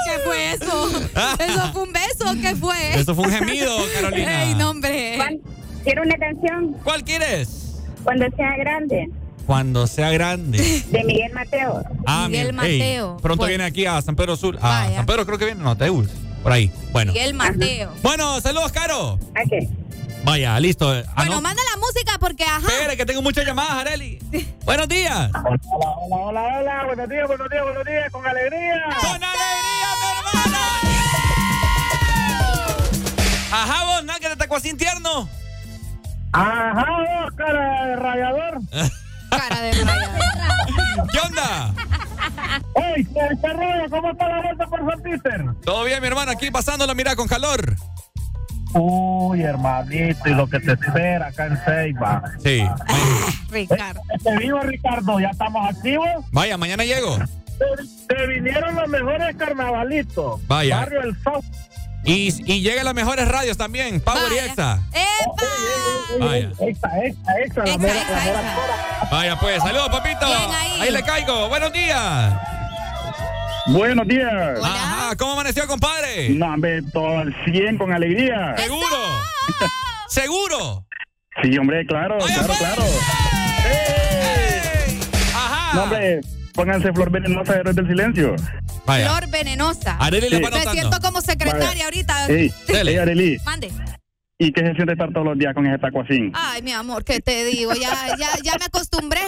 [0.06, 0.90] ¿Qué fue eso?
[1.40, 2.96] ¿Eso fue un beso o qué fue?
[2.96, 4.44] Eso fue un gemido, Carolina.
[4.44, 5.14] Ey, no, hombre.
[5.18, 5.40] ¿Cuál?
[5.84, 6.74] Quiero una canción.
[6.84, 7.84] ¿Cuál quieres?
[8.04, 9.10] Cuando sea grande.
[9.48, 10.58] Cuando sea grande.
[10.92, 11.84] De Miguel Mateo.
[12.06, 13.18] Ah, Miguel Mateo.
[13.22, 13.50] pronto Pues.
[13.50, 14.58] viene aquí a San Pedro Sur.
[14.62, 14.98] A Vaya.
[14.98, 16.10] San Pedro creo que viene, no, Teus.
[16.44, 16.72] Por ahí.
[16.92, 17.14] Bueno.
[17.14, 17.92] Miguel Mateo.
[18.04, 19.18] Bueno, saludos, Caro.
[19.36, 19.68] ¿A qué?
[20.24, 20.92] Vaya, listo.
[20.92, 21.42] Ah, Bueno, no.
[21.42, 22.68] manda la música porque, ajá.
[22.68, 24.20] Espere, que tengo muchas llamadas, Areli.
[24.66, 25.32] Buenos días.
[25.34, 26.84] Hola, hola, hola, hola.
[26.88, 28.12] Buenos días, buenos días, buenos días.
[28.12, 28.84] Con alegría.
[29.00, 30.60] ¡Con alegría, mi hermana!
[33.52, 35.30] Ajá, vos, nada, que te tacó así tierno.
[36.34, 36.86] Ajá,
[37.24, 38.60] vos, cara de rayador.
[39.30, 41.08] Cara de rayador.
[41.12, 41.74] ¿Qué onda?
[42.76, 43.90] Ey, ¿qué rollo?
[43.90, 45.46] ¿Cómo está la vuelta por San Peter?
[45.64, 47.76] Todo bien, mi hermano, aquí pasándolo, mira, con calor.
[48.74, 52.24] Uy, hermanito, y lo que te espera acá en Ceiba.
[52.44, 52.64] Sí.
[53.50, 54.02] Ricardo.
[54.24, 56.08] Te digo, Ricardo, ya estamos activos.
[56.32, 57.18] Vaya, mañana llego.
[57.18, 60.46] Te, te vinieron los mejores carnavalitos.
[60.48, 60.78] Vaya.
[60.78, 61.46] Barrio El South.
[62.08, 64.80] Y, y llegan las mejores radios también, Power y Exa.
[66.20, 66.52] Vaya.
[66.60, 69.08] Esta, la Exa, mera- exa, la mera exa.
[69.12, 70.26] Vaya, pues, saludos, papito.
[70.26, 70.50] Bien
[70.82, 70.92] ahí.
[70.92, 71.50] le caigo.
[71.50, 72.34] Buenos días.
[73.68, 74.32] Buenos días.
[74.64, 76.30] Ajá, ¿cómo amaneció, compadre?
[76.30, 78.56] No, hombre, todo al 100 con alegría.
[78.58, 78.98] ¿Seguro?
[80.08, 80.86] ¿Seguro?
[81.44, 82.84] Sí, hombre, claro, claro, claro.
[85.36, 85.74] Ajá.
[85.76, 86.22] No, hombre,
[86.58, 88.36] pónganse flor venenosa de Héroes del Silencio.
[88.86, 89.10] Vaya.
[89.16, 89.96] Flor venenosa.
[90.00, 90.44] Areli le Sí.
[90.44, 91.86] Me siento como secretaria Vaya.
[91.86, 92.26] ahorita.
[92.28, 93.72] Ey, ey, Arely, Mande.
[94.40, 96.32] ¿y qué se siente estar todos los días con ese taco así?
[96.34, 97.74] Ay, mi amor, ¿qué te digo?
[97.74, 99.22] Ya, ya, ya me acostumbré.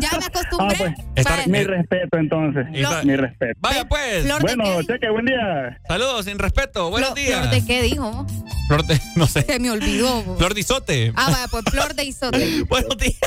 [0.00, 0.94] Ya me acostumbré.
[1.18, 1.46] Ah, pues.
[1.48, 2.66] Mi respeto, entonces.
[2.72, 3.58] Flor- Mi respeto.
[3.60, 4.24] Vaya, pues.
[4.24, 5.78] Flor de Bueno, cheque, buen día.
[5.88, 6.90] Saludos, sin respeto.
[6.90, 7.40] Buenos Flor- días.
[7.40, 8.26] ¿Flor de qué dijo?
[8.68, 9.42] Flor de, no sé.
[9.42, 10.36] Se me olvidó.
[10.36, 11.12] Flor de isote.
[11.16, 12.62] Ah, vaya, pues flor de isote.
[12.68, 13.18] Buenos días.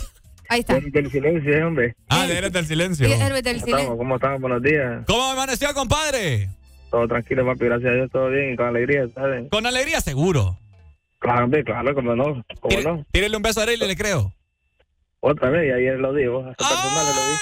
[0.50, 0.80] Ahí está.
[0.80, 1.96] Del silencio, hombre.
[2.10, 3.08] Ah, de Héroes del Silencio.
[3.08, 3.98] Sí, héroe del silencio.
[3.98, 4.42] ¿Cómo estamos?
[4.42, 5.04] Buenos días.
[5.08, 6.50] ¿Cómo amaneció, compadre?
[6.92, 7.66] Todo tranquilo, papi.
[7.66, 9.50] Gracias a Dios, todo bien, con alegría, ¿sabes?
[9.50, 10.60] Con alegría, seguro.
[11.20, 12.44] Claro, hombre, claro, como no.
[12.60, 13.06] ¿Cómo Tire- no?
[13.12, 14.34] Tírele un beso a Areli, le creo.
[15.22, 16.46] Otra vez, y ayer lo digo.
[16.46, 17.38] Hasta personal lo di.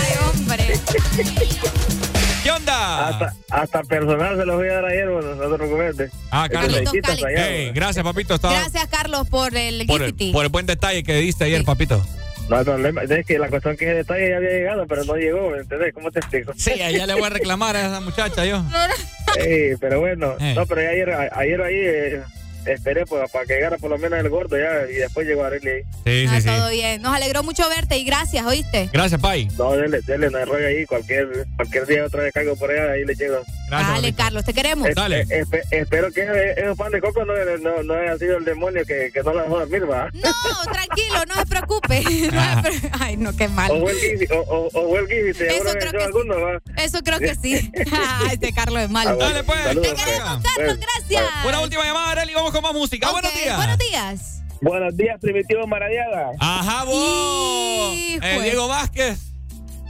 [0.00, 2.00] Ay, hombre.
[2.44, 3.08] ¿Qué onda?
[3.08, 6.10] Hasta, hasta personal se los voy a dar ayer, bueno, no te preocupes.
[6.30, 6.72] Ah, Carlos.
[6.72, 7.24] Carlitos Quitas Cali.
[7.24, 7.72] allá, Ey, bueno.
[7.74, 8.34] gracias, papito.
[8.34, 11.64] Estaba Gracias, Carlos, por el por, el, por el buen detalle que diste ayer, Sí.
[11.64, 12.06] papito.
[12.50, 13.02] No hay problema.
[13.02, 15.94] Es que la cuestión que ese detalle ya había llegado, pero no llegó, ¿me ¿entendés?
[15.94, 16.52] ¿Cómo te explico?
[16.54, 18.62] Sí, allá le voy a reclamar a esa muchacha yo.
[19.38, 20.52] Ey, pero bueno, Eh.
[20.54, 22.22] no, pero ya ayer, ayer ahí eh,
[22.66, 25.68] esperé pues, para que llegara por lo menos el gordo ya y después llegó Arely
[25.68, 25.82] ahí.
[26.04, 26.48] Sí, Ah, sí, sí.
[26.48, 27.02] todo bien.
[27.02, 28.88] Nos alegró mucho verte y gracias, ¿oíste?
[28.92, 29.48] Gracias, Pai.
[29.58, 33.04] No, dele, dele, no rollo ahí, cualquier, cualquier día otra vez caigo por allá, ahí
[33.04, 33.42] le llego.
[33.68, 34.12] Gracias, Dale.
[34.14, 34.88] Carlos, te queremos.
[34.88, 35.24] Es- Dale.
[35.26, 38.84] espe- espero que ese- esos pan de coco no, no, no haya sido el demonio
[38.86, 40.08] que, que no la dejó dormir, va.
[40.12, 42.02] No, tranquilo, no se preocupe.
[42.34, 43.70] No se pre- Ay, no, qué mal.
[43.70, 46.60] O o, o, o Eso creo que alguno, va.
[46.76, 47.70] Eso creo que sí.
[47.92, 49.16] Ay, este Carlos es Ah, malo.
[49.16, 49.30] bueno.
[49.30, 49.58] Dale, pues.
[49.62, 50.04] Saludos, Te pues.
[50.04, 51.24] Queremos, Pues, Carlos, gracias.
[51.46, 53.10] Una última llamada, Areli, vamos con más música.
[53.10, 53.56] Buenos días.
[53.56, 54.42] Buenos días.
[54.60, 56.30] Buenos días, Primitivo Maradiaga.
[56.38, 57.92] Ajá, vos.
[57.96, 59.18] Eh, Diego Vázquez.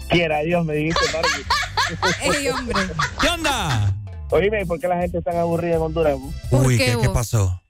[0.09, 1.05] Quiera Dios, me dijiste.
[2.23, 2.81] Ey, hombre.
[3.21, 3.95] ¿Qué onda?
[4.31, 6.17] Oíme, ¿por qué la gente está tan aburrida en Honduras?
[6.51, 7.09] ¿Por Uy, qué, ¿qué, qué vos?
[7.09, 7.61] pasó?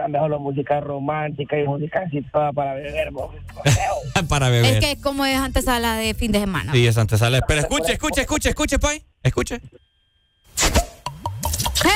[0.00, 3.34] Han dejado la música romántica y música así toda para beber, vos.
[4.28, 4.74] Para beber.
[4.74, 6.72] Es que como es antesala de fin de semana.
[6.72, 7.40] Sí, es antesala.
[7.42, 9.04] Pero escuche, escuche, escuche, escuche, Pai.
[9.22, 9.56] Escuche.
[11.84, 11.90] ¿Eh?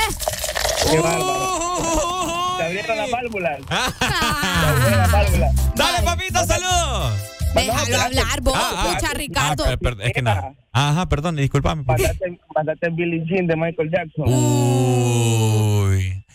[0.89, 2.32] Qué bárbaro.
[2.63, 3.59] Se abrieron las válvulas.
[3.69, 5.75] Se Ah, abrieron las válvulas.
[5.75, 7.13] Dale, papito, saludos.
[7.55, 8.53] déjalo hablar, vos.
[8.57, 9.63] Ah, ah, Escucha, Ricardo.
[9.65, 10.53] Ah, per- per- es que nada.
[10.71, 11.83] Ajá, perdón, discúlpame.
[11.83, 12.01] papi.
[12.03, 14.25] Mandate, mandate Billie Jean de Michael Jackson.
[14.27, 16.25] Uy.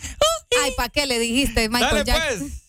[0.63, 2.39] Ay, ¿para qué le dijiste, Michael Dale, Jackson?
[2.49, 2.63] pues.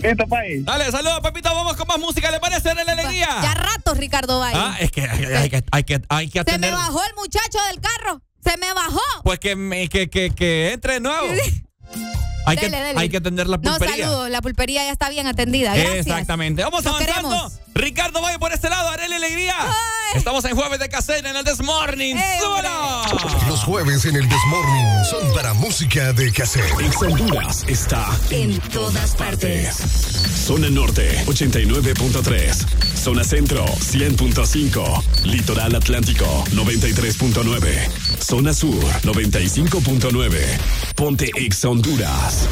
[0.00, 0.64] ¿Qué país?
[0.64, 1.52] Dale, saludos, papito.
[1.52, 2.30] Vamos con más música.
[2.30, 3.28] ¿Le parece en la alegría?
[3.42, 4.56] Ya rato, Ricardo Valle.
[4.56, 6.72] Ah, es que hay, hay que, hay que, hay que Se me atender.
[6.72, 8.20] bajó el muchacho del carro.
[8.44, 9.00] Se me bajó.
[9.24, 11.26] Pues que, me- que, que, que entre de nuevo.
[12.50, 13.00] Hay que, Dele, dele.
[13.00, 14.06] hay que atender la No, pulpería.
[14.06, 14.30] saludos.
[14.30, 15.74] La pulpería ya está bien atendida.
[15.74, 16.06] Gracias.
[16.06, 16.62] Exactamente.
[16.62, 17.28] Vamos Los avanzando.
[17.28, 17.52] queremos.
[17.78, 19.54] Ricardo vaya por este lado, Arely Alegría.
[20.16, 22.16] Estamos en jueves de caseta en el This Morning.
[23.46, 26.68] Los jueves en el This Morning son para música de cassette.
[26.80, 29.76] En Honduras está en todas partes.
[30.44, 32.96] Zona Norte 89.3.
[32.96, 35.24] Zona Centro 100.5.
[35.26, 37.90] Litoral Atlántico 93.9.
[38.20, 40.40] Zona Sur 95.9.
[40.96, 42.48] Ponte Ex Honduras.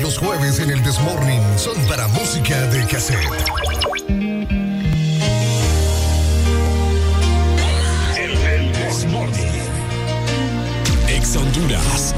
[0.00, 3.18] Los jueves en el This Morning son para música de cassette.
[8.16, 9.46] El, el This Morning.
[11.08, 12.14] Ex Honduras.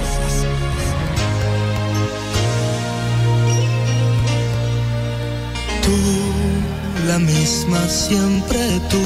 [5.82, 9.02] Tú, la misma siempre tú.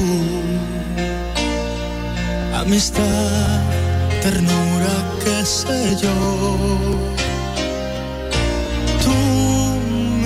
[2.53, 3.61] Amistad,
[4.21, 4.93] ternura,
[5.23, 7.24] qué sé yo.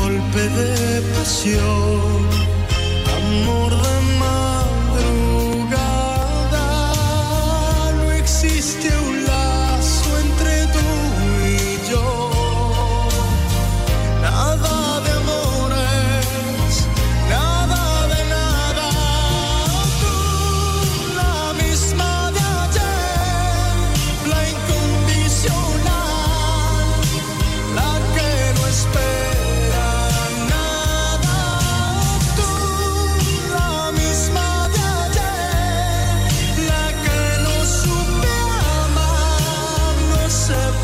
[0.00, 2.20] golpe de pasión,
[3.18, 4.55] amor de madrugada.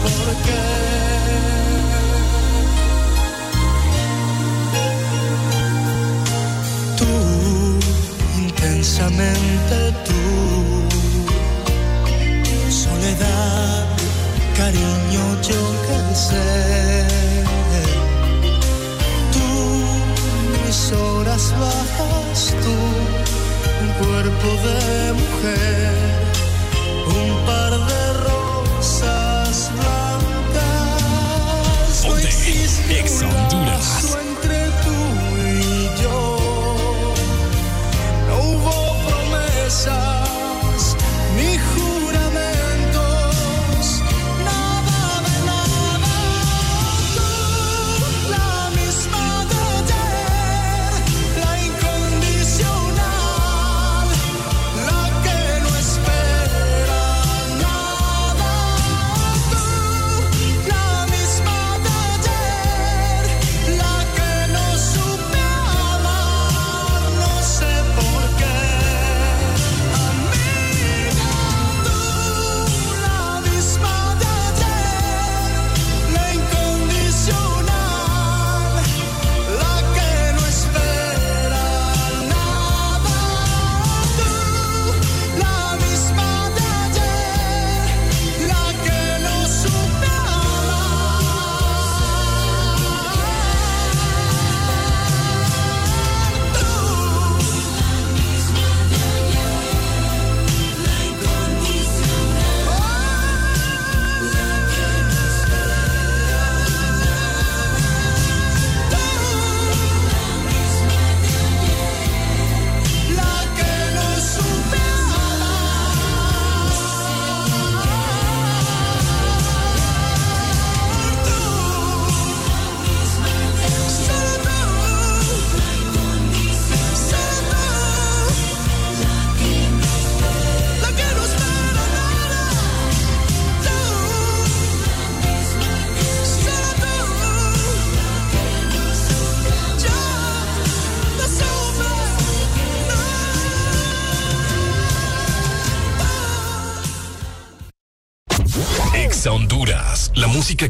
[0.09, 0.62] Sé por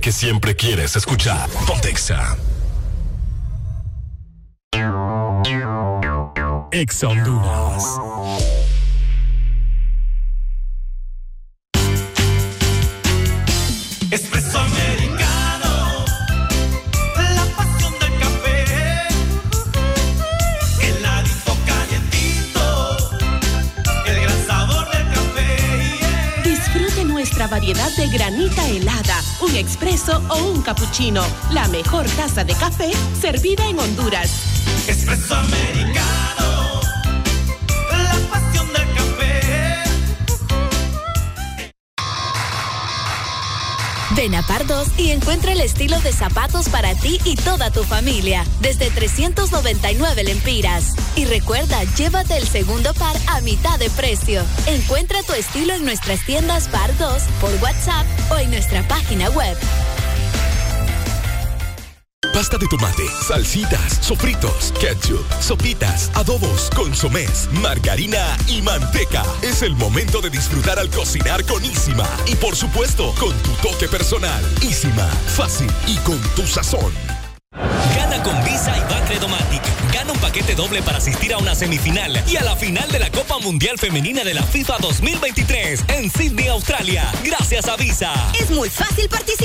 [0.01, 1.49] que siempre quieres escuchar.
[1.67, 2.37] Pontexa.
[6.73, 7.62] Ex Honduras.
[30.93, 31.23] Cappuccino.
[31.53, 32.91] La mejor taza de café
[33.21, 34.31] servida en Honduras.
[34.87, 36.81] Espresso americano,
[37.91, 39.41] la pasión del café.
[44.17, 48.45] Ven a Pardos y encuentra el estilo de zapatos para ti y toda tu familia,
[48.61, 50.95] desde 399 lempiras.
[51.17, 54.43] Y recuerda, llévate el segundo par a mitad de precio.
[54.67, 59.57] Encuentra tu estilo en nuestras tiendas Pardos, por WhatsApp o en nuestra página web.
[62.33, 69.23] Pasta de tomate, salsitas, sofritos, ketchup, sopitas, adobos, consomés, margarina y manteca.
[69.43, 72.09] Es el momento de disfrutar al cocinar con Isima.
[72.27, 74.43] Y por supuesto, con tu toque personal.
[74.63, 75.07] Isima,
[75.37, 76.93] fácil y con tu sazón.
[77.95, 79.63] Gana con Visa y Bacredomatic.
[79.93, 83.11] Gana un paquete doble para asistir a una semifinal y a la final de la
[83.11, 87.05] Copa Mundial Femenina de la FIFA 2023 en Sydney, Australia.
[87.23, 88.13] Gracias a Visa.
[88.41, 89.42] Es muy fácil participar.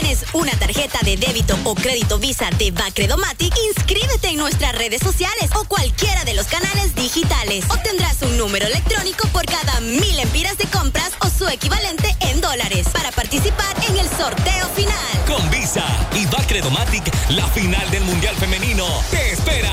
[0.00, 5.50] Tienes una tarjeta de débito o crédito Visa de Bacredomatic, inscríbete en nuestras redes sociales
[5.54, 7.64] o cualquiera de los canales digitales.
[7.70, 12.88] Obtendrás un número electrónico por cada mil empiras de compras o su equivalente en dólares
[12.92, 14.96] para participar en el sorteo final.
[15.28, 19.70] Con Visa y Bacredomatic, la final del Mundial Femenino te espera.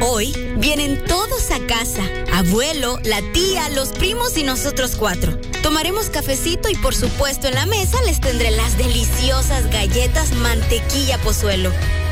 [0.00, 1.53] Hoy vienen todos a
[2.32, 5.36] Abuelo, la tía, los primos y nosotros cuatro.
[5.62, 11.70] Tomaremos cafecito y por supuesto en la mesa les tendré las deliciosas galletas mantequilla pozuelo.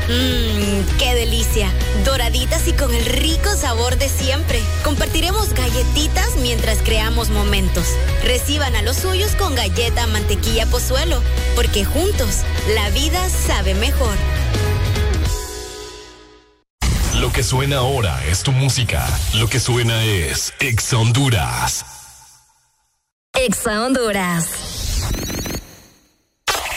[0.09, 1.71] Mmm, qué delicia.
[2.03, 4.59] Doraditas y con el rico sabor de siempre.
[4.83, 7.87] Compartiremos galletitas mientras creamos momentos.
[8.25, 11.21] Reciban a los suyos con galleta mantequilla pozuelo,
[11.55, 12.41] porque juntos
[12.75, 14.17] la vida sabe mejor.
[17.33, 19.07] Que suena ahora es tu música.
[19.33, 21.83] Lo que suena es Ex Honduras.
[23.33, 24.47] Exa Honduras.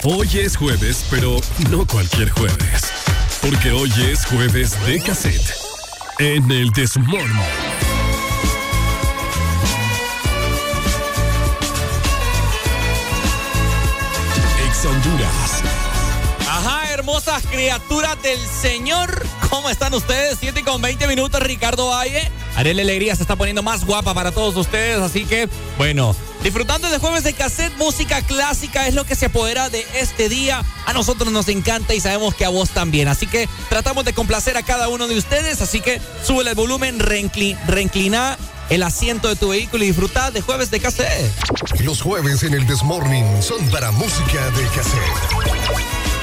[0.02, 1.36] Hoy es jueves, pero
[1.70, 2.90] no cualquier jueves.
[3.42, 5.54] Porque hoy es jueves de cassette.
[6.18, 7.28] En el Desmorning.
[14.66, 15.62] Ex Honduras.
[16.48, 19.25] Ajá, hermosas criaturas del Señor.
[19.56, 20.36] ¿Cómo están ustedes?
[20.38, 22.30] 7 con 20 minutos, Ricardo Valle.
[22.56, 26.98] Arele Alegría se está poniendo más guapa para todos ustedes, así que, bueno, disfrutando de
[26.98, 30.62] jueves de cassette, música clásica es lo que se apodera de este día.
[30.84, 33.08] A nosotros nos encanta y sabemos que a vos también.
[33.08, 36.98] Así que tratamos de complacer a cada uno de ustedes, así que sube el volumen,
[37.00, 38.36] reincli- reinclina
[38.68, 41.32] el asiento de tu vehículo y disfruta de jueves de cassette.
[41.80, 46.15] Los jueves en el Desmorning son para música de cassette.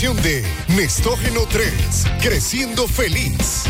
[0.00, 0.44] Presentación de
[0.76, 1.72] Nestógeno 3,
[2.22, 3.64] creciendo feliz.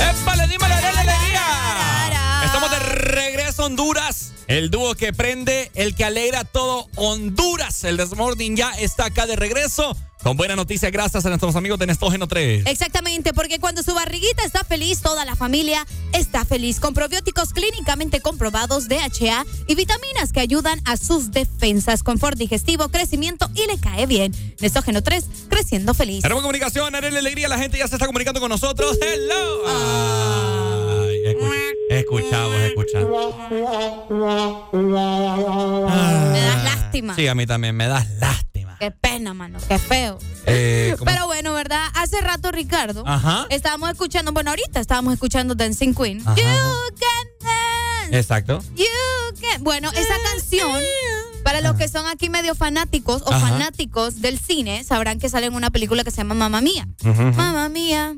[0.00, 2.42] ¡Épale, dímelo, dale alegría!
[2.44, 4.32] Estamos de regreso a Honduras.
[4.48, 7.84] El dúo que prende, el que alegra todo Honduras.
[7.84, 9.96] El Desmorning ya está acá de regreso.
[10.24, 12.64] Con buena noticia, gracias a nuestros amigos de Nestógeno 3.
[12.64, 16.80] Exactamente, porque cuando su barriguita está feliz, toda la familia está feliz.
[16.80, 23.50] Con probióticos clínicamente comprobados, DHA y vitaminas que ayudan a sus defensas, confort digestivo, crecimiento
[23.54, 24.34] y le cae bien.
[24.60, 26.22] Nestógeno 3, creciendo feliz.
[26.22, 28.98] Tenemos comunicación, Arely Alegría, la gente ya se está comunicando con nosotros.
[29.02, 29.60] ¡Hello!
[31.02, 31.36] Ay,
[31.90, 33.34] escuchamos, escuchamos.
[36.32, 37.14] Me das lástima.
[37.14, 38.53] Sí, a mí también me das lástima.
[38.78, 40.18] Qué pena, mano, qué feo.
[40.46, 40.96] Eh.
[41.04, 41.88] Pero bueno, ¿verdad?
[41.94, 43.46] Hace rato, Ricardo, Ajá.
[43.50, 46.20] estábamos escuchando, bueno, ahorita estábamos escuchando Dancing Queen.
[46.20, 46.36] Ajá.
[46.36, 46.44] You
[46.98, 48.18] can dance.
[48.18, 48.62] Exacto.
[48.76, 48.84] You
[49.40, 49.64] can.
[49.64, 50.82] Bueno, esa canción,
[51.42, 53.48] para los que son aquí medio fanáticos o Ajá.
[53.48, 56.86] fanáticos del cine, sabrán que sale en una película que se llama Mamma Mía.
[57.02, 57.32] Ujú, ujú.
[57.32, 58.14] Mamma Mía.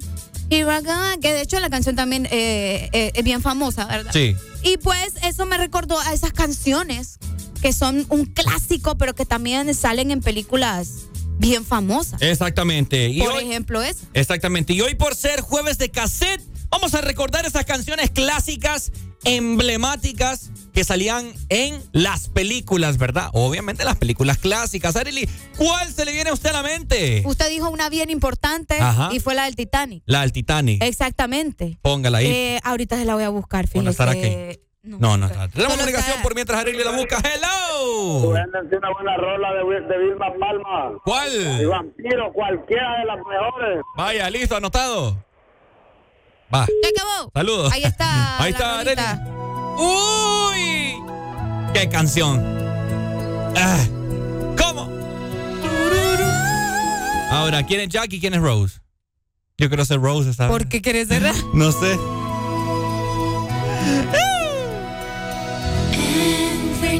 [0.48, 4.12] Que de hecho la canción también eh, eh, es bien famosa, ¿verdad?
[4.12, 4.36] Sí.
[4.62, 7.18] Y pues eso me recordó a esas canciones
[7.66, 11.06] que son un clásico, pero que también salen en películas
[11.36, 12.22] bien famosas.
[12.22, 13.08] Exactamente.
[13.08, 14.72] Y Por hoy, ejemplo, es exactamente.
[14.72, 18.92] Y hoy por ser jueves de cassette, vamos a recordar esas canciones clásicas,
[19.24, 23.30] emblemáticas que salían en las películas, ¿verdad?
[23.32, 24.94] Obviamente las películas clásicas.
[24.94, 27.24] Arely, ¿cuál se le viene a usted a la mente?
[27.26, 29.08] Usted dijo una bien importante Ajá.
[29.12, 30.04] y fue la del Titanic.
[30.06, 30.84] La del Titanic.
[30.84, 31.80] Exactamente.
[31.82, 32.26] Póngala ahí.
[32.28, 33.90] Eh, ahorita se la voy a buscar, ¿O no fíjese.
[33.90, 34.12] estará
[34.94, 35.02] aquí?
[35.02, 35.48] No, no está.
[35.48, 37.18] Tenemos comunicación por mientras Arely la busca.
[37.18, 38.32] ¡Hello!
[38.32, 40.92] Véndense una buena rola de, de Vilma Palma.
[41.04, 41.60] ¿Cuál?
[41.60, 43.80] Y Vampiro, cualquiera de las mejores.
[43.96, 45.16] Vaya, listo, anotado.
[46.54, 46.66] Va.
[46.82, 47.30] Ya acabó.
[47.34, 47.72] Saludos.
[47.72, 48.38] Ahí está.
[48.42, 48.80] Ahí está.
[48.80, 49.02] Arely.
[49.78, 50.96] ¡Uy!
[51.74, 52.42] ¡Qué canción!
[53.56, 53.84] Ah,
[54.56, 54.88] ¿Cómo?
[57.30, 58.80] Ahora, ¿quién es Jack y quién es Rose?
[59.58, 60.70] Yo quiero ser Rose esta ¿Por vez.
[60.70, 61.22] qué quieres ser?
[61.54, 61.98] No sé.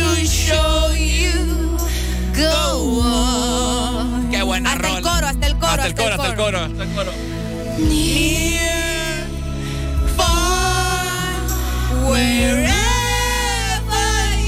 [0.00, 1.76] to show you.
[2.34, 4.30] Go on.
[4.30, 5.72] ¡Qué buena Hasta el coro, hasta el coro.
[5.72, 7.12] Hasta el coro, hasta el coro, hasta el coro.
[7.78, 9.26] Near,
[10.16, 11.40] far,
[12.10, 12.70] wherever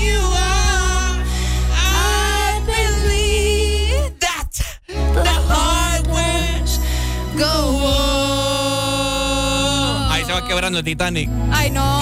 [0.04, 1.16] you are,
[1.70, 4.52] I believe That
[4.96, 6.72] the hard words
[7.36, 7.54] go
[8.86, 10.12] on.
[10.12, 11.28] Ahí se va quebrando el Titanic.
[11.52, 11.92] Ay, no.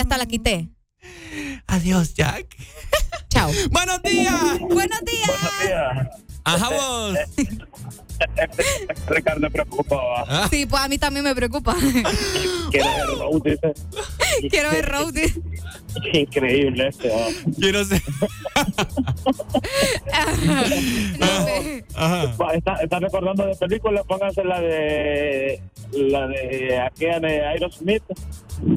[0.00, 0.68] Ya, hasta la quité.
[1.66, 2.56] Adiós, Jack.
[3.28, 3.50] Chao.
[3.70, 4.58] Buenos días.
[4.60, 5.26] Buenos días.
[5.26, 6.08] Buenos días.
[6.44, 7.18] Ajá, vos.
[9.08, 9.96] Ricardo me preocupa.
[10.28, 10.46] Ah.
[10.50, 11.74] Sí, pues a mí también me preocupa.
[12.70, 13.72] Quiero ver Road, dice.
[14.50, 15.14] Quiero ver Road.
[16.12, 17.08] Increíble este.
[17.08, 17.52] ¿no?
[17.58, 18.02] Quiero ser.
[21.94, 22.34] Ajá.
[22.40, 28.02] Va, Está, está recordando de películas, pónganse la de la de aquella de Aerosmith.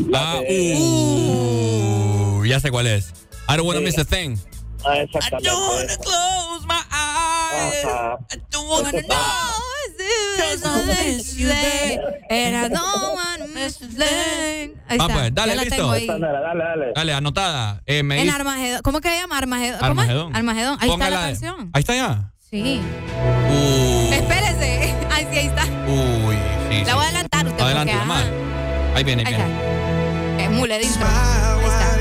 [0.10, 3.14] La Ah, de- uh, ya sé cuál es.
[3.50, 3.86] I don't wanna Sí.
[3.86, 4.38] miss a thing.
[4.86, 5.50] Ah, exactamente.
[5.50, 5.98] close
[6.68, 6.76] my eyes.
[6.76, 6.83] Ajá.
[7.56, 8.18] I
[8.50, 9.02] don't wanna know.
[12.30, 14.76] And I don't wanna miss a thing.
[14.88, 15.08] Ahí Ah, está.
[15.14, 15.76] pues, dale, ya la listo.
[15.76, 16.08] tengo ahí.
[16.08, 16.86] Dale, dale, dale.
[16.96, 17.82] Dale, anotada.
[17.86, 18.82] Eh, me En dice- Armagedón.
[18.84, 19.38] ¿Cómo que se llama?
[19.38, 19.80] Armagedón.
[19.80, 19.98] ¿Cómo es?
[20.10, 20.36] Armagedón.
[20.36, 20.78] Armagedón.
[20.82, 21.70] Ahí Póngala está la de- canción.
[21.74, 22.32] Ahí está ya.
[22.50, 22.82] Sí.
[23.52, 24.96] Uh, Espérese.
[25.12, 25.64] Ay, sí, ahí está.
[25.88, 26.38] uy,
[26.70, 26.84] sí.
[26.86, 27.64] La voy a adelantar usted.
[27.64, 28.24] Adelante, porque, nomás.
[28.24, 28.96] ajá.
[28.96, 29.54] Ahí viene, ahí Ahí viene.
[29.54, 30.44] está.
[30.44, 31.08] Es mule de intro.
[31.08, 31.94] Ahí está.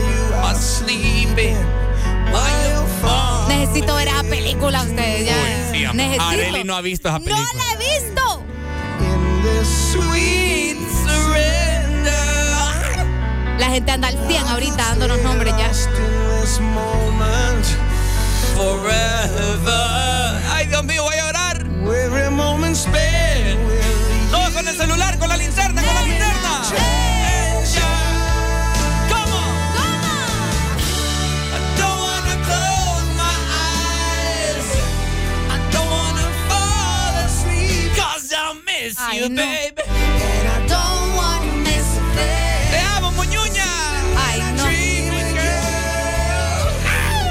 [3.72, 5.34] Necesito ver esa película ustedes ya.
[5.72, 5.86] Sí.
[5.94, 6.24] Necesito.
[6.24, 7.42] Areli no ha visto esa película.
[7.54, 8.44] No la he visto.
[13.58, 15.70] La gente anda al 100 ahorita dándonos nombres ya.
[18.56, 20.42] Forever.
[20.52, 21.64] Ay, Dios mío, voy a llorar.
[24.30, 25.31] Todo con el celular, con
[38.84, 39.36] miss Ay, you, no.
[39.42, 39.82] baby.
[39.86, 42.70] And I don't wanna miss a thing.
[42.72, 43.68] Te amo, muñuña.
[44.16, 44.64] Ay, no.
[44.64, 46.62] Dreaming girl.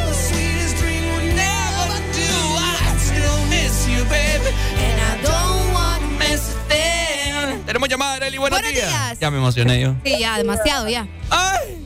[0.08, 2.32] The sweetest dream would never do.
[2.58, 4.50] I still miss you, baby.
[4.86, 7.64] And I don't wanna miss a thing.
[7.66, 8.38] Tenemos llamada, Areli.
[8.38, 9.20] Buenos, Buenos días.
[9.20, 9.96] Ya me emocioné yo.
[10.04, 11.08] Sí, ya, demasiado ya.
[11.30, 11.78] ¡Ay!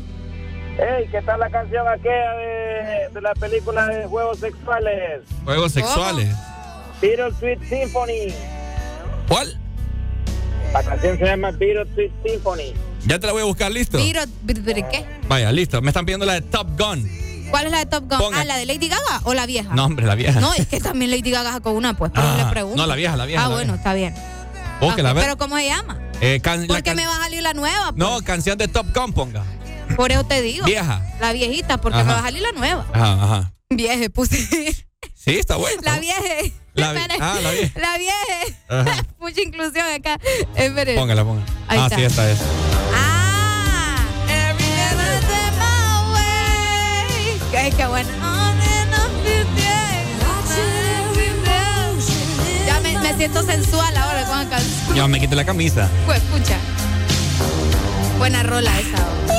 [0.77, 5.21] Ey, ¿qué tal la canción aquella de, de la película de juegos sexuales?
[5.45, 6.35] Juegos sexuales.
[7.01, 8.33] Beatles Sweet Symphony.
[9.27, 9.59] ¿Cuál?
[10.73, 12.73] La canción se llama Beatles Sweet Symphony.
[13.05, 13.97] Ya te la voy a buscar, listo.
[13.99, 15.05] Vir- ¿qué?
[15.27, 15.81] Vaya, listo.
[15.81, 17.09] Me están pidiendo la de Top Gun.
[17.51, 18.17] ¿Cuál es la de Top Gun?
[18.17, 18.41] Ponga.
[18.41, 19.73] Ah, la de Lady Gaga o la vieja.
[19.73, 20.39] No, hombre, la vieja.
[20.39, 22.77] No, es que también Lady Gaga sacó una, pues, pero Ah, le pregunto.
[22.77, 23.77] no, la vieja, la vieja, Ah, la bueno, vieja.
[23.77, 24.13] está bien.
[24.81, 25.25] Búsquela, a Ok, ver.
[25.25, 25.99] Pero ¿cómo se llama?
[26.21, 27.85] Eh, can- Porque can- me va a salir la nueva.
[27.91, 27.95] pues.
[27.97, 29.43] No, canción de Top Gun, ponga.
[29.95, 30.65] Por eso te digo.
[30.65, 31.01] Vieja.
[31.21, 32.07] La viejita, porque Ajá.
[32.07, 32.85] me va a salir la nueva.
[32.91, 33.53] Ajá, ajá.
[33.69, 34.85] Vieje, puse.
[35.25, 35.81] Sí, está bueno.
[35.83, 36.53] La vieje.
[36.75, 37.39] La vi- ah,
[37.75, 38.15] la vieja.
[38.69, 39.05] La.
[39.19, 40.19] Mucha inclusión acá.
[40.55, 40.93] Espere.
[40.95, 41.45] Póngala, póngala.
[41.67, 41.95] Ahí ah, está.
[41.95, 42.39] sí, esta es.
[42.93, 44.05] Ah.
[44.27, 44.65] Every
[45.23, 47.39] step my way.
[47.71, 48.09] Qué, qué bueno.
[52.67, 54.95] Ya me, me siento sensual ahora con la canción.
[54.95, 55.89] Ya me quité la camisa.
[56.05, 56.57] Pues, escucha.
[58.19, 59.34] Buena rola esa.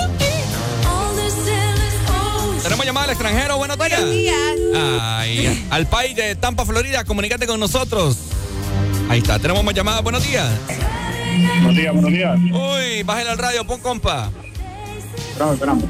[2.66, 3.58] Tenemos llamada al extranjero.
[3.58, 4.36] Buenos, Buenos días.
[4.74, 8.18] Ay, al país de Tampa, Florida, comunícate con nosotros.
[9.08, 10.02] Ahí está, tenemos más llamadas.
[10.02, 10.50] Buenos días.
[11.62, 12.36] Buenos días, buenos días.
[12.36, 14.32] Uy, bájale al radio, pon compa.
[15.16, 15.84] Esperamos, esperamos.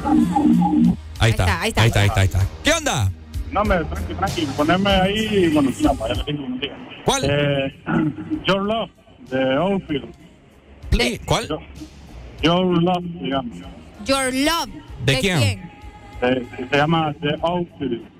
[1.17, 2.19] Ahí está, ahí está, ahí está, ahí está.
[2.19, 2.47] ahí está.
[2.63, 3.11] ¿Qué onda?
[3.51, 4.45] No, me, tranqui, tranqui.
[4.55, 6.77] Poneme ahí, bueno, ya, para le digo, buenos días.
[7.05, 7.23] ¿Cuál?
[7.25, 7.75] Eh,
[8.45, 8.91] Your Love,
[9.31, 10.13] de Oldfield.
[11.25, 11.47] ¿Cuál?
[12.43, 13.57] Your Love, digamos.
[14.05, 14.69] Your Love.
[15.05, 15.66] ¿De quién?
[16.19, 18.17] Se llama The Outfield.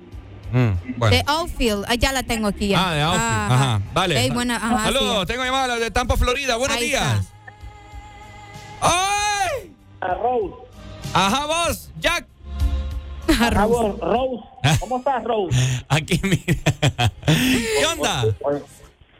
[0.52, 1.16] Mm, bueno.
[1.16, 1.84] De Outfield.
[1.88, 2.88] Ah, ya la tengo aquí ya.
[2.88, 3.52] Ah, de Outfield.
[3.52, 3.82] Ajá.
[3.94, 4.20] Dale.
[4.20, 5.26] Ey, buena, ajá, Saludos, sí.
[5.26, 6.56] tengo llamada de Tampa, Florida.
[6.56, 7.32] Buenos Ahí días.
[8.80, 9.74] ¡Ay!
[10.00, 10.54] Rose.
[11.12, 12.26] Ajá, vos, Jack.
[13.28, 14.44] Ajá, vos, Rose.
[14.80, 15.84] ¿Cómo estás, Rose?
[15.88, 17.12] Aquí, mira.
[17.26, 18.24] ¿Qué onda?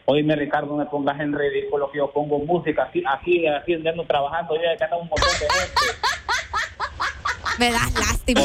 [0.06, 3.90] Oíme, Ricardo, no me pongas en ridículo que yo pongo música aquí, aquí, aquí donde
[3.90, 5.98] ando trabajando, yo que anda un montón de gente.
[7.58, 8.42] Me das lástima.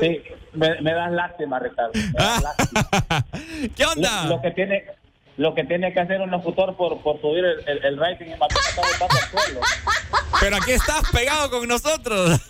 [0.00, 0.22] Sí,
[0.54, 1.92] me, me das lástima, Ricardo.
[1.94, 3.24] me das lástima.
[3.76, 4.24] ¿Qué onda?
[4.24, 4.84] Lo, lo que tiene,
[5.36, 8.32] lo que tiene que hacer un locutor por, por subir el, el, el rating y
[8.32, 9.60] está botando al suelo.
[10.40, 12.40] Pero aquí estás pegado con nosotros.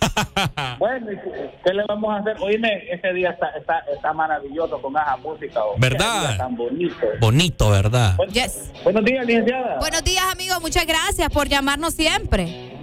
[0.79, 1.17] Bueno, ¿y
[1.65, 2.37] ¿qué le vamos a hacer?
[2.39, 5.61] Oíme, ese día está, está, está maravilloso con esa música.
[5.63, 5.75] oh.
[5.77, 6.37] ¿Verdad?
[6.37, 7.05] Tan bonito.
[7.19, 8.15] Bonito, ¿verdad?
[8.31, 8.71] Yes.
[8.83, 9.77] Buenos días, licenciada.
[9.79, 10.59] Buenos días, amigo.
[10.61, 12.77] Muchas gracias por llamarnos siempre.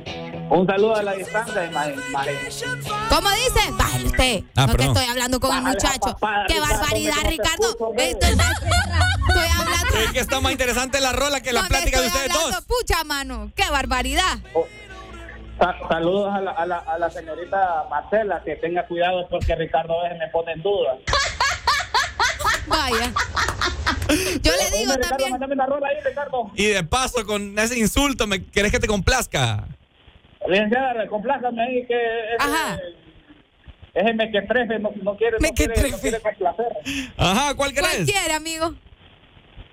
[0.50, 2.38] Un saludo a la distancia, imagínate.
[3.08, 3.70] ¿Cómo dice?
[3.72, 4.42] Bájale usted.
[4.56, 6.00] Ah, no que estoy hablando con el Bájale, muchacho.
[6.00, 7.76] papá, Qué Ricardo, barbaridad, Ricardo.
[7.96, 8.10] ve.
[8.10, 9.98] Estoy, estoy hablando.
[10.04, 12.64] Es que está más interesante la rola que la No, plática de ustedes hablando, dos.
[12.64, 13.52] Pucha, mano.
[13.54, 14.38] Qué barbaridad.
[15.58, 20.00] Sa- saludos a la, a, la, a la señorita Marcela, que tenga cuidado porque Ricardo
[20.00, 20.96] a veces me pone en duda.
[22.66, 23.12] Vaya.
[24.42, 25.62] Yo le digo Oíme, Ricardo, también.
[25.84, 26.50] ahí, Ricardo.
[26.54, 29.64] Y de paso, con ese insulto, ¿me querés que te complazca?
[30.48, 31.94] Licenciada, complácame ahí que...
[31.94, 32.78] ese- Ajá.
[33.94, 36.66] Es el mequetrefe, no, no quiere, no quiere, no quiere complacer.
[37.16, 37.88] Ajá, ¿cuál crees?
[37.96, 38.74] Cualquiera, amigo.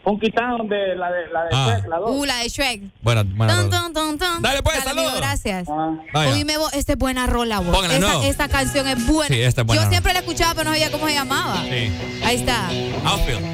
[0.04, 1.68] Un quitán de la de, la de Ah.
[1.78, 2.12] Shrek, la dos.
[2.12, 2.82] Uh, la de Shrek.
[3.02, 3.56] Buena, buena.
[3.56, 5.08] Dale, pues, Dale, saludos.
[5.12, 5.68] amigo, gracias.
[6.14, 6.32] Vaya.
[6.34, 7.76] Oíme vos, esta es buena rola, vos.
[7.76, 8.24] Póngala, esta, no.
[8.24, 9.34] esta canción es buena.
[9.36, 9.92] Sí, esta es buena Yo rola.
[9.92, 11.62] siempre la escuchaba, pero no sabía cómo se llamaba.
[11.64, 11.92] Sí.
[12.24, 12.68] Ahí está.
[13.06, 13.46] Outfield.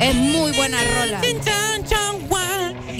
[0.00, 1.20] Es muy buena rola.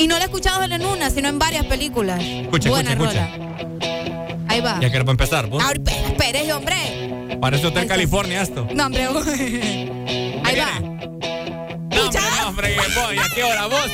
[0.01, 2.19] Y no la he escuchado solo en una, sino en varias películas.
[2.25, 4.47] Escucha, buena escucha, rola.
[4.49, 4.81] Ahí va.
[4.81, 5.47] Ya quiero para empezar.
[5.47, 5.63] ¿vos?
[5.63, 7.37] Ahora, espere, hombre.
[7.39, 8.67] Parece usted en California esto.
[8.73, 9.05] No, hombre.
[9.07, 10.81] Ahí va.
[10.81, 13.19] No, hombre, no, hombre, voy.
[13.19, 13.91] ¿A qué hora vos?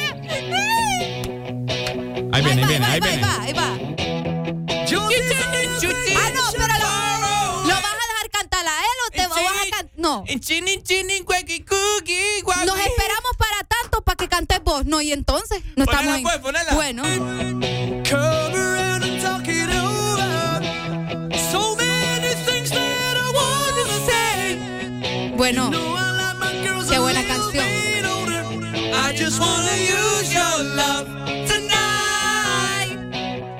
[2.32, 3.22] Ahí viene, ahí viene, ahí Ahí viene.
[3.22, 3.78] va, ahí va.
[6.18, 9.70] Ah, no, pero lo, lo vas a dejar cantar a él o te vas a
[9.70, 9.86] cantar.
[9.96, 10.24] No.
[12.64, 14.84] Nos esperamos para tanto para que cantes vos.
[14.86, 16.74] No, y entonces no estamos Ponela, en- pues, ponela.
[16.74, 17.02] Bueno.
[25.36, 25.70] Bueno.
[26.88, 27.64] Qué buena canción.
[27.64, 31.06] I just wanna use your love
[31.47, 32.98] tonight.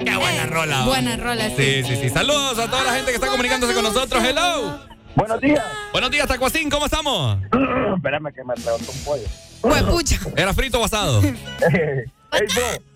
[0.05, 0.85] Qué buena rola.
[0.85, 1.55] Buena rola, sí.
[1.57, 2.09] Sí, sí, sí.
[2.11, 4.23] Saludos a toda la gente que está comunicándose con nosotros.
[4.25, 4.79] Hello.
[5.15, 5.65] Buenos días.
[5.93, 6.69] Buenos días, Tacuacín.
[6.71, 7.39] ¿Cómo estamos?
[7.97, 9.25] Espérame que me rebotó un pollo.
[9.69, 10.17] Pues pucha.
[10.37, 11.21] ¿Era frito o asado?
[11.71, 12.05] hey.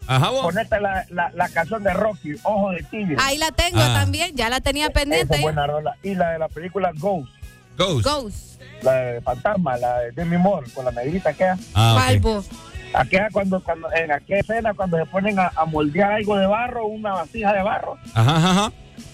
[0.06, 0.42] Ajá, vos.
[0.42, 3.16] Ponete la, la, la canción de Rocky, Ojo de Tigre.
[3.20, 3.94] Ahí la tengo Ah.
[4.00, 4.34] también.
[4.34, 5.36] Ya la tenía Esa pendiente.
[5.36, 5.96] es buena rola.
[6.02, 7.30] Y la de la película Ghost,
[7.78, 8.04] Ghost.
[8.06, 8.62] Ghost.
[8.82, 11.44] la de Fantasma, la de Demi Moore, con la negrita que
[11.74, 12.22] Ah, ¿Cuál ok.
[12.22, 12.46] vos?
[12.92, 16.86] Aquella cuando, cuando, en aquella escena cuando se ponen a, a moldear algo de barro,
[16.86, 17.96] una vasija de barro.
[18.14, 18.72] Ajá, ajá, ajá.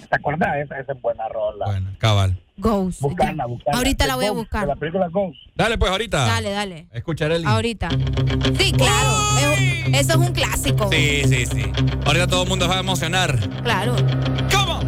[0.09, 0.57] ¿Te acordás?
[0.57, 1.67] Esa, esa es buena rola.
[1.67, 2.39] Bueno, cabal.
[2.59, 3.01] Ghost.
[3.01, 3.79] Buscarla, buscarla.
[3.79, 4.61] Ahorita De la voy a buscar.
[4.63, 5.37] De la película Ghost.
[5.55, 6.27] Dale, pues, ahorita.
[6.27, 6.87] Dale, dale.
[6.93, 7.47] Escucharé el.
[7.47, 7.89] Ahorita.
[8.59, 9.11] Sí, claro.
[9.55, 10.89] Es- eso es un clásico.
[10.91, 11.63] Sí, sí, sí.
[12.05, 13.39] Ahorita todo el mundo se va a emocionar.
[13.63, 13.95] Claro.
[14.53, 14.81] ¿Cómo?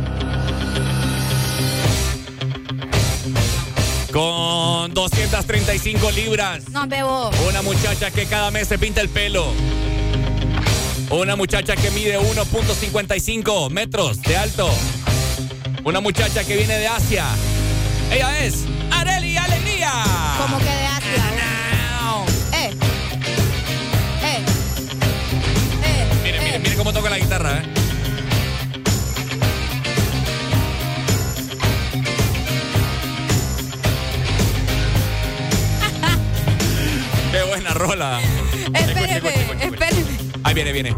[4.13, 6.69] Con 235 libras.
[6.71, 7.31] No, bebo.
[7.49, 9.47] Una muchacha que cada mes se pinta el pelo.
[11.11, 14.69] Una muchacha que mide 1.55 metros de alto.
[15.85, 17.25] Una muchacha que viene de Asia.
[18.11, 19.93] Ella es Areli Alegría.
[20.41, 21.25] Como que de Asia.
[22.53, 22.71] Eh.
[24.23, 24.45] Eh.
[25.85, 26.07] Eh.
[26.23, 27.63] Miren, miren, miren cómo toca la guitarra, ¿eh?
[37.33, 38.21] Qué buena rola.
[38.75, 39.29] Espéreme,
[39.61, 40.19] espéreme.
[40.45, 40.97] Ahí viene, viene.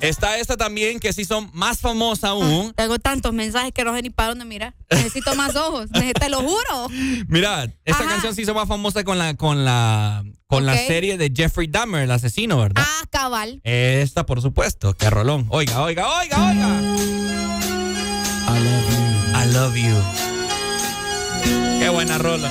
[0.00, 2.72] Está esta también que sí son más famosa aún.
[2.74, 4.74] Tengo tantos mensajes que no sé ni para dónde mirar.
[4.90, 5.88] Necesito más ojos.
[6.20, 6.88] Te lo juro.
[7.28, 11.32] Mira, esta canción sí hizo más famosa con la con la con la serie de
[11.34, 12.82] Jeffrey Dahmer, el asesino, ¿verdad?
[12.86, 13.60] Ah, cabal.
[13.64, 15.46] Esta, por supuesto, qué rolón.
[15.50, 16.80] Oiga, oiga, oiga, oiga.
[18.48, 18.98] I love you.
[19.34, 19.96] I love you.
[21.80, 22.50] Qué buena rola.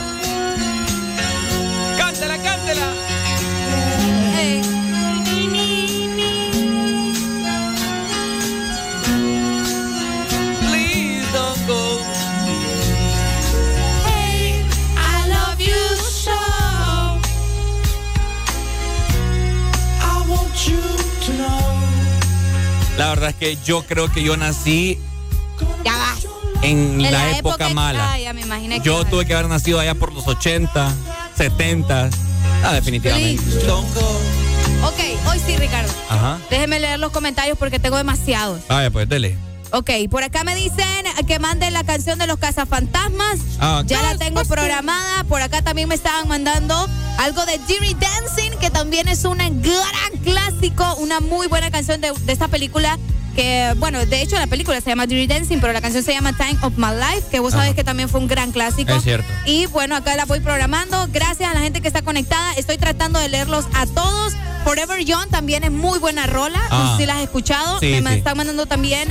[22.97, 24.97] La verdad es que yo creo que yo nací
[25.85, 26.15] Ya va.
[26.63, 28.13] en, la, época, mala.
[28.13, 30.93] Ah, ya me imaginé que Yo tuve que haber nacido allá por los 80,
[31.35, 32.09] 70.
[32.63, 33.43] Ah, definitivamente.
[34.83, 34.99] Ok,
[35.29, 35.91] hoy sí, Ricardo.
[36.09, 36.39] Ajá.
[36.49, 38.61] Déjeme leer los comentarios porque tengo demasiados.
[38.67, 39.37] Vaya, pues dele.
[39.71, 40.85] Ok, por acá me dicen
[41.27, 43.39] que manden la canción de los cazafantasmas.
[43.59, 45.23] Ah, ya la tengo programada.
[45.25, 46.87] Por acá también me estaban mandando
[47.19, 52.11] algo de Dirty Dancing, que también es un gran clásico, una muy buena canción de,
[52.13, 52.97] de esta película.
[53.35, 56.33] Que, bueno, de hecho la película se llama Dirty Dancing, pero la canción se llama
[56.33, 58.93] Time of My Life, que vos sabés que también fue un gran clásico.
[58.93, 59.27] Es cierto.
[59.45, 61.07] Y bueno, acá la voy programando.
[61.11, 62.53] Gracias a la gente que está conectada.
[62.53, 64.33] Estoy tratando de leerlos a todos.
[64.63, 66.57] Forever Young también es muy buena rola.
[66.57, 66.91] No Ah.
[66.97, 67.79] sé si la has escuchado.
[67.79, 68.17] Sí, Me sí.
[68.17, 69.07] están mandando también.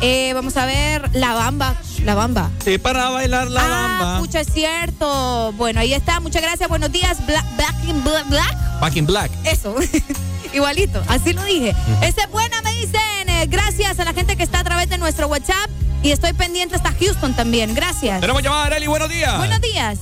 [0.00, 1.10] Eh, vamos a ver.
[1.14, 1.76] La Bamba.
[2.04, 2.50] La Bamba.
[2.64, 4.18] Sí, para bailar la ah, bamba.
[4.20, 5.52] pucha, es cierto.
[5.56, 6.20] Bueno, ahí está.
[6.20, 6.68] Muchas gracias.
[6.68, 7.24] Buenos días.
[7.26, 8.28] Black, Black in Black.
[8.28, 8.80] Black.
[8.80, 9.30] Back in Black.
[9.44, 9.74] Eso.
[10.52, 11.02] Igualito.
[11.08, 11.74] Así lo dije.
[12.02, 13.28] Esa es buena, me dicen.
[13.28, 15.70] Eh, gracias a la gente que está a través de nuestro WhatsApp.
[16.02, 17.74] Y estoy pendiente hasta Houston también.
[17.74, 18.20] Gracias.
[18.20, 18.86] Tenemos llamada, Areli.
[18.86, 19.36] Buenos días.
[19.36, 19.98] Buenos días.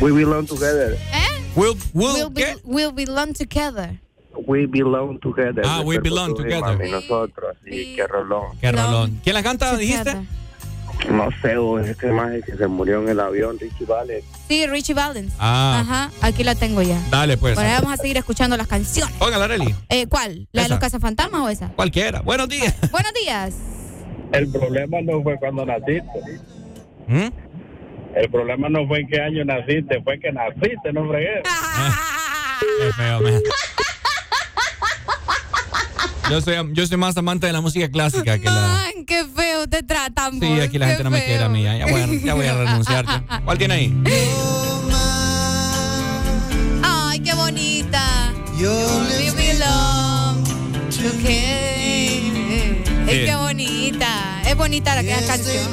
[0.00, 0.98] We belong together.
[1.12, 1.32] ¿Eh?
[1.54, 4.00] We'll, we'll, We'll, be, we'll belong together.
[4.46, 5.64] We Belong Together.
[5.66, 6.60] Ah, We Belong Together.
[6.60, 8.58] Mami, nosotros, sí, qué rolón.
[8.60, 9.20] Qué rolón.
[9.22, 10.16] ¿Quién la canta, dijiste?
[11.10, 14.24] No sé, o este más que se murió en el avión, Richie Valens.
[14.48, 15.32] Sí, Richie Valens.
[15.38, 15.80] Ah.
[15.80, 17.00] Ajá, aquí la tengo ya.
[17.10, 17.54] Dale, pues.
[17.54, 19.14] Bueno, vamos a seguir escuchando las canciones.
[19.16, 19.74] Póngala, Areli.
[19.88, 20.46] Eh, ¿Cuál?
[20.52, 21.68] ¿La de los cazafantasmas o esa?
[21.70, 22.20] Cualquiera.
[22.20, 22.74] Buenos días.
[22.92, 23.54] Buenos días.
[24.32, 26.40] El problema no fue cuando naciste.
[27.08, 27.28] ¿Mm?
[28.14, 31.42] El problema no fue en qué año naciste, fue que naciste, no fregué.
[32.60, 33.42] Qué feo, man.
[36.30, 38.84] Yo soy, yo soy más amante de la música clásica que la.
[38.86, 41.62] Ay, qué feo te tratan, Sí, aquí la gente no me quiere a mí.
[41.62, 43.04] Ya, ya voy, a, ya voy a renunciar.
[43.06, 43.40] ya.
[43.44, 44.02] ¿Cuál tiene ahí?
[46.82, 48.32] Ay, qué bonita.
[50.92, 51.42] Together.
[53.06, 53.24] Ay, Sí.
[53.26, 54.42] qué bonita.
[54.46, 55.66] Es bonita la que es canción.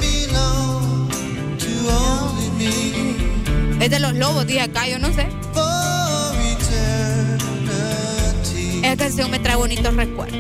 [3.80, 5.28] Es de los lobos, dije acá, yo no sé.
[8.84, 10.38] Esa canción me trae bonitos recuerdos.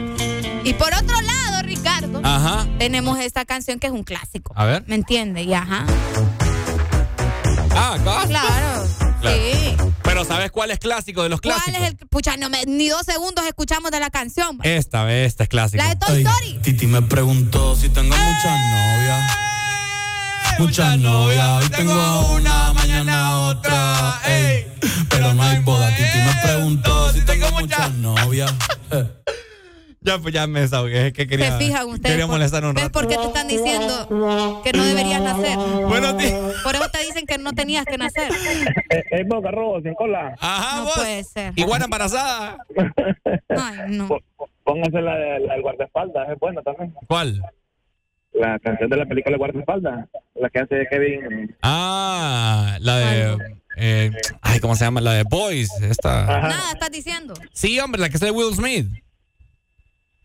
[0.64, 2.68] Y por otro lado, Ricardo, Ajá.
[2.78, 4.54] tenemos esta canción que es un clásico.
[4.56, 4.84] A ver.
[4.88, 5.46] ¿Me entiendes?
[5.46, 5.86] Y ajá.
[7.72, 7.96] Ah.
[8.04, 8.28] Claro.
[8.28, 8.88] Claro.
[9.24, 9.76] Sí.
[10.04, 11.82] Pero ¿sabes cuál es clásico de los ¿Cuál clásicos?
[11.82, 12.08] es el.
[12.08, 14.60] Pucha, no me- ni dos segundos escuchamos de la canción.
[14.64, 15.84] Esta, esta es clásica.
[15.84, 16.60] La de Toy Story.
[16.62, 19.38] Titi me preguntó si tengo muchas novias.
[20.60, 24.20] Muchas novias, hoy tengo una, mañana otra.
[24.28, 24.66] ey.
[25.10, 25.90] Pero no hay boda.
[25.96, 28.54] Titi me preguntó si tengo muchas novias.
[30.02, 31.08] Ya, pues ya me desahogué.
[31.08, 32.12] Es que quería, fijan ustedes.
[32.14, 32.94] quería molestar un ¿Ves rato.
[33.02, 35.58] por qué te están diciendo que no deberías nacer?
[35.58, 36.40] Buenos días.
[36.64, 38.32] Por eso te dicen que no tenías que nacer.
[39.12, 40.36] Es boca rojo, sin cola.
[40.40, 40.94] Ajá, No vos.
[40.96, 41.52] puede ser.
[41.58, 42.58] Iguana embarazada.
[43.50, 44.08] Ay, no.
[44.64, 46.94] Póngase la del guardaespaldas, es buena también.
[47.06, 47.42] ¿Cuál?
[48.40, 51.56] La canción de la película Guardaespaldas, la que hace Kevin.
[51.62, 53.38] Ah, la de.
[53.76, 54.12] eh,
[54.42, 55.02] ay, ¿cómo se llama?
[55.02, 55.70] La de Boys.
[55.82, 56.26] Esta.
[56.26, 57.34] Nada, estás diciendo.
[57.52, 58.88] Sí, hombre, la que es de Will Smith.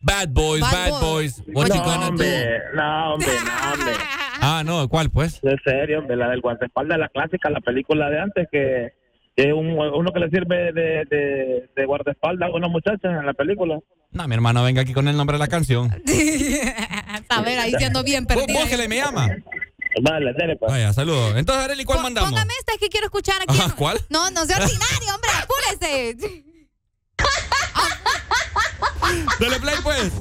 [0.00, 1.42] Bad Boys, Bad Bad, Boys.
[1.44, 1.56] Boys.
[1.56, 2.10] What you no, gonna do?
[2.10, 3.92] hombre, no, hombre, no, hombre.
[4.46, 5.40] Ah, no, ¿cuál pues?
[5.42, 8.92] En serio, hombre, la del guardaespaldas, la clásica, la película de antes, que,
[9.36, 13.26] que es un, uno que le sirve de, de, de guardaespaldas a una muchacha en
[13.26, 13.78] la película.
[14.12, 15.90] No, mi hermano, venga aquí con el nombre de la canción.
[17.28, 18.60] A ver, ahí siendo bien Vos, perdida.
[18.60, 19.28] vos que le me llama.
[20.00, 20.70] Dale, dale, pues.
[20.72, 21.34] Vaya, saludos.
[21.36, 22.30] Entonces, Arely, ¿cuál mandamos?
[22.30, 23.58] Póngame esta, es que quiero escuchar aquí.
[23.58, 23.98] Ajá, ¿cuál?
[24.10, 26.16] No, no sea ordinario, hombre, apúrese.
[29.40, 30.12] Dale play, pues.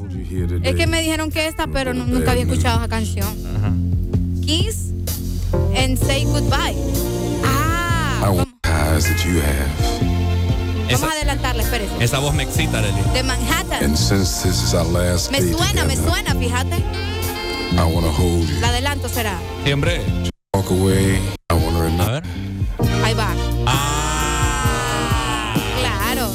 [0.63, 4.41] Es que me dijeron que esta, pero no- nunca había escuchado esa canción.
[4.43, 4.89] Kiss
[5.77, 6.75] and Say Goodbye.
[7.45, 8.35] Ah, I
[8.73, 9.69] want eyes that you have.
[10.91, 12.03] vamos a adelantarla, espérese.
[12.03, 12.81] Esa voz me excita.
[12.81, 13.83] De Manhattan.
[13.83, 16.81] And since this is our last Me day suena, me suena, fíjate.
[17.77, 18.59] I want to hold you.
[18.59, 19.39] La adelanto será.
[19.63, 20.01] Siempre.
[20.53, 21.19] Walk away.
[21.49, 22.03] I want to remember.
[22.03, 22.23] A ver.
[23.03, 23.33] Ahí va.
[23.65, 25.55] Ah.
[25.79, 26.29] Claro.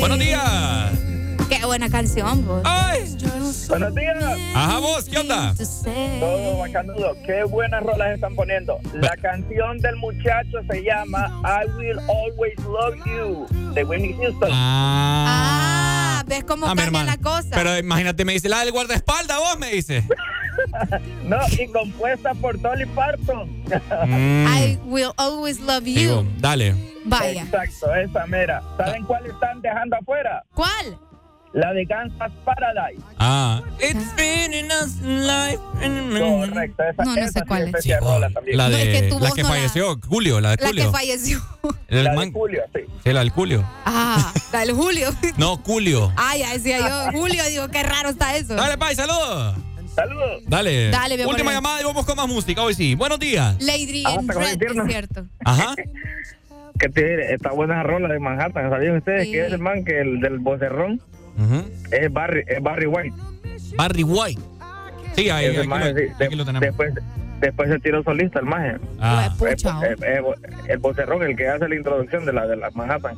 [0.00, 0.92] Buenos días.
[1.48, 2.62] Qué buena canción, vos.
[2.64, 3.16] Ay.
[3.68, 4.16] Buenos días.
[4.54, 5.54] Ajá, vos, ¿qué onda?
[6.20, 7.16] Todo bacanudo.
[7.24, 8.78] Qué buenas rolas están poniendo.
[8.94, 14.50] La canción del muchacho se llama I Will Always Love You de Whitney Houston.
[14.52, 17.06] Ah, ¿ves cómo Ah, cambia hermano.
[17.10, 17.50] la cosa?
[17.52, 20.04] Pero imagínate, me dice la del guardaespaldas, vos me dice.
[21.24, 23.62] No, y compuesta por Dolly Parton.
[24.06, 24.46] Mm.
[24.46, 25.94] I will always love you.
[25.94, 26.74] Digo, dale.
[27.04, 27.42] Vaya.
[27.42, 28.62] Exacto, esa mera.
[28.78, 30.42] ¿Saben cuál están dejando afuera?
[30.54, 30.98] ¿Cuál?
[31.56, 33.02] La de Gansas Paradise.
[33.18, 33.62] Ah.
[33.80, 35.58] It's been in us life.
[35.80, 37.66] Correcto, esa, No, no esa sé sí cuál es.
[37.68, 38.56] especial rola también.
[38.58, 40.84] La No, de es que la que no la- falleció, Julio, la de La Julio.
[40.84, 41.40] que falleció.
[41.88, 42.80] El La de man- Julio, sí.
[43.04, 43.64] Sí, la del Julio.
[43.86, 45.08] Ah, la del Julio.
[45.38, 46.12] No, Julio.
[46.16, 48.54] Ay, ya decía yo, Julio, digo, qué raro está eso.
[48.54, 49.56] Dale, Pai, saludos.
[49.94, 50.42] Saludos.
[50.46, 50.90] Dale.
[50.90, 51.34] Dale, mi amor.
[51.36, 52.60] Última llamada y vamos con más música.
[52.60, 52.94] Hoy sí.
[52.94, 53.56] Buenos días.
[53.62, 54.82] Lady Ah, ¿te de no?
[54.84, 55.24] es cierto.
[55.44, 55.74] Ajá.
[56.78, 58.68] Que tiene esta buena rola de Manhattan.
[58.68, 59.32] ¿Sabían ustedes Sí.
[59.32, 61.00] que ese man que el del vocerrón
[61.90, 63.16] Es Barry, es Barry White?
[63.76, 64.40] Barry White.
[65.14, 66.60] Sí, ahí, Ese aquí, maje, lo, sí, aquí de- lo tenemos.
[66.66, 66.92] Después,
[67.40, 68.76] después se tiró solista el maje.
[69.00, 69.62] Ah, Pues,
[70.68, 73.16] el vocerrón, el que hace la introducción de la de la Manhattan.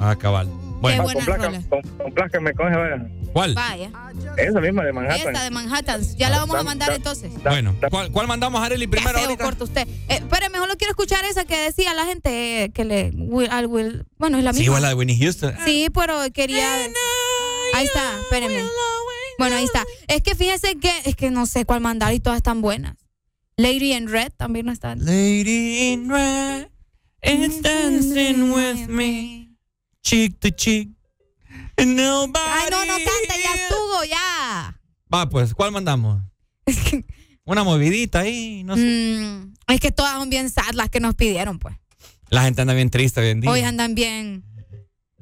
[0.00, 0.48] ah, cabal.
[0.80, 3.06] Bueno, buena con, con, con placa me coge, vaya.
[3.32, 3.54] ¿cuál?
[3.54, 3.88] Vaya.
[4.36, 5.28] Esa misma de Manhattan.
[5.28, 6.00] Esta de Manhattan.
[6.16, 7.32] Ya la vamos a Da- mandar da- entonces.
[7.42, 9.44] da- Bueno, ¿cuál, cuál mandamos, Arely, Qué primero ahorita?
[9.44, 9.86] corta usted.
[10.08, 13.10] Eh, espere, mejor lo quiero escuchar esa que decía la gente eh, que le.
[13.14, 14.70] Will, al will, bueno, es la Sí, misma.
[14.72, 15.54] igual la de Winnie Houston.
[15.64, 16.68] Sí, pero quería.
[17.74, 18.64] Ahí está, espérenme.
[19.38, 19.84] Bueno, ahí está.
[20.08, 22.96] Es que fíjense que, es que no sé cuál mandar y todas están buenas.
[23.56, 24.94] Lady in Red también no está.
[24.96, 26.68] Lady in Red
[27.22, 29.56] is dancing with me,
[30.02, 30.90] cheek to cheek.
[31.78, 34.80] Nobody Ay, no, no cante, ya estuvo, ya.
[35.12, 36.22] Va, pues, ¿cuál mandamos?
[37.44, 38.82] Una movidita ahí, no sé.
[38.82, 41.76] Mm, es que todas son bien sad las que nos pidieron, pues.
[42.28, 43.50] La gente anda bien triste hoy en día.
[43.50, 44.44] Hoy andan bien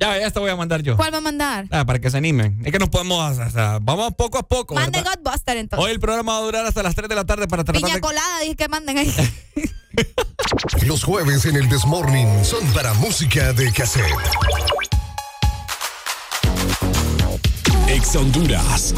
[0.00, 0.96] ya, ya te voy a mandar yo.
[0.96, 1.66] ¿Cuál va a mandar?
[1.70, 2.62] Ah, para que se animen.
[2.64, 3.36] Es que nos podemos.
[3.82, 4.74] Vamos poco a poco.
[4.74, 5.84] Manden Godbuster entonces.
[5.84, 7.82] Hoy el programa va a durar hasta las 3 de la tarde para tratar.
[7.82, 8.00] Piña de...
[8.00, 9.14] colada, dije que manden ahí.
[10.86, 14.06] Los jueves en el Desmorning son para música de cassette.
[17.88, 18.94] Ex Honduras.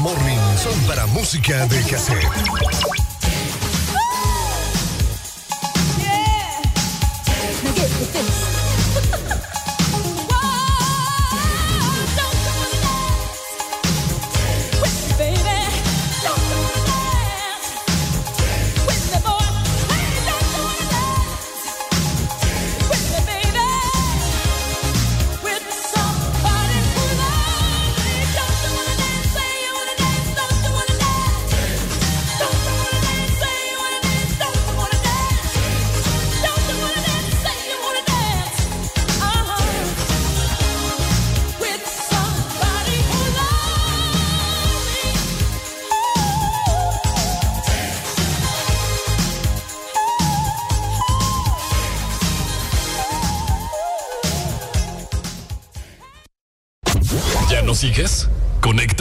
[0.00, 2.89] Morning son para música de cassette.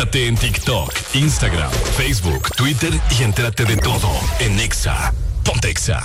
[0.10, 4.10] Conéctate en TikTok, Instagram, Facebook, Twitter y entérate de todo
[4.40, 5.14] en Exa.
[5.44, 6.02] Ponte Exa.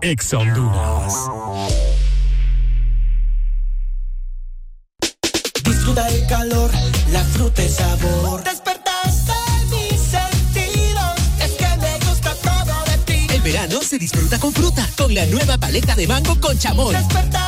[0.00, 1.14] Exa Honduras.
[5.62, 6.70] Disfruta el calor,
[7.12, 8.44] la fruta, el sabor.
[8.44, 9.32] Despertaste
[9.70, 13.26] mis sentidos, es que me gusta todo de ti.
[13.34, 16.94] El verano se disfruta con fruta, con la nueva paleta de mango con chamón.
[16.94, 17.47] Despertaste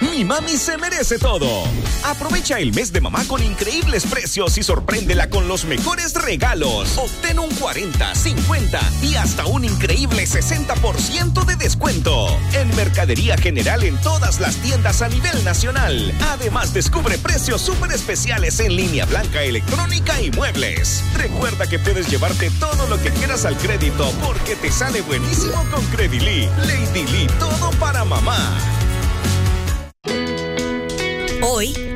[0.00, 1.64] Mi mami se merece todo.
[2.04, 6.98] Aprovecha el mes de mamá con increíbles precios y sorpréndela con los mejores regalos.
[6.98, 12.26] Obtén un 40, 50 y hasta un increíble 60% de descuento.
[12.54, 16.12] En Mercadería General en todas las tiendas a nivel nacional.
[16.30, 21.04] Además, descubre precios súper especiales en línea blanca, electrónica y muebles.
[21.14, 25.84] Recuerda que puedes llevarte todo lo que quieras al crédito porque te sale buenísimo con
[25.86, 26.48] Credily.
[26.66, 28.58] Lady Lee, todo para mamá.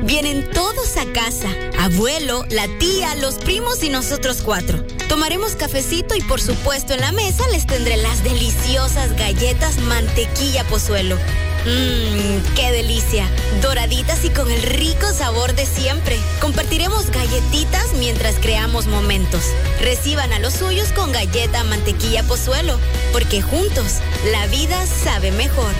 [0.03, 1.49] Vienen todos a casa.
[1.79, 4.81] Abuelo, la tía, los primos y nosotros cuatro.
[5.09, 11.17] Tomaremos cafecito y por supuesto en la mesa les tendré las deliciosas galletas mantequilla pozuelo.
[11.65, 13.27] Mmm, qué delicia.
[13.61, 16.17] Doraditas y con el rico sabor de siempre.
[16.39, 19.43] Compartiremos galletitas mientras creamos momentos.
[19.81, 22.79] Reciban a los suyos con galleta mantequilla pozuelo,
[23.11, 23.95] porque juntos
[24.31, 25.73] la vida sabe mejor.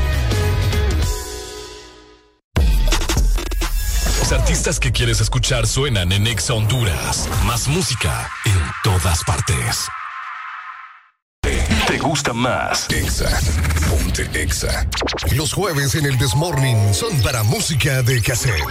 [4.30, 7.30] Los artistas que quieres escuchar suenan en Exa Honduras.
[7.46, 9.88] Más música en todas partes.
[11.88, 12.90] ¿Te gusta más?
[12.90, 13.40] Exa.
[13.90, 14.86] Ponte Exa.
[15.34, 18.66] Los jueves en el Desmorning son para música de cassette.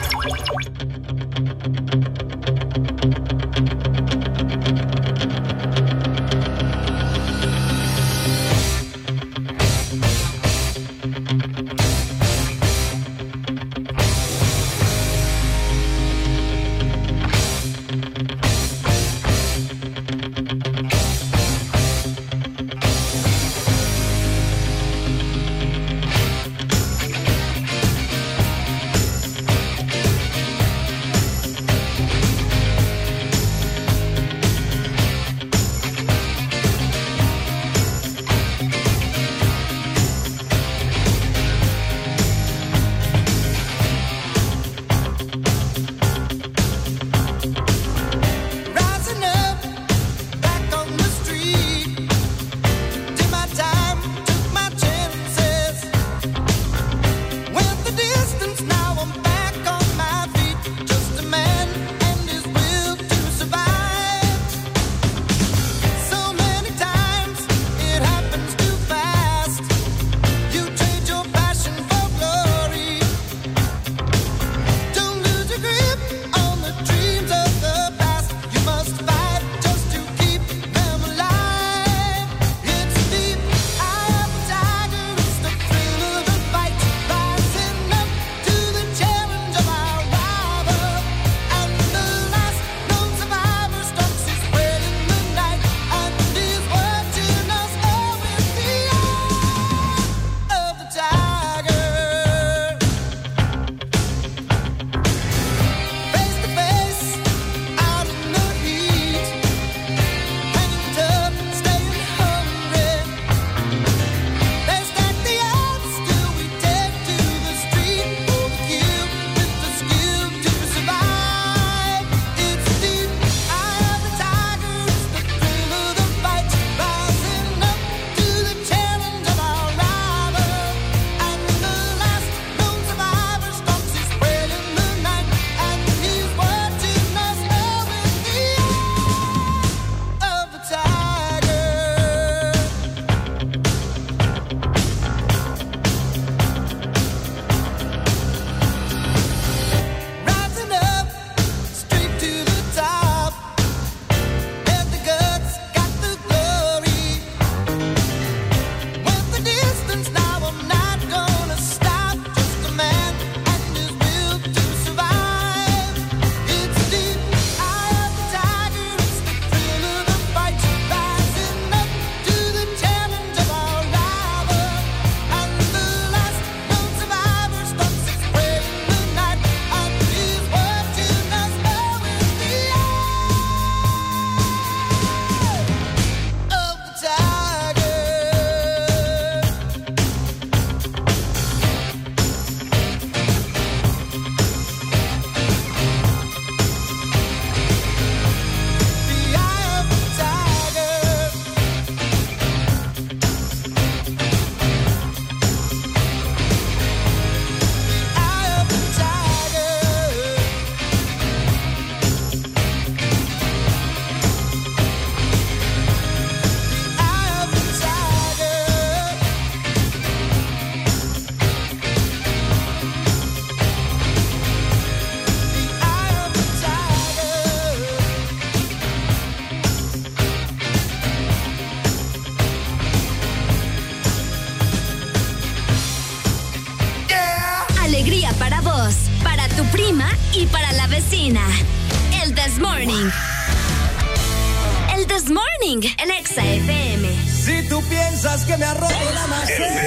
[248.46, 249.82] Que me ha roto la maceta,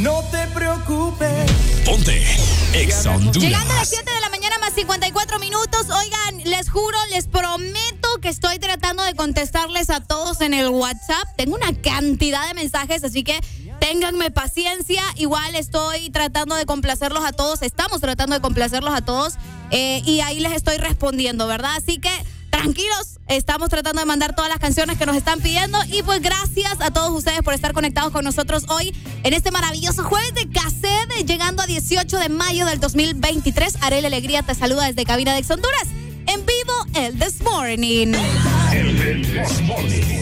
[0.00, 1.50] no te preocupes.
[1.84, 2.22] Ponte
[3.06, 3.34] Honduras.
[3.42, 5.86] Llegando a las 7 de la mañana más 54 minutos.
[5.90, 11.28] Oigan, les juro, les prometo que estoy tratando de contestarles a todos en el WhatsApp.
[11.36, 13.38] Tengo una cantidad de mensajes, así que
[13.80, 15.02] ténganme paciencia.
[15.16, 17.62] Igual estoy tratando de complacerlos a todos.
[17.62, 19.34] Estamos tratando de complacerlos a todos.
[19.70, 21.76] eh, y ahí les estoy respondiendo, ¿verdad?
[21.76, 22.10] Así que
[22.50, 25.78] tranquilos, estamos tratando de mandar todas las canciones que nos están pidiendo.
[25.88, 30.04] Y pues gracias a todos ustedes por estar conectados con nosotros hoy en este maravilloso
[30.04, 33.78] jueves de cassette, llegando a 18 de mayo del 2023.
[33.82, 35.88] Arel Alegría te saluda desde Cabina de Ex Honduras.
[36.26, 38.14] En vivo, el This Morning.
[38.14, 40.13] Así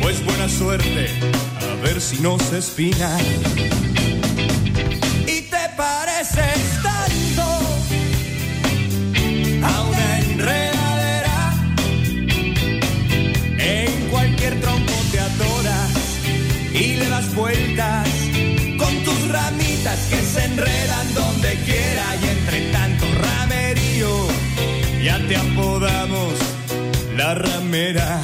[0.00, 1.06] pues buena suerte,
[1.60, 3.16] a ver si no se espina.
[5.26, 7.42] Y te pareces tanto
[9.62, 11.54] a una enredadera.
[13.58, 15.90] En cualquier tronco te atoras
[16.72, 18.08] y le das vueltas
[18.78, 22.04] con tus ramitas que se enredan donde quiera.
[22.22, 24.28] Y entre tanto ramerío,
[25.04, 26.34] ya te apodamos
[27.16, 28.20] la ramera.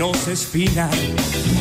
[0.00, 1.57] A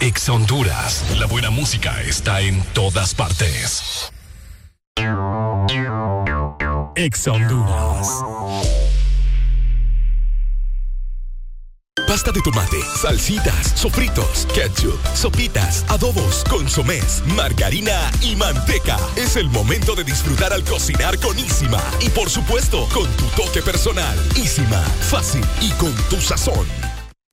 [0.00, 1.02] Ex Honduras.
[1.18, 4.12] La buena música está en todas partes.
[6.94, 8.06] Ex Honduras.
[12.06, 18.98] Pasta de tomate, salsitas, sofritos, ketchup, sopitas, adobos, consomés, margarina y manteca.
[19.16, 21.82] Es el momento de disfrutar al cocinar con Isima.
[22.02, 24.18] Y por supuesto, con tu toque personal.
[24.36, 26.81] Isima, fácil y con tu sazón.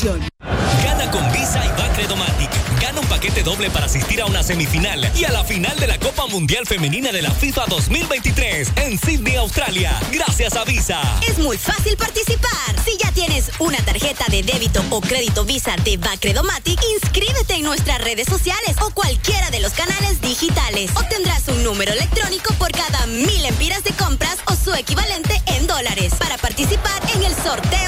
[0.00, 2.48] Gana con Visa y Bacredomatic.
[2.80, 5.98] Gana un paquete doble para asistir a una semifinal y a la final de la
[5.98, 9.98] Copa Mundial Femenina de la FIFA 2023 en Sydney, Australia.
[10.12, 11.00] Gracias a Visa.
[11.26, 12.76] Es muy fácil participar.
[12.84, 18.00] Si ya tienes una tarjeta de débito o crédito Visa de Bacredomatic, inscríbete en nuestras
[18.00, 20.92] redes sociales o cualquiera de los canales digitales.
[20.94, 26.14] Obtendrás un número electrónico por cada mil empiras de compras o su equivalente en dólares
[26.20, 27.87] para participar en el sorteo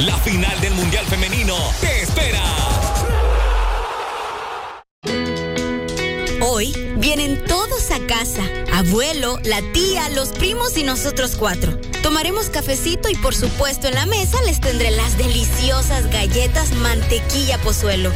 [0.00, 2.42] la final del Mundial Femenino te espera.
[6.42, 8.42] Hoy vienen todos a casa.
[8.74, 11.78] Abuelo, la tía, los primos y nosotros cuatro.
[12.02, 18.10] Tomaremos cafecito y por supuesto en la mesa les tendré las deliciosas galletas mantequilla pozuelo.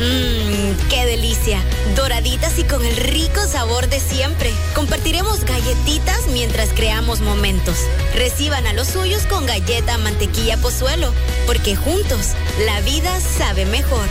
[0.00, 1.62] Mmm, qué delicia.
[1.94, 4.50] Doraditas y con el rico sabor de siempre.
[4.74, 7.76] Compartiremos galletitas mientras creamos momentos.
[8.14, 11.12] Reciban a los suyos con galleta mantequilla pozuelo,
[11.46, 12.30] porque juntos
[12.66, 14.06] la vida sabe mejor.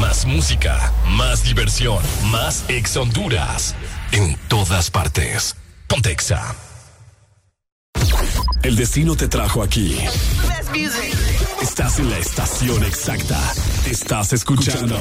[0.00, 3.74] Más música, más diversión, más ex Honduras.
[4.12, 5.56] En todas partes.
[5.86, 6.54] Pontexa.
[8.62, 9.98] El destino te trajo aquí.
[11.64, 13.40] Estás en la estación exacta.
[13.86, 14.98] Estás escuchando.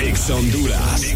[0.00, 1.14] Ex Honduras.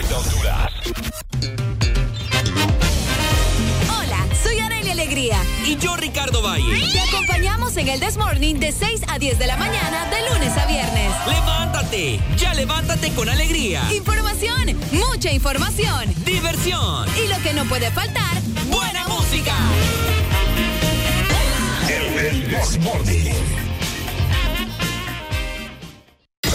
[3.91, 5.37] Hola, soy Arelia Alegría.
[5.67, 6.93] Y yo, Ricardo Valle.
[6.93, 10.57] Te acompañamos en el This Morning de 6 a 10 de la mañana, de lunes
[10.57, 11.13] a viernes.
[11.27, 12.21] ¡Levántate!
[12.37, 13.83] ¡Ya levántate con alegría!
[13.93, 16.15] Información, mucha información.
[16.25, 17.09] ¡Diversión!
[17.17, 19.57] Y lo que no puede faltar, ¡buena música!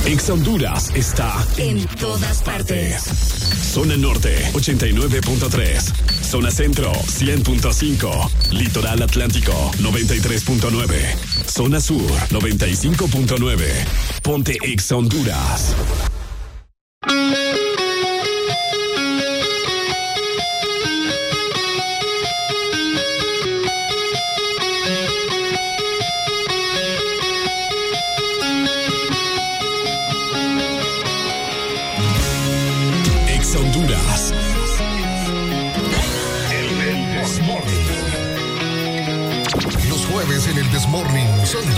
[0.05, 3.03] Ex Honduras está en todas partes.
[3.73, 6.23] Zona Norte 89.3.
[6.23, 8.51] Zona Centro 100.5.
[8.51, 11.45] Litoral Atlántico 93.9.
[11.45, 13.67] Zona Sur 95.9.
[14.23, 15.75] Ponte Ex Honduras.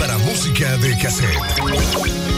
[0.00, 2.29] Para música de cassette.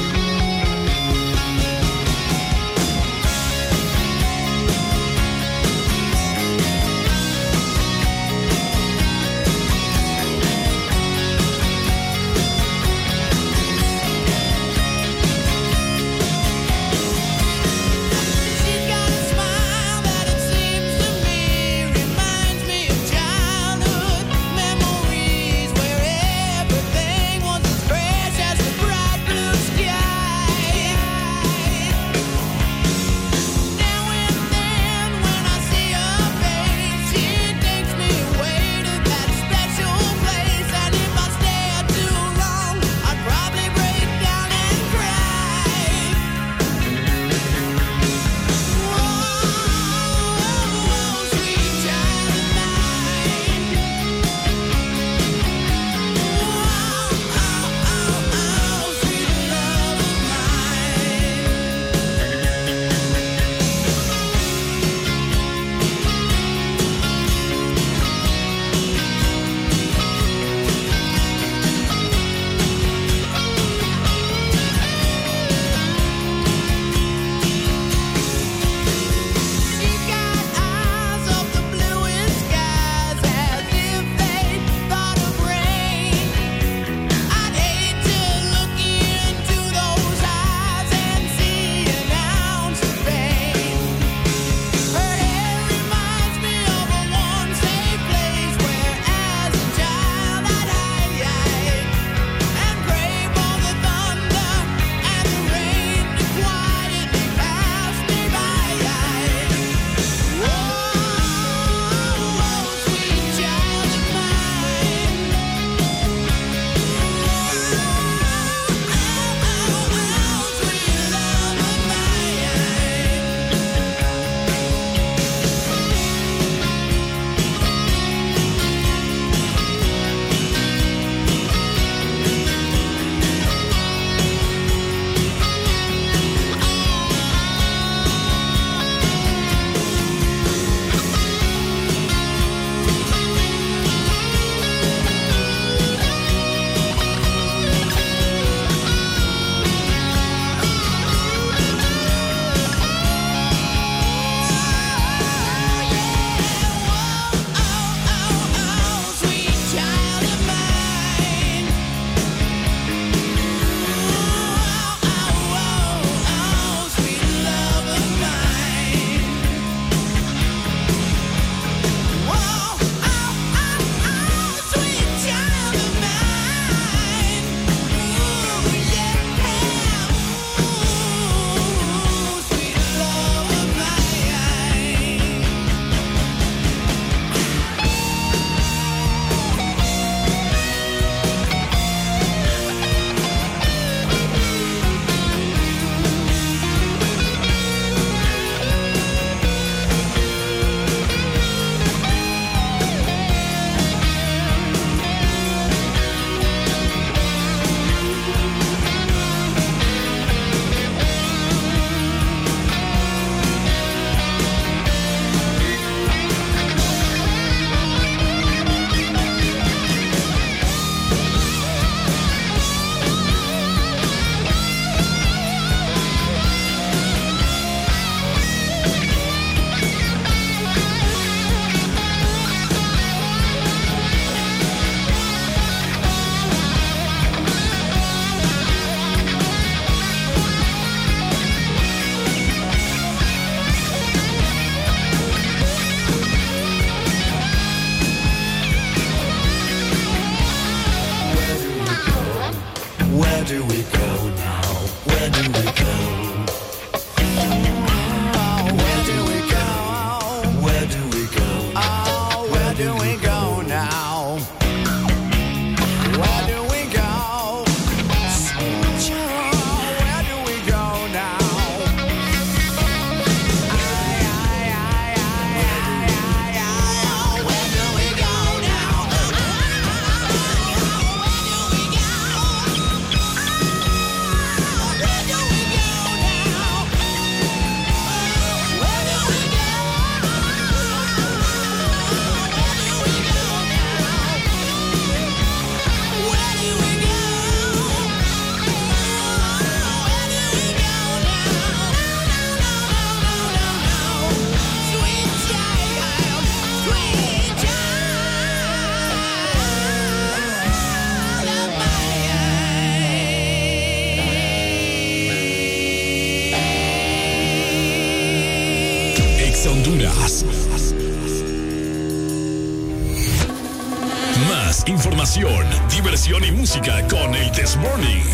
[324.49, 328.25] Más información, diversión y música con el This Morning.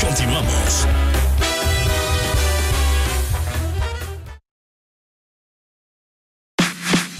[0.00, 0.86] Continuamos.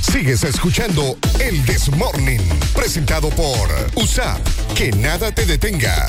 [0.01, 2.41] Sigues escuchando el This Morning,
[2.75, 4.41] presentado por USAP.
[4.75, 6.07] Que nada te detenga.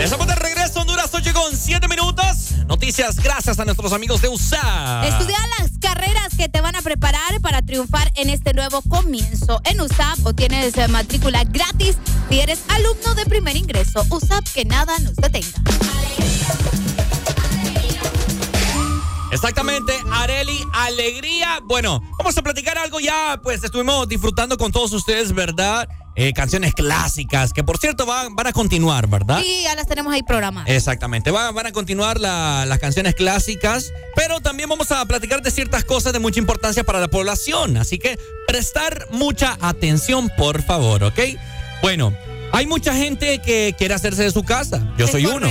[0.00, 0.26] Estamos
[2.84, 5.08] Noticias gracias a nuestros amigos de USA.
[5.08, 9.58] Estudia las carreras que te van a preparar para triunfar en este nuevo comienzo.
[9.64, 11.96] En USAP obtienes eh, matrícula gratis
[12.28, 14.04] si eres alumno de primer ingreso.
[14.10, 15.48] USAP que nada nos detenga.
[19.32, 21.60] Exactamente, Areli, alegría.
[21.64, 25.88] Bueno, vamos a platicar algo ya, pues estuvimos disfrutando con todos ustedes, ¿verdad?
[26.16, 29.40] Eh, canciones clásicas, que por cierto van, van a continuar, ¿verdad?
[29.42, 30.70] Sí, ya las tenemos ahí programadas.
[30.70, 35.50] Exactamente, van, van a continuar la- las canciones clásicas, pero también vamos a platicar de
[35.50, 38.16] ciertas cosas de mucha importancia para la población, así que
[38.46, 41.18] prestar mucha atención, por favor, ¿ok?
[41.82, 42.14] Bueno,
[42.52, 45.48] hay mucha gente que quiere hacerse de su casa, yo soy uno,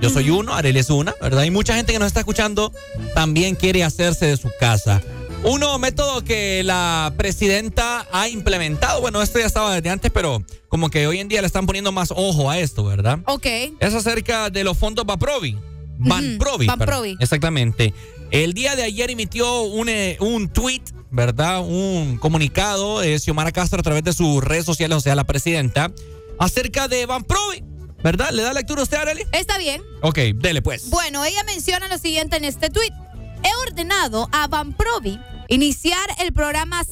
[0.00, 1.40] yo soy uno, Arel es una, ¿verdad?
[1.40, 2.72] Hay mucha gente que nos está escuchando
[3.16, 5.02] también quiere hacerse de su casa.
[5.44, 10.88] Uno método que la presidenta ha implementado, bueno, esto ya estaba desde antes, pero como
[10.88, 13.18] que hoy en día le están poniendo más ojo a esto, ¿verdad?
[13.26, 13.46] Ok.
[13.78, 15.58] Es acerca de los fondos Baprovi.
[15.98, 16.66] Banprovi.
[16.66, 16.78] Ujú, perdón.
[16.78, 17.16] Banprovi.
[17.20, 17.92] Exactamente.
[18.30, 20.80] El día de ayer emitió un, eh, un tweet,
[21.10, 21.60] ¿verdad?
[21.60, 25.92] Un comunicado, eh, Xiomara Castro, a través de sus redes sociales, o sea, la presidenta,
[26.38, 27.62] acerca de Banprovi,
[28.02, 28.30] ¿verdad?
[28.30, 29.26] ¿Le da lectura a usted, Arely?
[29.32, 29.82] Está bien.
[30.00, 30.88] Ok, dele pues.
[30.88, 32.94] Bueno, ella menciona lo siguiente en este tuit.
[33.42, 36.82] He ordenado a Banprovi iniciar el programa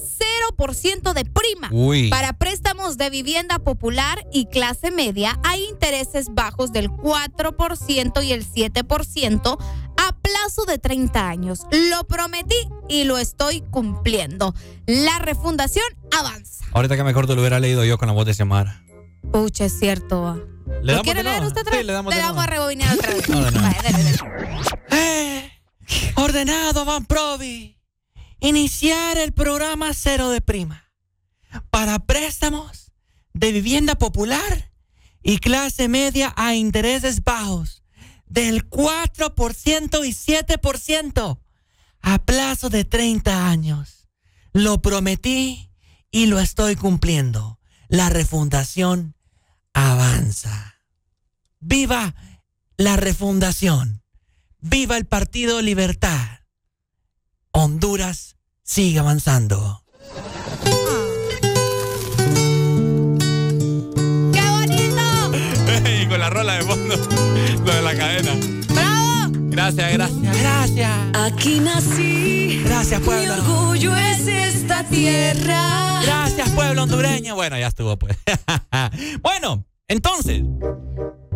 [0.58, 2.08] 0% de prima Uy.
[2.10, 8.46] para préstamos de vivienda popular y clase media a intereses bajos del 4% y el
[8.46, 9.58] 7%
[9.98, 11.60] a plazo de 30 años.
[11.70, 12.56] Lo prometí
[12.88, 14.54] y lo estoy cumpliendo.
[14.86, 15.84] La refundación
[16.16, 16.64] avanza.
[16.72, 18.82] Ahorita que mejor te lo hubiera leído yo con la voz de Xiomara.
[19.32, 20.34] Pucha, es cierto.
[20.66, 21.86] ¿Le ¿Lo damos quiere leer usted otra Sí, vez?
[21.86, 22.40] le damos vamos nuevo.
[22.40, 23.28] a rebobinar otra vez.
[23.28, 23.66] No, de nuevo.
[23.68, 24.02] Vaya, dele,
[24.90, 25.52] dele.
[26.16, 27.76] Ordenado Banprovi
[28.42, 30.90] iniciar el programa cero de prima
[31.70, 32.92] para préstamos
[33.32, 34.72] de vivienda popular
[35.22, 37.84] y clase media a intereses bajos
[38.26, 41.40] del 4% y 7%
[42.00, 44.08] a plazo de 30 años.
[44.52, 45.70] Lo prometí
[46.10, 47.60] y lo estoy cumpliendo.
[47.88, 49.14] La refundación
[49.72, 50.80] avanza.
[51.60, 52.16] ¡Viva
[52.76, 54.02] la refundación!
[54.58, 56.41] ¡Viva el Partido Libertad!
[57.54, 59.84] Honduras sigue avanzando.
[64.32, 65.32] ¡Qué bonito!
[66.02, 68.32] y con la rola de fondo, lo de la cadena.
[68.72, 69.32] ¡Bravo!
[69.50, 70.90] Gracias, gracias, gracias.
[71.12, 72.62] Aquí nací.
[72.64, 73.34] Gracias, pueblo.
[73.34, 76.00] Mi orgullo es esta tierra.
[76.04, 77.34] Gracias, pueblo hondureño.
[77.34, 78.16] Bueno, ya estuvo, pues.
[79.20, 80.42] bueno, entonces,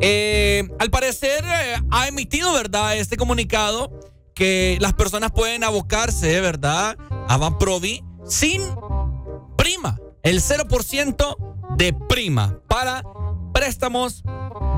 [0.01, 6.96] eh, al parecer eh, ha emitido, ¿verdad?, este comunicado que las personas pueden abocarse, ¿verdad?,
[7.26, 8.62] a Banprovi sin
[9.56, 9.98] prima.
[10.22, 11.36] El 0%
[11.76, 13.02] de prima para
[13.54, 14.22] préstamos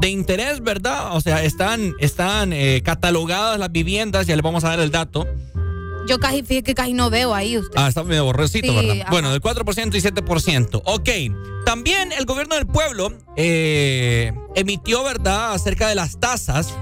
[0.01, 1.17] de interés, ¿verdad?
[1.17, 5.27] O sea, están, están eh, catalogadas las viviendas, ya les vamos a dar el dato.
[6.07, 7.77] Yo casi, fíjate que casi no veo ahí usted.
[7.77, 9.01] Ah, está medio borrecito, Sí, ¿verdad?
[9.03, 9.11] ajá.
[9.11, 10.83] Bueno, del 4% y 7%.
[10.85, 11.65] Ok.
[11.67, 16.73] También el gobierno del pueblo eh, emitió, ¿verdad?, acerca de las tasas,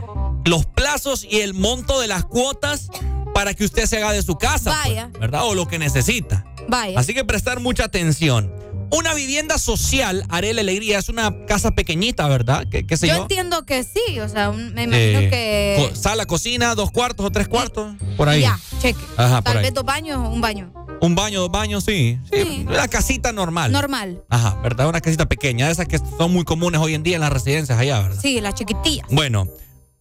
[0.46, 2.88] los plazos y el monto de las cuotas
[3.34, 4.70] para que usted se haga de su casa.
[4.82, 5.10] pues, Vaya.
[5.20, 5.44] ¿Verdad?
[5.44, 6.44] O lo que necesita.
[6.68, 6.98] Vaya.
[6.98, 8.52] Así que prestar mucha atención.
[8.92, 12.66] Una vivienda social, Arela Alegría, es una casa pequeñita, ¿verdad?
[12.70, 13.16] ¿Qué, qué sé yo?
[13.16, 15.88] Yo entiendo que sí, o sea, me imagino Eh, que...
[15.90, 18.42] co- Sala, cocina, dos cuartos o tres cuartos, por ahí.
[18.42, 19.00] Ya, cheque.
[19.16, 20.72] Ajá, Tal vez dos baños o un baño.
[21.00, 22.18] Un baño, dos baños, sí.
[22.32, 23.72] Sí, una casita normal.
[23.72, 24.22] Normal.
[24.30, 24.88] Ajá, ¿verdad?
[24.88, 28.00] Una casita pequeña, esas que son muy comunes hoy en día en las residencias allá,
[28.02, 28.22] ¿verdad?
[28.22, 29.04] Sí, la chiquitilla.
[29.10, 29.48] Bueno,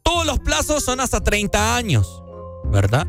[0.05, 2.23] todos los plazos son hasta 30 años,
[2.71, 3.05] ¿verdad?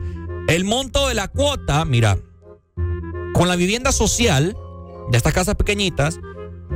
[0.49, 2.19] El monto de la cuota, mira,
[3.35, 4.57] con la vivienda social
[5.11, 6.19] de estas casas pequeñitas,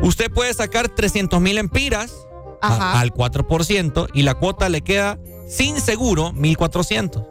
[0.03, 2.13] usted puede sacar 300 mil empiras
[2.63, 5.19] a- al 4% y la cuota le queda
[5.49, 7.27] sin seguro 1.400.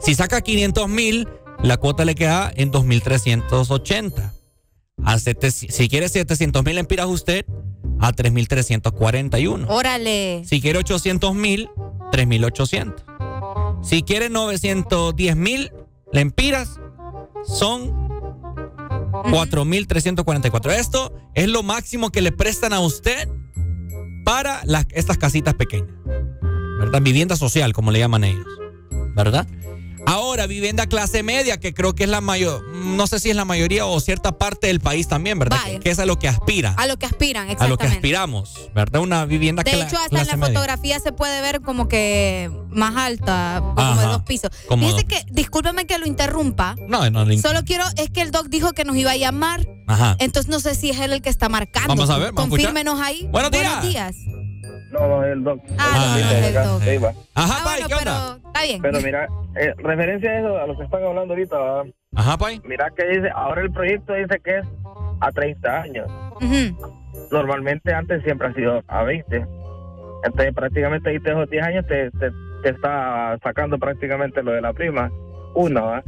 [0.00, 1.28] Si saca 500 mil,
[1.62, 4.32] la cuota le queda en 2.380.
[5.04, 7.44] A si quiere 700 mil empiras usted,
[8.00, 9.66] a 3.341.
[9.68, 10.42] Órale.
[10.46, 11.68] Si quiere 800 mil,
[12.12, 13.82] 3.800.
[13.82, 15.72] Si quiere 910 mil
[16.12, 16.80] lempiras,
[17.46, 17.90] son
[19.24, 20.72] 4.344.
[20.72, 23.28] Esto es lo máximo que le prestan a usted
[24.24, 25.94] para las, estas casitas pequeñas.
[26.78, 27.00] ¿Verdad?
[27.02, 28.46] Vivienda social, como le llaman ellos.
[29.14, 29.46] ¿Verdad?
[30.06, 33.44] Ahora, vivienda clase media, que creo que es la mayor, no sé si es la
[33.44, 35.58] mayoría o cierta parte del país también, ¿verdad?
[35.64, 36.74] Que, que es a lo que aspira.
[36.78, 37.86] A lo que aspiran, A lo exactamente.
[37.88, 39.00] que aspiramos, ¿verdad?
[39.00, 40.54] Una vivienda De cla- hecho, hasta en clase la media.
[40.54, 44.00] fotografía se puede ver como que más alta, como Ajá.
[44.00, 44.50] de dos pisos.
[44.78, 46.76] Dice que, discúlpeme que lo interrumpa.
[46.86, 47.38] No, no, no.
[47.38, 49.66] Solo quiero, es que el doc dijo que nos iba a llamar.
[49.88, 50.16] Ajá.
[50.20, 51.88] Entonces no sé si es él el que está marcando.
[51.88, 52.48] Vamos a ver, vamos a.
[52.50, 53.26] Confírmenos ahí.
[53.30, 54.14] Buenos Buenos días.
[54.98, 55.60] No, no, es el doc.
[55.78, 56.82] Ah, no, no es el doc.
[56.82, 57.08] Ahí va.
[57.34, 58.82] Ajá, Ah, bueno, pero está bien.
[58.82, 61.84] Pero mira, eh, referencia a eso, a lo que están hablando ahorita, ¿verdad?
[62.14, 62.60] Ajá, Pai.
[62.64, 64.66] Mira que dice, ahora el proyecto dice que es
[65.20, 66.08] a 30 años.
[67.30, 69.46] Normalmente antes siempre ha sido a 20.
[70.24, 72.30] Entonces prácticamente ahí te esos 10 años te, te,
[72.62, 75.10] te está sacando prácticamente lo de la prima.
[75.54, 76.02] Una, ¿va?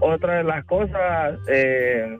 [0.00, 2.18] Otra de las cosas, eh,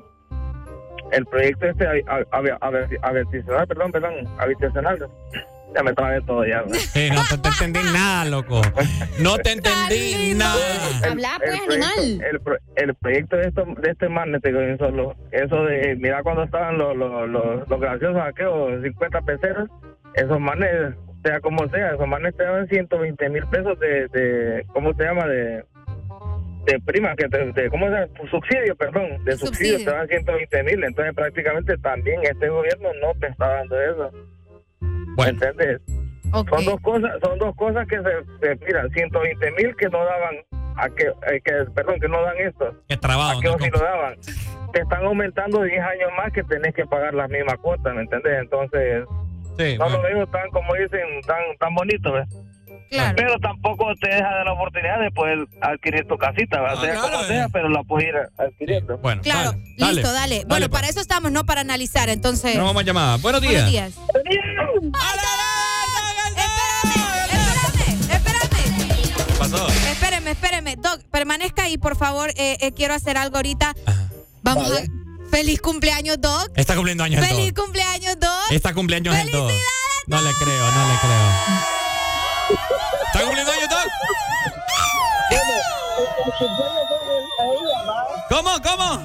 [1.13, 5.09] el proyecto este hab- hab- hab- habitacional, perdón, perdón, habitacional,
[5.75, 6.63] ya me trae todo ya.
[6.63, 6.79] ¿verdad?
[6.95, 8.61] Eh, no te, te entendí nada, loco.
[9.19, 10.57] No te entendí nada.
[11.09, 12.27] Habla, pues, animal.
[12.31, 15.97] El, pro- el proyecto de, esto, de este man, te digo, eso, lo- eso de,
[15.97, 19.69] mira cuando estaban los, los, los, los graciosos aquellos 50 peceros,
[20.15, 20.95] esos manes,
[21.25, 25.27] sea como sea, esos manes te daban 120 mil pesos de, de, ¿cómo se llama?
[25.27, 25.65] De,
[26.67, 28.07] de prima, que te, de- ¿cómo se llama?
[28.31, 29.79] Subsidio, perdón, de subsidio, Subsidio.
[29.93, 34.11] te dan 120 mil, entonces prácticamente también este gobierno no te está dando eso.
[35.27, 35.81] ¿Entiendes?
[36.33, 40.37] Son dos cosas, son dos cosas que se, se mira, 120 mil que no daban,
[40.77, 42.75] a que, eh, que, perdón, que no dan esto.
[42.89, 43.39] Qué trabado.
[43.39, 44.15] ¿A qué sí lo daban?
[44.73, 48.41] Te están aumentando 10 años más que tenés que pagar la misma cuota, ¿me entiendes?
[48.41, 49.05] Entonces,
[49.79, 52.29] no lo veo tan, como dicen, tan, tan bonito, ¿ves?
[52.91, 56.81] Pero tampoco te deja de la oportunidad de poder adquirir tu casita, ¿verdad?
[56.81, 58.99] sea como sea, pero la puedes ir adquiriendo.
[58.99, 60.35] Bueno, Claro, dale, listo, dale.
[60.39, 60.45] dale.
[60.47, 62.09] Bueno, para eso estamos, no para analizar.
[62.09, 62.57] Entonces.
[62.57, 63.21] No vamos a llamar.
[63.21, 63.53] Buenos días.
[63.53, 63.93] Buenos días.
[68.11, 69.15] Espérame, espérame.
[69.27, 69.69] ¿Qué pasó?
[69.69, 70.77] Espéreme, espéreme.
[70.77, 72.31] Doc, permanezca ahí, por favor.
[72.37, 73.73] Eh, eh, quiero hacer algo ahorita.
[74.43, 74.83] Vamos a.
[75.31, 76.51] Feliz cumpleaños, Doc.
[76.57, 77.65] Está cumpliendo años el Feliz todo.
[77.67, 78.51] cumpleaños, Doc.
[78.51, 79.49] Está cumpleaños el todo.
[80.09, 81.70] No le creo, no le creo.
[82.51, 83.81] ¿Está cumpliendo años todo?
[88.29, 89.03] ¿Cómo, cómo?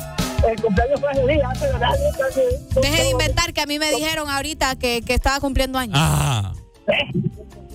[0.47, 2.01] El cumpleaños fue ese día, pero nadie
[2.81, 5.95] Deje de inventar que a mí me dijeron ahorita que, que estaba cumpliendo años.
[5.97, 6.53] Ah.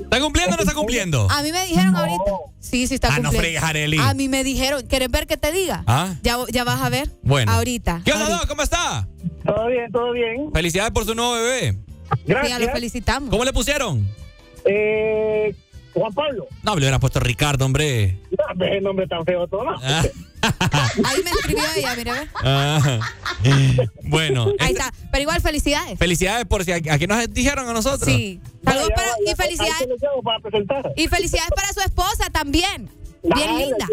[0.01, 1.29] ¿Está cumpliendo o no está cumpliendo?
[1.31, 2.23] A mí me dijeron ahorita.
[2.61, 3.41] Sí, sí está Ah, no cumpliendo.
[3.41, 3.99] fregues, Arely.
[3.99, 4.83] A mí me dijeron.
[4.87, 5.83] ¿Quieres ver que te diga?
[5.87, 6.15] Ah.
[6.23, 7.11] Ya, ya vas a ver.
[7.23, 7.51] Bueno.
[7.53, 8.03] Ahorita.
[8.05, 8.47] ¿Qué onda, Doc?
[8.47, 9.09] ¿Cómo está?
[9.45, 10.53] Todo bien, todo bien.
[10.53, 11.77] Felicidades por su nuevo bebé.
[12.27, 13.31] Ya lo felicitamos.
[13.31, 14.07] ¿Cómo le pusieron?
[14.65, 15.55] Eh,
[15.93, 16.47] Juan Pablo.
[16.63, 18.19] No, le hubiera puesto Ricardo, hombre.
[18.31, 19.65] No, ese nombre tan feo todo.
[19.83, 20.05] Ah.
[21.05, 22.29] Ahí me escribió ella, mire, ve.
[22.43, 23.01] Ah.
[24.05, 24.93] Bueno, Ahí este- está.
[25.11, 25.99] Pero igual, felicidades.
[25.99, 28.05] felicidades por si aquí nos dijeron a nosotros.
[28.09, 28.41] Sí.
[28.65, 29.89] Saludos para, y felicidades.
[30.97, 32.89] Y felicidades para su esposa también.
[33.23, 33.87] Bien linda.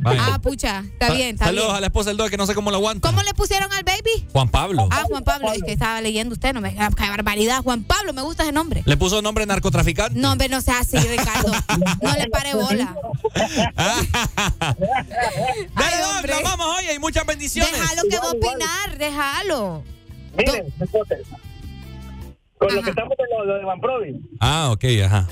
[0.00, 0.22] Vaya.
[0.34, 0.80] Ah, pucha.
[0.92, 1.76] Está bien, está Saludos bien.
[1.76, 3.08] a la esposa del Doc que no sé cómo lo aguanta.
[3.08, 4.26] ¿Cómo le pusieron al baby?
[4.32, 4.88] Juan Pablo.
[4.90, 5.50] Ah, Juan Pablo.
[5.52, 6.52] Es que estaba leyendo usted.
[6.52, 6.74] No me.
[6.74, 7.62] Qué barbaridad.
[7.62, 8.82] Juan Pablo, me gusta ese nombre.
[8.84, 10.18] ¿Le puso nombre narcotraficante?
[10.18, 11.52] No, hombre, no sea así, Ricardo.
[12.02, 12.94] No le pare bola.
[15.74, 16.84] Dale, Doc, nos vamos hoy.
[16.86, 17.72] Hay muchas bendiciones.
[17.72, 19.82] Déjalo que va a opinar, déjalo.
[20.36, 21.18] Miren, entonces,
[22.58, 25.28] con lo que estamos en lo, lo de Van Provi, Ah, ok, ajá.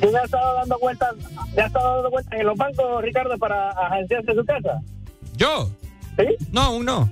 [0.00, 1.14] ¿Tú me has estado dando vueltas,
[1.54, 4.80] me has estado dando vueltas en los bancos, Ricardo, para agenciarse su casa?
[5.36, 5.68] ¿Yo?
[6.16, 6.26] ¿Sí?
[6.52, 7.10] No, aún no.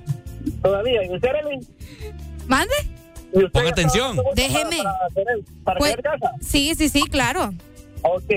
[0.61, 1.03] Todavía.
[1.05, 1.67] ¿Y usted, Evelyn?
[2.47, 2.73] ¿Mande?
[3.33, 4.17] ¿Y usted Ponga atención.
[4.35, 4.77] Déjeme.
[4.83, 6.31] Para, tener- para Pues- tener casa?
[6.41, 7.53] Sí, sí, sí, claro.
[8.01, 8.31] Ok.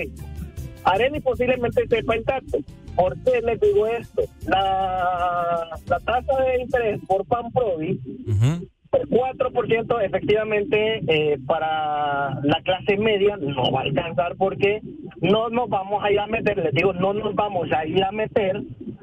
[0.84, 2.58] Areni posiblemente sepa el dato.
[2.96, 4.22] ¿Por qué les digo esto?
[4.46, 13.36] La, la tasa de interés por PAMPROVI, el 4% efectivamente eh, para la clase media
[13.38, 14.82] no va a alcanzar porque
[15.20, 18.12] no nos vamos a ir a meter, les digo, no nos vamos a ir a
[18.12, 18.62] meter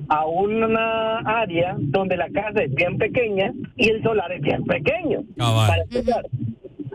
[0.10, 5.22] a una área donde la casa es bien pequeña y el solar es bien pequeño.
[5.38, 6.24] Para empezar.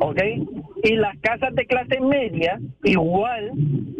[0.00, 0.20] ¿Ok?
[0.84, 3.52] Y las casas de clase media, igual,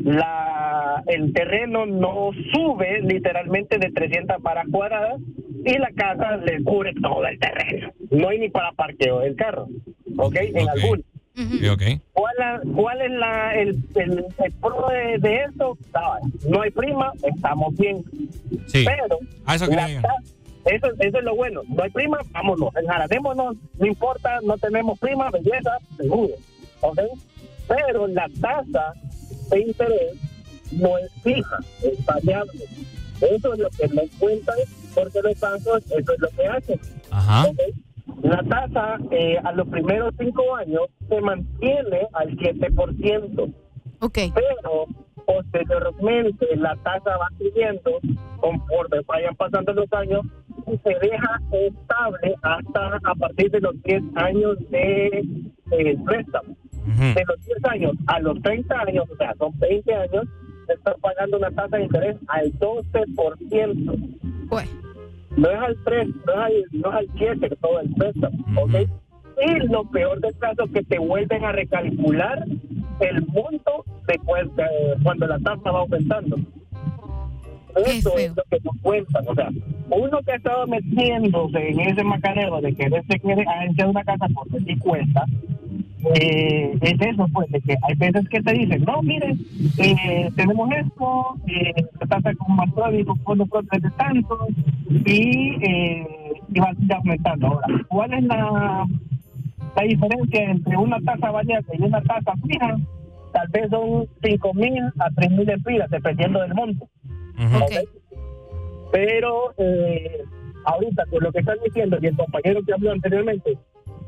[0.03, 5.21] la el terreno no sube literalmente de 300 varas cuadradas
[5.65, 7.91] y la casa le cubre todo el terreno.
[8.11, 9.67] No hay ni para parqueo del carro,
[10.19, 10.37] ¿ok?
[10.41, 11.05] En algún.
[11.35, 11.83] Sí, ok.
[12.13, 15.77] ¿Cuál, la- cuál es la, el, el, el pro de, de esto?
[15.95, 18.05] Ah, No hay prima, estamos bien.
[18.67, 18.85] Sí.
[18.87, 19.89] Pero A eso la
[20.67, 21.63] eso, eso es lo bueno.
[21.69, 22.75] No hay prima, vámonos.
[22.77, 26.35] Enjaradémonos, no importa, no tenemos prima, belleza, seguro.
[26.81, 26.99] ¿Ok?
[27.69, 28.95] Pero la tasa
[29.51, 30.15] de interés
[30.73, 32.65] no es fija, es variable.
[33.21, 34.57] Eso es lo que me cuentan,
[34.95, 36.81] porque los bancos, eso es lo que hacen.
[37.11, 37.47] Ajá.
[38.23, 43.55] La tasa eh, a los primeros cinco años se mantiene al 7%.
[44.01, 44.19] Ok.
[44.35, 44.87] Pero
[45.27, 47.99] posteriormente la tasa va subiendo
[48.41, 50.23] conforme vayan pasando los años
[50.67, 55.25] y se deja estable hasta a partir de los 10 años de
[55.71, 56.57] eh, préstamo.
[56.87, 60.25] De los 10 años a los 30 años, o sea, son 20 años,
[60.67, 64.19] se está pagando una tasa de interés al 12%.
[65.37, 68.75] No es al 3, no es al, no es al 7 todo el préstamo, ¿ok?
[69.47, 72.45] Y lo peor del caso es que te vuelven a recalcular
[73.01, 74.19] el monto de
[75.03, 76.37] cuando la tasa va aumentando.
[77.87, 79.25] Eso es lo que nos cuentan.
[79.27, 79.49] O sea,
[79.91, 84.27] uno que ha estado metiéndose en ese macaneo de querer se quiere agenciar una casa
[84.35, 85.27] porque sí cuesta,
[86.15, 89.35] eh, es eso, pues, de que hay veces que te dicen, no, mire,
[89.79, 94.47] eh, tenemos esto, eh, se trata con más pródigo, con propio de tanto,
[94.91, 96.07] y, eh,
[96.53, 97.47] y va a seguir aumentando.
[97.47, 98.87] Ahora, ¿cuál es la,
[99.77, 102.77] la diferencia entre una tasa variable y una tasa fija?
[103.33, 106.89] Tal vez son 5 mil a 3 mil empiras, dependiendo del monto.
[107.63, 107.73] ¿ok?
[108.93, 110.23] Pero eh,
[110.65, 113.59] ahorita, con lo que están diciendo y el compañero que habló anteriormente,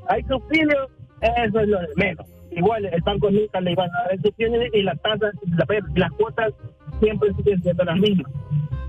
[0.09, 0.89] hay subsidios,
[1.21, 2.27] eso es lo de menos.
[2.53, 6.11] Igual el banco nunca le iban a dar el subsidio y las tasas, la- las
[6.13, 6.53] cuotas
[7.01, 8.33] siempre siguen siendo las mismas.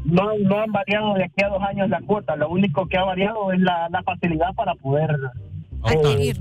[0.05, 3.03] No, no han variado de aquí a dos años las cuotas, lo único que ha
[3.03, 5.09] variado es la, la facilidad para poder
[5.83, 6.37] Adquirir.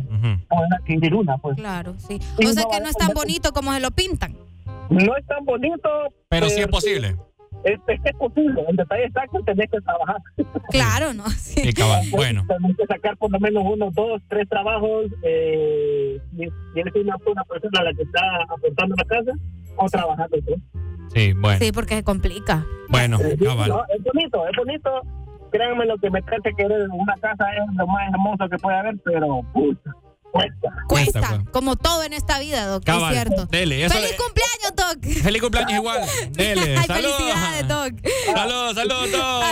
[0.48, 1.38] poder adquirir una.
[1.38, 1.56] Pues.
[1.56, 2.20] Claro, sí.
[2.38, 4.36] O sea que no es tan bonito como se lo pintan.
[4.90, 5.88] No es tan bonito.
[6.28, 7.16] Pero sí es posible.
[7.64, 8.62] Es, es que es posible.
[8.68, 10.16] El detalle exacto tenés que trabajar.
[10.70, 11.28] Claro, ¿no?
[11.30, 11.60] Sí.
[11.66, 12.04] Sí, cabal.
[12.10, 12.44] Bueno.
[12.46, 15.06] Tenés que sacar por lo menos uno, dos, tres trabajos.
[15.22, 16.20] Eh,
[16.74, 19.32] tienes que ir a una persona a la que está aportando la casa
[19.76, 20.36] o trabajando.
[21.12, 21.58] Sí, bueno.
[21.58, 22.64] Sí, porque se complica.
[22.88, 23.68] Bueno, cabal.
[23.68, 24.90] no, es bonito, es bonito.
[25.56, 28.96] Créanme lo que me trate querer una casa es lo más hermoso que puede haber,
[29.04, 29.90] pero puta,
[30.32, 30.68] cuesta.
[30.86, 32.84] Cuesta, como todo en esta vida, Doc.
[32.84, 33.14] Cabal.
[33.14, 33.46] Es cierto.
[33.46, 35.22] Dele, eso ¡Feliz le- cumpleaños, Doc!
[35.22, 36.00] Feliz cumpleaños igual.
[36.32, 36.76] Dele.
[36.78, 37.16] Ay, Saludos.
[37.16, 37.92] felicidades, Doc.
[38.34, 39.44] Saludos, saludos, todos.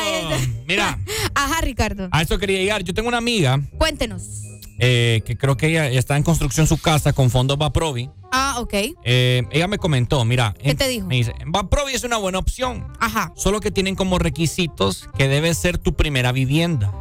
[0.66, 0.98] Mira,
[1.34, 2.08] Ajá, Ricardo.
[2.12, 2.82] a eso quería llegar.
[2.82, 4.42] Yo tengo una amiga Cuéntenos.
[4.78, 8.10] Eh, que creo que ella está en construcción su casa con fondos Baprovi.
[8.32, 8.74] Ah, ok.
[9.04, 10.54] Eh, ella me comentó, mira.
[10.60, 11.06] ¿Qué te dijo?
[11.06, 12.86] Me dice, Baprovi es una buena opción.
[12.98, 13.32] Ajá.
[13.36, 16.92] Solo que tienen como requisitos que debe ser tu primera vivienda.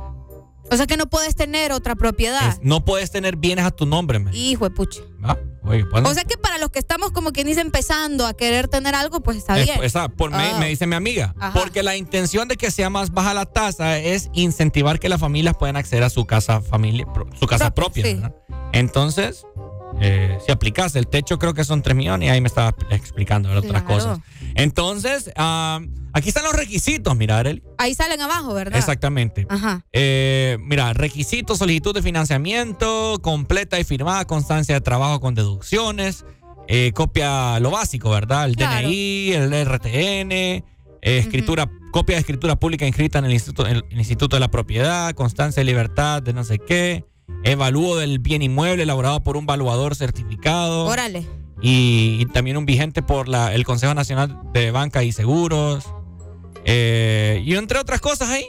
[0.72, 2.50] O sea que no puedes tener otra propiedad.
[2.50, 4.34] Es- no puedes tener bienes a tu nombre, man.
[4.36, 5.02] Hijo de pucha.
[5.24, 5.84] Ah, oye.
[5.92, 9.22] O sea que para los que estamos como quien dice empezando a querer tener algo,
[9.22, 9.84] pues está Es- bien.
[9.84, 10.58] esa- por me, Ah.
[10.60, 11.34] me dice mi amiga.
[11.40, 11.60] Ajá.
[11.60, 15.56] Porque la intención de que sea más baja la tasa es incentivar que las familias
[15.58, 17.08] puedan acceder a su casa familia,
[17.40, 18.32] su casa propia.
[18.72, 19.46] Entonces,
[20.02, 23.50] eh, si aplicas el techo, creo que son 3 millones y ahí me estaba explicando
[23.50, 23.86] otras Claro.
[23.86, 24.20] cosas.
[24.56, 25.80] Entonces, ah,
[26.14, 27.62] aquí están los requisitos, mira, Arely.
[27.78, 28.78] Ahí salen abajo, ¿verdad?
[28.78, 29.46] Exactamente.
[29.50, 29.86] Ajá.
[29.92, 36.26] Eh, mira, requisitos, solicitud de financiamiento, completa y firmada, constancia de trabajo con deducciones,
[36.68, 38.46] eh, copia, lo básico, ¿verdad?
[38.46, 38.88] El Claro.
[38.88, 40.64] DNI, el RTN, eh,
[41.02, 45.14] escritura, copia de escritura pública inscrita en el instituto, en el Instituto de la Propiedad,
[45.14, 47.04] constancia de libertad de no sé qué,
[47.44, 50.86] evalúo del bien inmueble elaborado por un valuador certificado.
[50.86, 51.28] Órale.
[51.62, 55.86] Y, y también un vigente por la, el Consejo Nacional de Banca y Seguros.
[56.66, 58.46] Eh, y entre otras cosas ahí,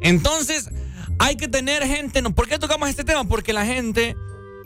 [0.00, 0.70] Entonces,
[1.18, 2.22] hay que tener gente.
[2.22, 3.24] No, ¿Por qué tocamos este tema?
[3.24, 4.16] Porque la gente.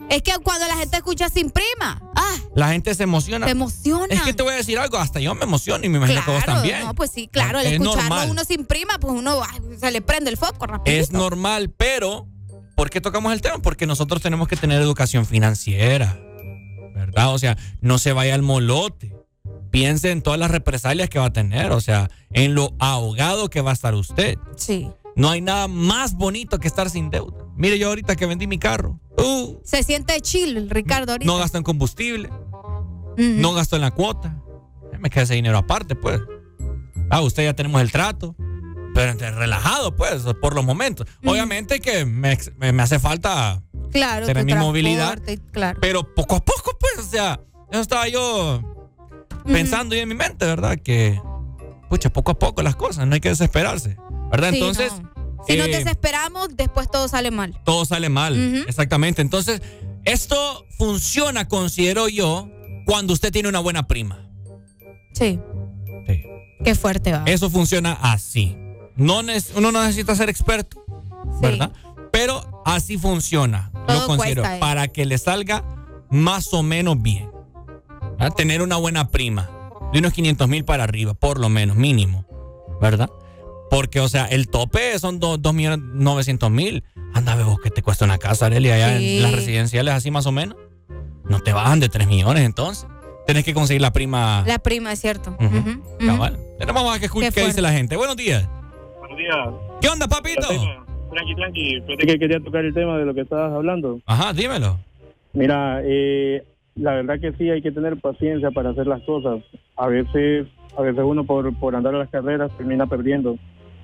[0.09, 3.45] Es que cuando la gente escucha sin prima, ah, la gente se emociona.
[3.45, 4.07] Se emociona.
[4.09, 6.31] Es que te voy a decir algo, hasta yo me emociono y me imagino que
[6.31, 6.81] vos también.
[6.81, 9.39] No, pues sí, claro, al escucharlo uno sin prima, pues uno
[9.79, 11.01] se le prende el foco rapidito.
[11.01, 12.27] Es normal, pero
[12.75, 13.59] ¿por qué tocamos el tema?
[13.59, 16.19] Porque nosotros tenemos que tener educación financiera,
[16.95, 17.33] ¿verdad?
[17.33, 19.15] O sea, no se vaya al molote.
[19.69, 23.61] Piense en todas las represalias que va a tener, o sea, en lo ahogado que
[23.61, 24.39] va a estar usted.
[24.57, 24.89] Sí.
[25.15, 27.48] No hay nada más bonito que estar sin deuda.
[27.59, 29.01] Mire, yo ahorita que vendí mi carro.
[29.17, 31.29] Uh, Se siente chill, Ricardo, ahorita.
[31.29, 32.29] No gasto en combustible.
[33.17, 34.41] No gasto en la cuota.
[34.97, 36.21] Me queda ese dinero aparte, pues.
[37.09, 38.33] Ah, usted ya tenemos el trato.
[38.95, 41.05] Pero relajado, pues, por los momentos.
[41.25, 42.37] Obviamente que me,
[42.81, 45.19] hace falta claro, tener mi movilidad.
[45.51, 45.79] Claro.
[45.81, 48.61] Pero poco a poco, pues, o sea, eso estaba yo
[49.45, 50.77] pensando y en mi mente, ¿verdad?
[50.81, 51.21] Que,
[51.89, 53.97] pucha, poco a poco las cosas, no hay que desesperarse.
[54.31, 54.53] ¿Verdad?
[54.53, 54.93] Entonces.
[55.47, 57.59] Si nos eh, desesperamos, después todo sale mal.
[57.63, 59.21] Todo sale mal, exactamente.
[59.21, 59.61] Entonces,
[60.05, 62.49] esto funciona, considero yo,
[62.85, 64.29] cuando usted tiene una buena prima.
[65.13, 65.39] Sí.
[66.07, 66.23] Sí.
[66.63, 67.23] Qué fuerte va.
[67.25, 68.55] Eso funciona así.
[68.95, 70.83] No uno no necesita ser experto,
[71.41, 71.71] ¿verdad?
[72.11, 73.71] Pero así funciona.
[73.87, 74.43] lo considero.
[74.59, 75.63] Para que le salga
[76.09, 77.29] más o menos bien.
[78.35, 79.49] Tener una buena prima.
[79.93, 82.25] De unos 500 mil para arriba, por lo menos, mínimo.
[82.81, 83.09] ¿Verdad?
[83.69, 86.83] Porque, o sea, el tope son 2.900.000.
[87.13, 90.31] Anda, vos que te cuesta una casa, Arely, allá en las residenciales, así más o
[90.31, 90.57] menos.
[91.25, 92.87] No te bajan de 3 millones entonces.
[93.25, 94.43] Tienes que conseguir la prima.
[94.47, 95.37] La prima, es cierto.
[96.03, 96.39] Cabal.
[96.73, 97.95] Vamos a que escuche qué, dice la gente.
[97.95, 98.49] Buenos días.
[98.99, 99.37] Buenos días.
[99.81, 100.47] ¿Qué onda, papito?
[101.11, 101.81] Tranqui, tranqui.
[101.85, 103.99] Fíjate que quería tocar el tema de lo que estabas hablando.
[104.05, 104.79] Ajá, dímelo.
[105.33, 106.43] Mira, eh,
[106.75, 109.43] la verdad que sí hay que tener paciencia para hacer las cosas.
[109.77, 113.37] A veces, a veces uno por, por andar a las carreras termina perdiendo.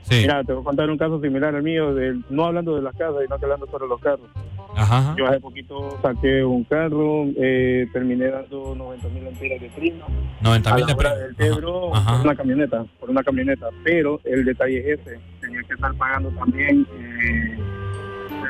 [0.10, 1.94] Mira, te voy a contar un caso similar al mío,
[2.30, 4.28] no hablando de las casas, sino que hablando sobre los carros.
[4.76, 5.16] Ajá.
[5.18, 10.06] Yo hace poquito saqué un carro, eh, terminé dando 90 mil de prima.
[10.42, 11.14] 90 mil de prima.
[11.38, 13.70] por una camioneta, por una camioneta.
[13.84, 17.58] Pero el detalle es ese, tenía que estar pagando también eh,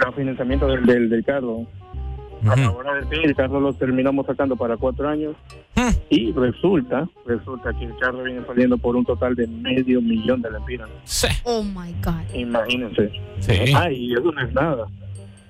[0.08, 1.66] el financiamiento del, del, del carro.
[2.52, 5.36] A la hora del el carro lo terminamos sacando para cuatro años
[5.76, 5.90] Hmm.
[6.10, 10.52] y resulta, resulta que el carro viene saliendo por un total de medio millón de
[10.52, 10.90] lempiras.
[11.04, 11.28] Sí.
[11.44, 12.34] Oh my God.
[12.34, 13.12] Imagínense.
[13.40, 13.74] Sí.
[13.76, 14.86] Ah, y eso no es nada.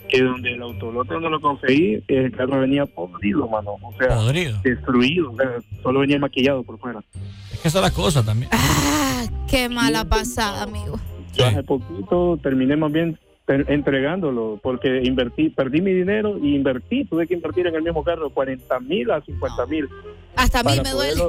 [0.10, 3.72] Que donde el autolote donde lo conseguí, el carro venía podrido, mano.
[3.82, 4.18] O sea,
[4.64, 5.32] destruido.
[5.32, 5.52] O sea,
[5.84, 7.04] solo venía maquillado por fuera.
[7.52, 8.50] Es que esa es la cosa también.
[8.52, 11.00] Ah, qué mala pasada, amigo.
[11.34, 17.28] Yo hace poquito terminé más bien entregándolo, porque invertí, perdí mi dinero y invertí, tuve
[17.28, 19.88] que invertir en el mismo carro 40 mil a 50 mil.
[20.36, 21.22] Hasta a mí me duele.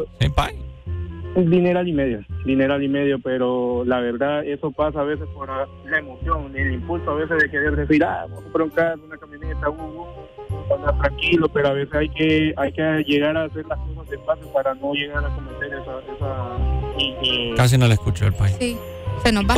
[1.34, 5.46] Un dineral y medio, dineral y medio, pero la verdad eso pasa a veces por
[5.48, 9.04] la emoción, el impulso a veces de querer decir, ah, vamos a comprar un carro,
[9.04, 13.66] una camioneta, uh, uh, tranquilo, pero a veces hay que hay que llegar a hacer
[13.66, 15.98] las cosas despacio para no llegar a cometer esa...
[16.16, 18.56] esa Casi no le escucho el país.
[18.58, 18.78] Sí,
[19.22, 19.54] se nos va.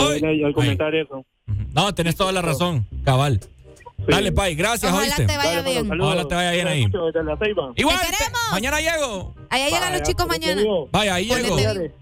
[0.46, 1.24] Al comentar eso.
[1.72, 3.40] No, tenés toda la razón, cabal.
[4.06, 6.00] Dale, Pai, gracias, Ojalá te vaya bien.
[6.00, 6.86] Ojalá te vaya bien ahí.
[7.76, 8.40] Igual, queremos.
[8.52, 9.34] mañana llego.
[9.50, 10.62] Allá llegan los chicos mañana.
[10.92, 11.56] Vaya, ahí llego.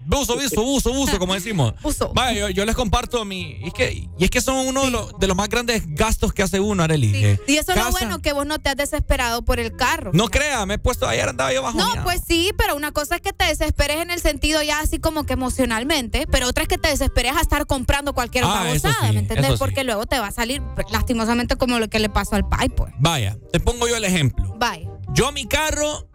[0.05, 1.73] Buzo, buzo, buzo, buzo, como decimos.
[1.81, 2.11] Buzo.
[2.13, 3.57] Vaya, yo, les comparto mi.
[3.61, 6.33] Y es que, y es que son uno de, los, de los más grandes gastos
[6.33, 7.11] que hace uno, Arely.
[7.13, 7.39] Sí.
[7.47, 10.11] y eso es lo bueno, que vos no te has desesperado por el carro.
[10.13, 11.07] No crea, me he puesto.
[11.07, 11.77] Ayer andaba yo bajo.
[11.77, 14.99] No, pues sí, pero una cosa es que te desesperes en el sentido ya así
[14.99, 19.11] como que emocionalmente, pero otra es que te desesperes a estar comprando cualquier ah, babosada,
[19.11, 19.59] ¿me entiendes?
[19.59, 20.61] Porque luego te va a salir
[20.91, 22.93] lastimosamente como lo que le pasó al Pai, pues.
[22.99, 24.55] Vaya, te pongo yo el ejemplo.
[24.59, 24.89] Vaya.
[25.13, 26.07] Yo mi carro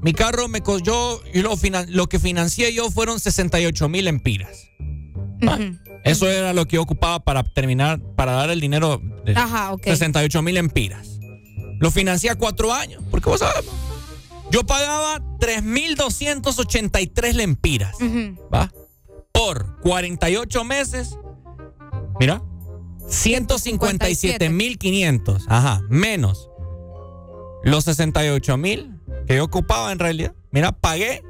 [0.00, 1.56] mi carro me costó, lo,
[1.88, 4.68] lo que financié yo fueron 68 mil empiras.
[6.04, 9.34] Eso era lo que yo ocupaba para terminar, para dar el dinero de
[9.82, 11.18] 68 mil empiras.
[11.80, 13.64] Lo financié a cuatro años, porque vos sabes,
[14.50, 17.96] Yo pagaba 3.283 lempiras.
[18.52, 18.72] ¿Va?
[19.32, 21.18] Por 48 meses.
[22.18, 22.42] Mira.
[23.08, 25.44] 157.500.
[25.48, 25.80] Ajá.
[25.88, 26.50] Menos
[27.62, 30.34] los 68.000 que yo ocupaba en realidad.
[30.50, 31.22] Mira, pagué.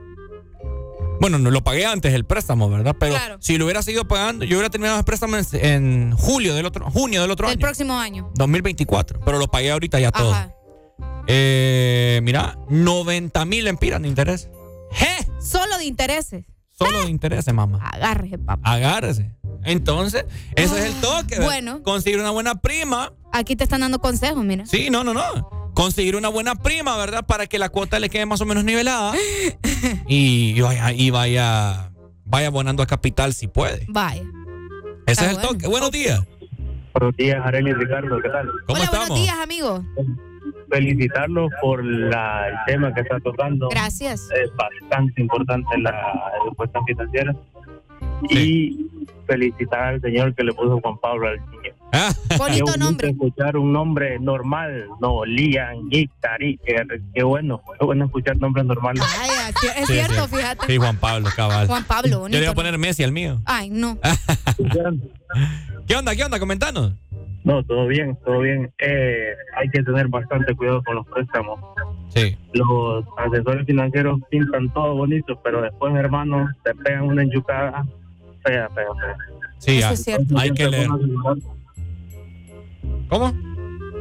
[1.21, 2.95] Bueno, no lo pagué antes el préstamo, ¿verdad?
[2.99, 6.89] Pero si lo hubiera seguido pagando, yo hubiera terminado el préstamo en, julio del otro,
[6.91, 7.55] junio del otro año.
[7.55, 8.31] El próximo año.
[8.37, 9.21] 2024.
[9.25, 10.33] Pero lo pagué ahorita ya todo.
[11.27, 14.49] Eh, mira, 90 mil empiras de interés.
[14.93, 15.27] ¡Je!
[15.41, 16.45] Solo de intereses.
[16.71, 17.81] Solo de intereses, mamá.
[17.83, 18.71] Agárrese, papá.
[18.71, 19.33] Agárrese.
[19.69, 20.25] Entonces,
[20.57, 21.37] ese es el toque.
[21.37, 21.45] ¿verdad?
[21.45, 21.83] Bueno.
[21.83, 23.13] Conseguir una buena prima.
[23.33, 24.65] Aquí te están dando consejos, mira.
[24.67, 25.73] Sí, no, no, no.
[25.75, 27.25] Conseguir una buena prima, ¿verdad?
[27.27, 29.15] Para que la cuota le quede más o menos nivelada.
[30.09, 31.93] y, y vaya, y vaya,
[32.25, 33.85] vaya abonando a capital si puede.
[33.89, 34.23] Vaya.
[35.07, 35.69] Ese es el toque.
[35.69, 36.23] Buenos días.
[36.95, 38.47] Buenos días, Arely y Ricardo, ¿qué tal?
[38.67, 39.09] ¿Cómo Hola, estamos?
[39.09, 39.85] buenos días, amigo.
[40.71, 43.69] Felicitarlos por la, el tema que está tocando.
[43.69, 44.29] Gracias.
[44.33, 45.95] Es bastante importante la
[46.45, 47.37] educación financiera.
[48.31, 48.87] Y
[49.27, 51.75] felicitar al señor que le puso Juan Pablo al niño.
[52.29, 53.11] Qué bonito nombre.
[53.11, 56.77] escuchar un nombre normal, no, Lian, Gitari, qué,
[57.15, 59.03] qué bueno, qué bueno escuchar nombres normales.
[59.19, 59.31] Ay,
[59.79, 60.37] es cierto, sí.
[60.37, 60.67] fíjate.
[60.67, 61.67] Sí, Juan Pablo, cabal.
[61.67, 62.39] Juan Pablo, Yo bonito.
[62.39, 63.41] le iba a poner Messi al mío.
[63.47, 63.99] Ay, no.
[65.87, 66.15] ¿Qué onda?
[66.15, 66.39] ¿Qué onda?
[66.39, 66.93] Comentanos.
[67.45, 68.71] No, todo bien, todo bien.
[68.79, 71.59] Eh, hay que tener bastante cuidado con los préstamos.
[72.15, 72.37] Sí.
[72.53, 77.87] Los asesores financieros pintan todo bonito, pero después, hermano, te pegan una enchucada
[78.49, 79.17] fea, fea, fea.
[79.59, 80.89] Sí, hay, hay que leer.
[83.09, 83.33] ¿Cómo?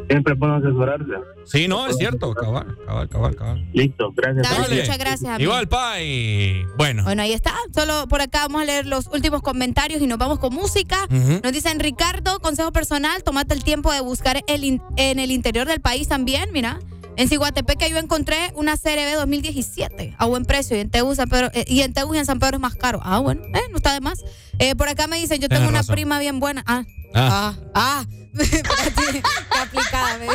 [0.09, 1.11] Siempre pueden asesorarse.
[1.45, 2.33] Sí, no, es cierto.
[2.33, 3.69] Cabal, cabal, cabal, cabal.
[3.73, 4.49] Listo, gracias.
[4.49, 5.49] Dale, muchas gracias, amigo.
[5.51, 7.03] Igual, pa, y bueno.
[7.03, 7.53] Bueno, ahí está.
[7.73, 10.97] Solo por acá vamos a leer los últimos comentarios y nos vamos con música.
[11.09, 15.67] Nos dicen, Ricardo, consejo personal, tómate el tiempo de buscar el in- en el interior
[15.67, 16.79] del país también, mira.
[17.17, 21.49] En Ciguatepeque yo encontré una CRB 2017 a buen precio y en Tegu, San Pedro,
[21.53, 22.99] eh, y en Tegu y en San Pedro es más caro.
[23.03, 24.23] Ah, bueno, eh, no está de más.
[24.59, 25.95] Eh, por acá me dicen, yo tengo Tienes una razón.
[25.95, 26.63] prima bien buena.
[26.67, 27.55] Ah, Ah.
[27.73, 28.05] ah, ah.
[28.37, 29.23] Qué
[29.59, 30.27] aplicada me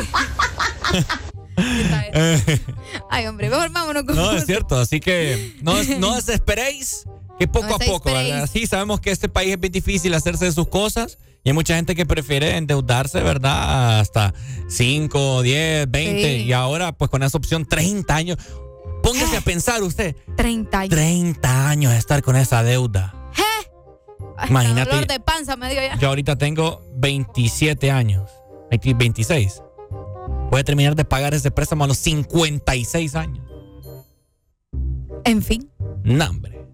[3.09, 4.77] Ay, hombre, mejor vámonos con No, es cierto.
[4.77, 7.05] Así que no, no desesperéis,
[7.39, 8.11] que poco No a poco.
[8.11, 8.49] ¿verdad?
[8.51, 11.75] Sí, sabemos que este país es bien difícil hacerse de sus cosas y hay mucha
[11.75, 13.99] gente que prefiere endeudarse, ¿verdad?
[13.99, 14.33] Hasta
[14.67, 16.43] 5, 10, 20 Sí.
[16.45, 18.37] y ahora pues con esa opción 30 años.
[19.01, 20.15] Póngase a pensar usted.
[20.37, 20.89] 30 años.
[20.89, 23.13] 30 años de estar con esa deuda.
[24.37, 24.89] Ay, Imagínate.
[24.89, 25.97] Dolor de panza me dio ya.
[25.99, 28.29] Yo ahorita tengo 27 años,
[28.71, 29.61] 20 26.
[30.49, 33.45] Voy a terminar de pagar ese préstamo a los 56 años.
[35.25, 35.69] En fin,
[36.03, 36.65] No, hombre.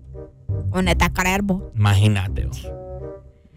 [1.13, 1.63] creer vos.
[1.75, 2.45] Imagínate.
[2.45, 2.67] vos.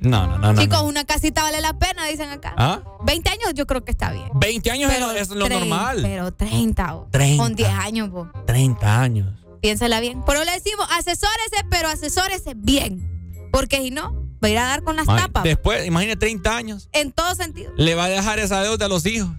[0.02, 0.60] No, no, no.
[0.60, 0.88] Chicos, no.
[0.88, 2.54] una casita vale la pena, dicen acá.
[2.56, 2.80] ¿Ah?
[3.04, 4.28] 20 años yo creo que está bien.
[4.34, 5.98] 20 años es Pero lo- es lo trein- normal.
[6.02, 7.10] Pero 30, vos.
[7.10, 7.42] 30.
[7.42, 8.28] Con 10 años, vos.
[8.46, 9.28] 30 años.
[9.60, 10.22] Piénsala bien.
[10.26, 13.08] Pero le decimos, asesórese, pero asesórese bien.
[13.52, 15.44] Porque si no, va a ir a dar con las Ay, tapas.
[15.44, 16.88] Después, imagínate 30 años.
[16.92, 17.72] En todo sentido.
[17.76, 19.30] Le va a dejar esa deuda a los hijos.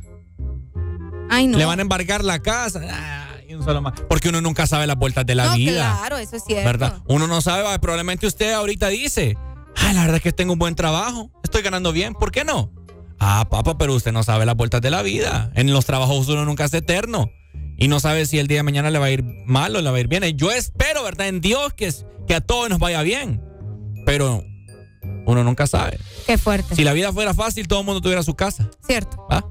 [1.30, 1.58] Ay, no.
[1.58, 2.82] Le van a embargar la casa.
[3.40, 3.94] Ay, un solo más.
[4.08, 5.96] Porque uno nunca sabe las vueltas de la no, vida.
[6.00, 6.66] claro, eso es cierto.
[6.66, 7.02] ¿Verdad?
[7.08, 9.36] Uno no sabe, probablemente usted ahorita dice,
[9.76, 12.72] ay, la verdad es que tengo un buen trabajo, estoy ganando bien, ¿por qué no?
[13.20, 15.52] Ah, papá, pero usted no sabe las vueltas de la vida.
[15.56, 17.32] En los trabajos uno nunca es eterno.
[17.78, 19.90] Y no sabe si el día de mañana le va a ir mal o le
[19.90, 20.24] va a ir bien.
[20.24, 21.28] Y Yo espero, ¿verdad?
[21.28, 21.92] En Dios que,
[22.28, 23.42] que a todos nos vaya bien.
[24.06, 24.44] Pero
[25.26, 26.00] uno nunca sabe.
[26.28, 26.76] Qué fuerte.
[26.76, 28.70] Si la vida fuera fácil, todo el mundo tuviera su casa.
[28.86, 29.26] Cierto.
[29.32, 29.46] ¿va?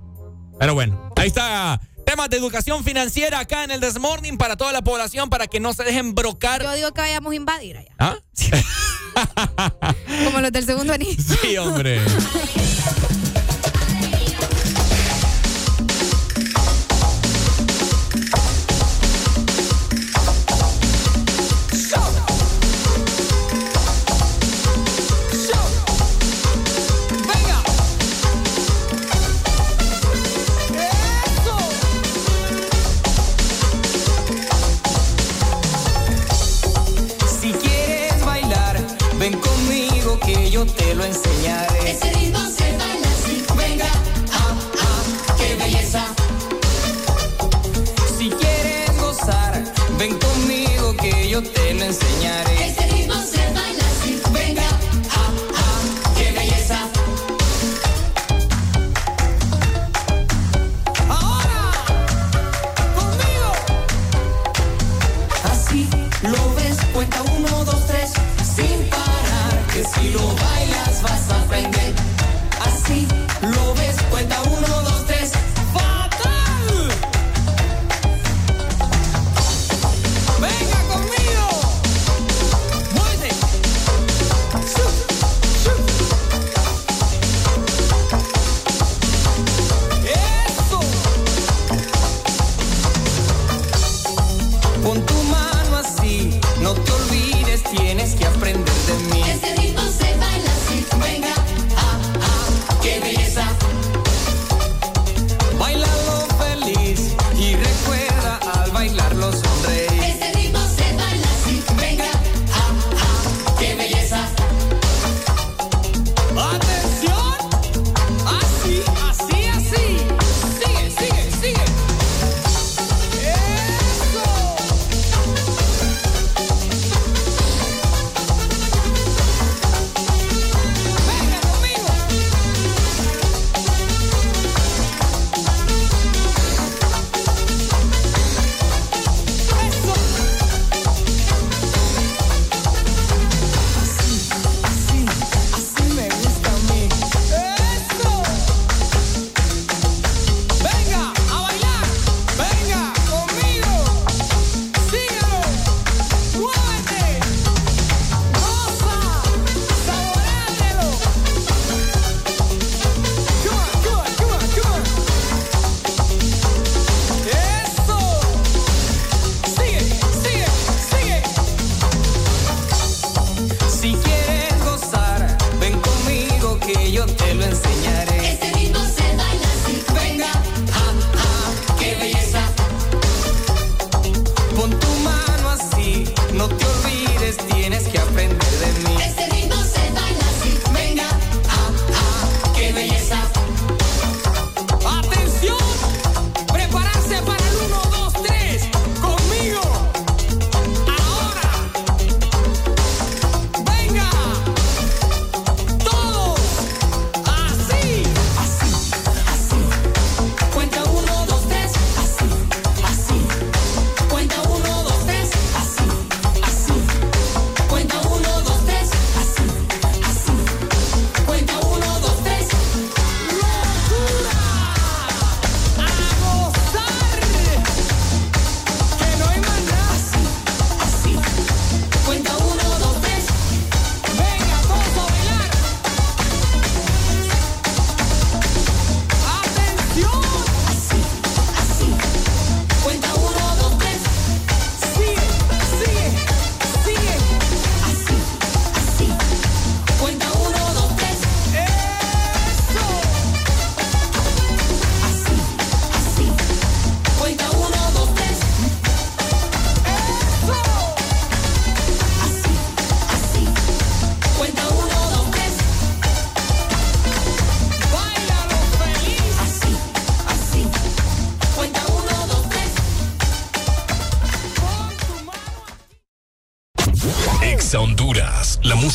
[0.58, 1.80] Pero bueno, ahí está.
[2.04, 5.72] Temas de educación financiera acá en el Desmorning para toda la población para que no
[5.72, 6.62] se dejen brocar.
[6.62, 7.94] Yo digo que vayamos a invadir allá.
[7.98, 8.16] ¿Ah?
[10.24, 11.22] Como los del segundo anillo.
[11.40, 12.00] Sí, hombre.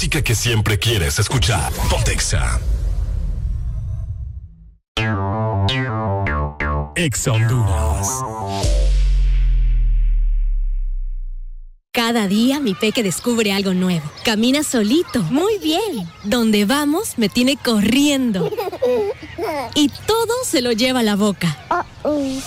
[0.09, 1.71] Que siempre quieres escuchar.
[1.89, 2.59] Pontexa.
[6.95, 8.07] Ex Honduras.
[11.91, 14.09] Cada día mi peque descubre algo nuevo.
[14.23, 15.21] Camina solito.
[15.23, 16.07] Muy bien.
[16.23, 18.49] Donde vamos me tiene corriendo.
[19.75, 21.57] Y todo se lo lleva a la boca.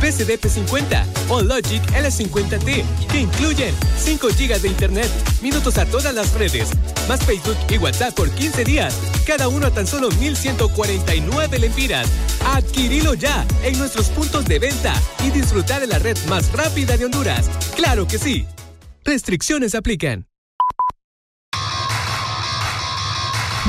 [0.00, 5.10] PCD P50 o Logic L50T, que incluyen 5 GB de internet,
[5.42, 6.70] minutos a todas las redes,
[7.08, 12.08] más Facebook y WhatsApp por 15 días, cada uno a tan solo 1,149 lempiras.
[12.54, 17.04] Adquirilo ya en nuestros puntos de venta y disfrutar de la red más rápida de
[17.04, 17.50] Honduras.
[17.76, 18.46] ¡Claro que sí!
[19.04, 20.29] Restricciones aplican.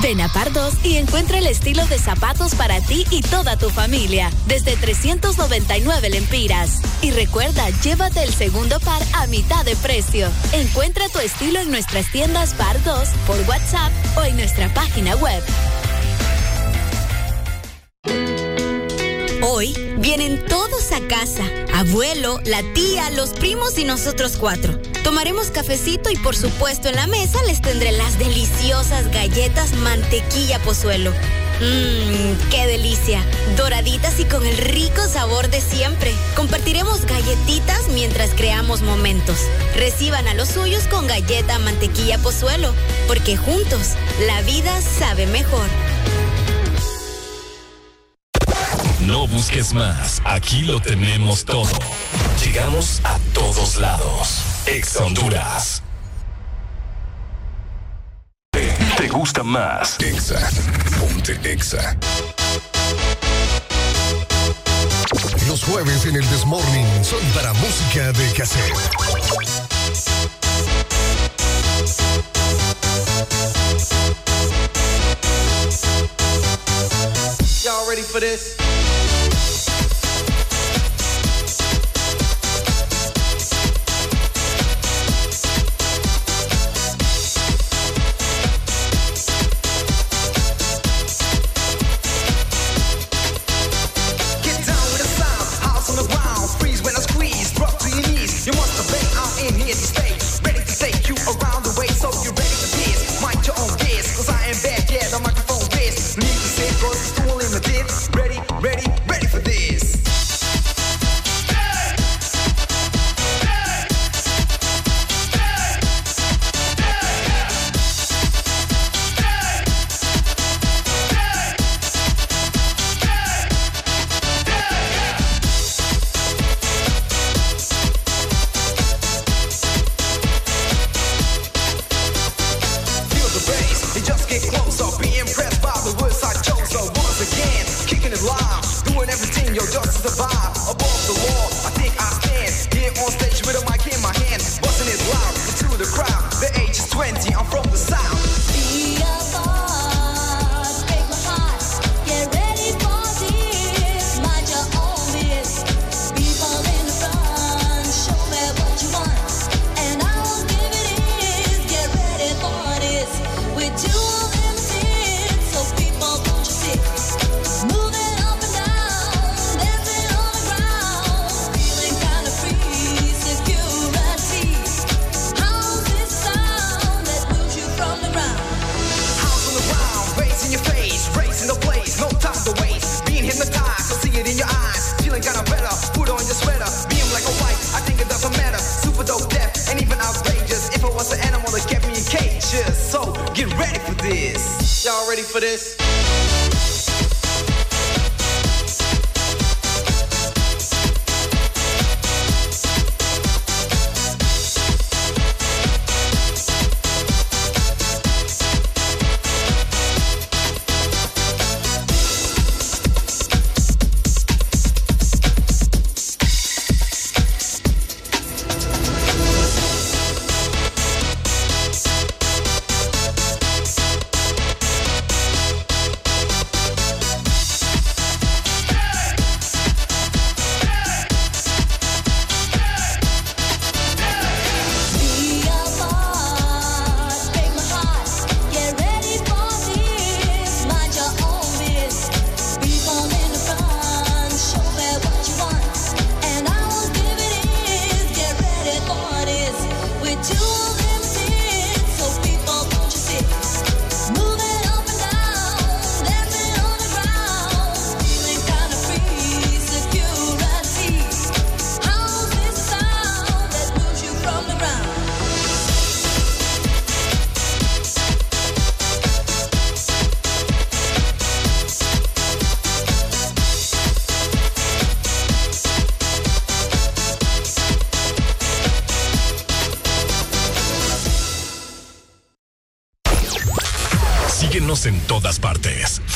[0.01, 4.31] Ven a Pardos y encuentra el estilo de zapatos para ti y toda tu familia,
[4.47, 6.81] desde 399 lempiras.
[7.03, 10.27] Y recuerda, llévate el segundo par a mitad de precio.
[10.53, 15.43] Encuentra tu estilo en nuestras tiendas Pardos, por WhatsApp o en nuestra página web.
[19.43, 21.43] Hoy vienen todos a casa.
[21.75, 24.79] Abuelo, la tía, los primos y nosotros cuatro.
[25.03, 31.11] Tomaremos cafecito y por supuesto en la mesa les tendré las deliciosas galletas mantequilla pozuelo.
[31.59, 33.23] Mmm, qué delicia.
[33.57, 36.11] Doraditas y con el rico sabor de siempre.
[36.35, 39.37] Compartiremos galletitas mientras creamos momentos.
[39.75, 42.73] Reciban a los suyos con galleta mantequilla pozuelo,
[43.07, 45.67] porque juntos la vida sabe mejor.
[49.01, 51.69] No busques más, aquí lo tenemos todo.
[52.43, 54.50] Llegamos a todos lados.
[54.71, 55.83] Ex Honduras.
[58.95, 59.99] ¿Te gusta más?
[59.99, 60.49] Exa.
[60.97, 61.97] Ponte Exa.
[65.49, 68.73] Los jueves en el Desmorning son para música de cassette.
[77.61, 78.60] Y'all ready for this?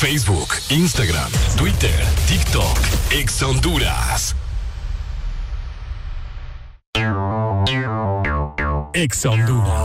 [0.05, 1.89] Facebook, Instagram, Twitter,
[2.27, 2.77] TikTok,
[3.11, 4.35] Ex Honduras.
[8.93, 9.84] Ex Honduras.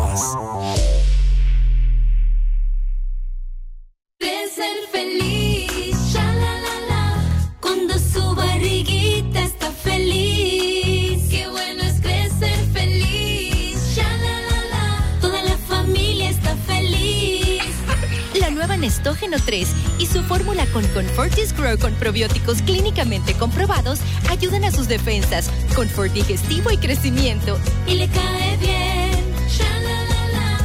[22.00, 27.56] Probióticos clínicamente comprobados ayudan a sus defensas, confort digestivo y crecimiento.
[27.86, 29.10] Y le cae bien.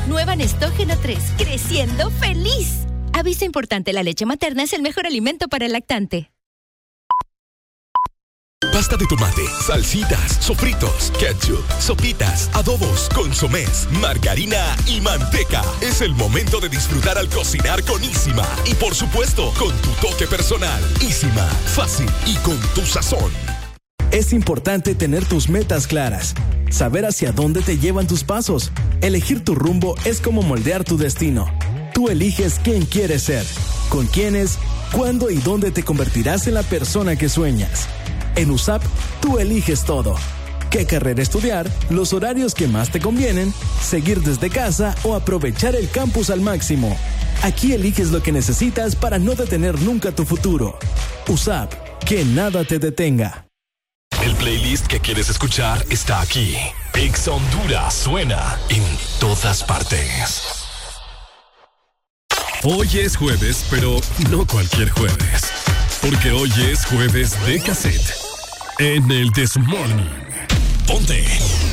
[0.07, 2.85] Nueva Nestógeno 3, creciendo feliz.
[3.13, 6.31] Aviso importante, la leche materna es el mejor alimento para el lactante
[8.97, 15.61] de tomate, salsitas, sofritos, ketchup, sopitas, adobos, consomés, margarina y manteca.
[15.81, 18.47] Es el momento de disfrutar al cocinar con Isima.
[18.65, 20.81] Y por supuesto, con tu toque personal.
[21.01, 23.31] Isima, fácil y con tu sazón.
[24.11, 26.35] Es importante tener tus metas claras,
[26.69, 28.71] saber hacia dónde te llevan tus pasos.
[29.01, 31.51] Elegir tu rumbo es como moldear tu destino.
[31.93, 33.45] Tú eliges quién quieres ser,
[33.89, 34.57] con quiénes,
[34.91, 37.89] cuándo y dónde te convertirás en la persona que sueñas.
[38.35, 38.81] En USAP,
[39.21, 40.15] tú eliges todo.
[40.69, 41.71] ¿Qué carrera estudiar?
[41.89, 46.97] Los horarios que más te convienen, seguir desde casa o aprovechar el campus al máximo.
[47.43, 50.77] Aquí eliges lo que necesitas para no detener nunca tu futuro.
[51.29, 51.71] USAP,
[52.05, 53.47] que nada te detenga.
[54.21, 56.57] El playlist que quieres escuchar está aquí.
[56.93, 58.83] Ex Honduras suena en
[59.19, 60.41] todas partes.
[62.63, 65.51] Hoy es jueves, pero no cualquier jueves.
[66.01, 68.24] Porque hoy es jueves de cassette
[68.79, 70.09] en el This Morning.
[70.87, 71.23] Ponte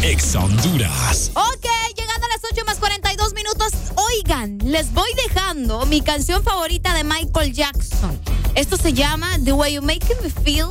[0.02, 1.30] Ex Honduras.
[1.34, 1.66] Ok,
[1.96, 3.72] llegando a las 8 más 42 minutos.
[3.96, 8.18] Oigan, les voy dejando mi canción favorita de Michael Jackson.
[8.54, 10.68] Esto se llama The Way You Make Me Feel.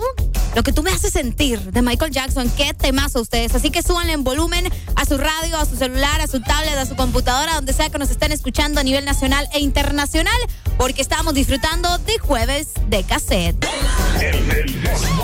[0.56, 2.50] Lo que tú me haces sentir de Michael Jackson.
[2.56, 3.56] Qué temazo ustedes.
[3.56, 6.85] Así que súbanle en volumen a su radio, a su celular, a su tablet, a
[6.85, 10.40] su computadora, donde sea que nos estén escuchando a nivel nacional e internacional,
[10.77, 13.66] porque estamos disfrutando de jueves de cassette.
[14.19, 15.20] el cassette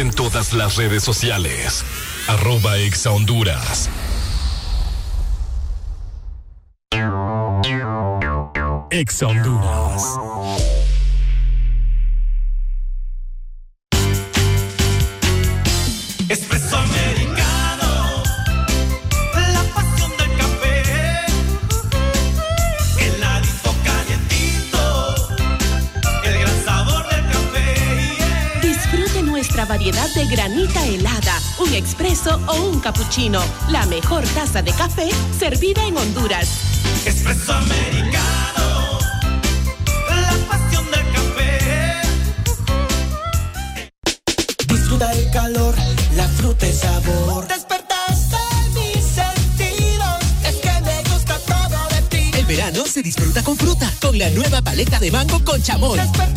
[0.00, 1.84] en todas las redes sociales.
[2.26, 3.90] Arroba Exa Honduras.
[8.90, 10.19] Exa Honduras.
[33.10, 33.42] Cappuccino.
[33.70, 35.08] La mejor taza de café
[35.38, 36.48] servida en Honduras.
[37.04, 38.98] Espresso americano.
[40.08, 41.58] La pasión del café.
[44.68, 45.74] Disfruta el calor,
[46.14, 47.48] la fruta y sabor.
[47.48, 48.36] Despertaste
[48.74, 50.20] mis sentidos.
[50.44, 52.30] Es que me gusta todo de ti.
[52.38, 53.92] El verano se disfruta con fruta.
[54.00, 55.98] Con la nueva paleta de mango con chamón.
[55.98, 56.29] Despertaste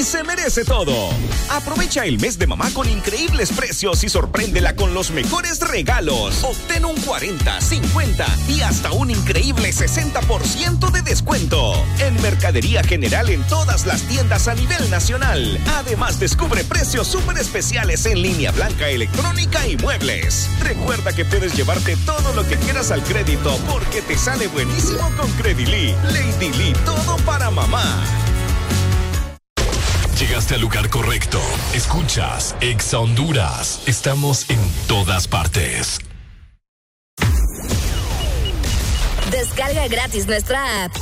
[0.00, 1.10] Mami se merece todo.
[1.50, 6.42] Aprovecha el mes de mamá con increíbles precios y sorpréndela con los mejores regalos.
[6.42, 11.74] Obtén un 40, 50 y hasta un increíble 60% de descuento.
[11.98, 15.58] En Mercadería General en todas las tiendas a nivel nacional.
[15.74, 20.48] Además, descubre precios súper especiales en línea blanca, electrónica y muebles.
[20.60, 25.30] Recuerda que puedes llevarte todo lo que quieras al crédito porque te sale buenísimo con
[25.32, 25.94] Credily.
[26.04, 28.19] Lady Lee, todo para mamá.
[30.50, 31.40] Llegaste al lugar correcto.
[31.74, 33.82] Escuchas Exa Honduras.
[33.86, 36.00] Estamos en todas partes.
[39.30, 40.92] Descarga gratis nuestra app.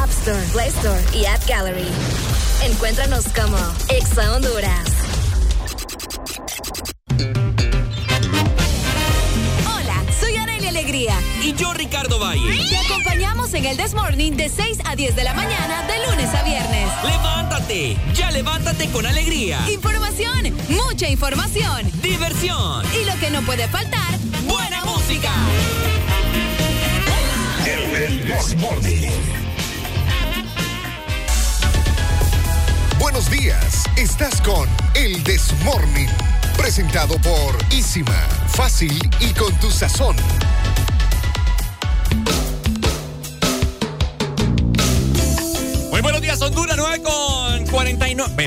[0.00, 1.88] App Store, Play Store y App Gallery.
[2.64, 3.58] Encuéntranos como
[3.88, 4.88] Exa Honduras.
[9.66, 11.18] Hola, soy Arely Alegría.
[11.42, 12.56] Y yo, Ricardo Valle.
[12.68, 16.32] Te acompañamos en el This Morning de 6 a 10 de la mañana, de lunes
[16.34, 16.88] a viernes.
[17.76, 17.96] ¡Levántate!
[18.14, 19.58] ¡Ya levántate con alegría!
[19.70, 21.90] Información, mucha información.
[22.00, 22.84] ¡Diversión!
[22.94, 25.30] Y lo que no puede faltar, ¡buena música!
[27.94, 29.10] El This Morning.
[32.98, 36.08] Buenos días, estás con El This Morning,
[36.56, 40.16] presentado por Isima, fácil y con tu sazón.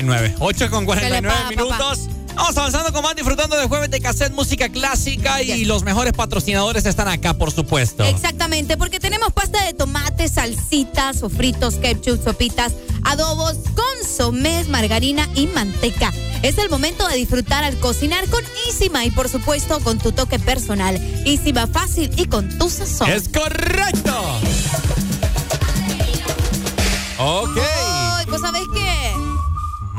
[0.00, 2.08] Ven, 9, 8 con 49 pasa, minutos.
[2.34, 6.86] Vamos avanzando con más, disfrutando de jueves de cassette, música clásica y los mejores patrocinadores
[6.86, 8.04] están acá, por supuesto.
[8.04, 12.72] Exactamente, porque tenemos pasta de tomate, salsitas, sofritos, ketchup, sopitas,
[13.04, 16.12] adobos, consomés, margarina y manteca.
[16.42, 20.38] Es el momento de disfrutar al cocinar con Isima y por supuesto con tu toque
[20.38, 20.98] personal.
[21.26, 23.10] Isima fácil y con tu sazón.
[23.10, 24.40] ¡Es correcto!
[27.18, 27.58] Ok.
[27.58, 29.19] Ay, ¿Vos sabés qué?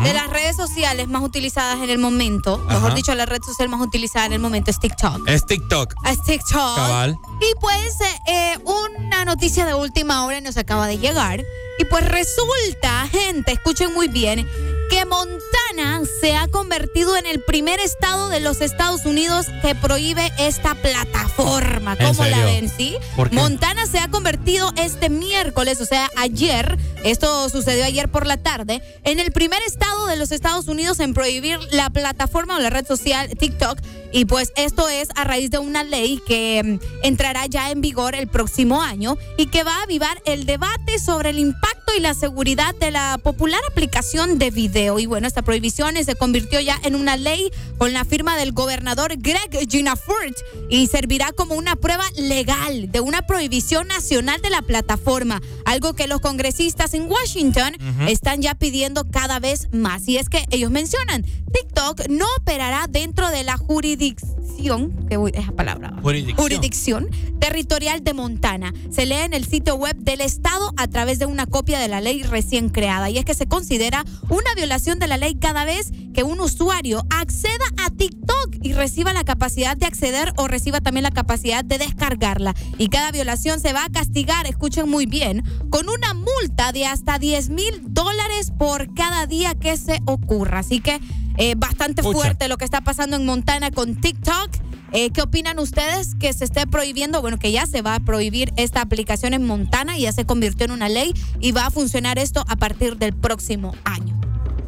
[0.04, 3.82] De las redes sociales más utilizadas en el momento, mejor dicho, la red social más
[3.82, 5.28] utilizada en el momento es TikTok.
[5.28, 5.94] Es TikTok.
[6.08, 6.76] Es TikTok.
[6.76, 7.18] Cabal.
[7.40, 7.98] Y pues
[8.28, 11.44] eh, una noticia de última hora nos acaba de llegar.
[11.80, 14.48] Y pues resulta, gente, escuchen muy bien,
[14.90, 15.71] que Montana
[16.20, 21.96] se ha convertido en el primer estado de los Estados Unidos que prohíbe esta plataforma.
[22.00, 22.70] ¿En ¿Cómo la ven?
[22.70, 22.96] ¿Sí?
[23.32, 28.82] Montana se ha convertido este miércoles, o sea, ayer, esto sucedió ayer por la tarde,
[29.04, 32.86] en el primer estado de los Estados Unidos en prohibir la plataforma o la red
[32.86, 33.80] social TikTok.
[34.14, 38.14] Y pues esto es a raíz de una ley que mm, entrará ya en vigor
[38.14, 42.14] el próximo año y que va a avivar el debate sobre el impacto y la
[42.14, 45.00] seguridad de la popular aplicación de video.
[45.00, 49.16] Y bueno, esta prohibición se convirtió ya en una ley con la firma del gobernador
[49.18, 50.38] Greg Ginafort
[50.70, 56.08] y servirá como una prueba legal de una prohibición nacional de la plataforma, algo que
[56.08, 57.74] los congresistas en Washington
[58.08, 60.08] están ya pidiendo cada vez más.
[60.08, 65.94] Y es que ellos mencionan, TikTok no operará dentro de la jurisdicción, que esa palabra,
[66.02, 66.38] Jurisdicción.
[66.38, 67.10] jurisdicción
[67.40, 68.74] territorial de Montana.
[68.92, 72.00] Se lee en el sitio web del Estado a través de una copia de la
[72.00, 73.10] ley recién creada.
[73.10, 77.06] Y es que se considera una violación de la ley cada vez que un usuario
[77.10, 81.78] acceda a TikTok y reciba la capacidad de acceder o reciba también la capacidad de
[81.78, 82.56] descargarla.
[82.78, 87.20] Y cada violación se va a castigar, escuchen muy bien, con una multa de hasta
[87.20, 90.60] 10 mil dólares por cada día que se ocurra.
[90.60, 91.02] Así que
[91.38, 94.52] eh, bastante fuerte lo que está pasando en Montana con TikTok.
[94.94, 97.20] Eh, ¿Qué opinan ustedes que se esté prohibiendo?
[97.20, 100.64] Bueno, que ya se va a prohibir esta aplicación en Montana y ya se convirtió
[100.64, 104.18] en una ley y va a funcionar esto a partir del próximo año.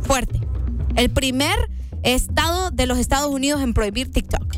[0.01, 0.52] Fuerte.
[0.95, 1.55] El primer
[2.03, 4.55] estado de los Estados Unidos en prohibir TikTok.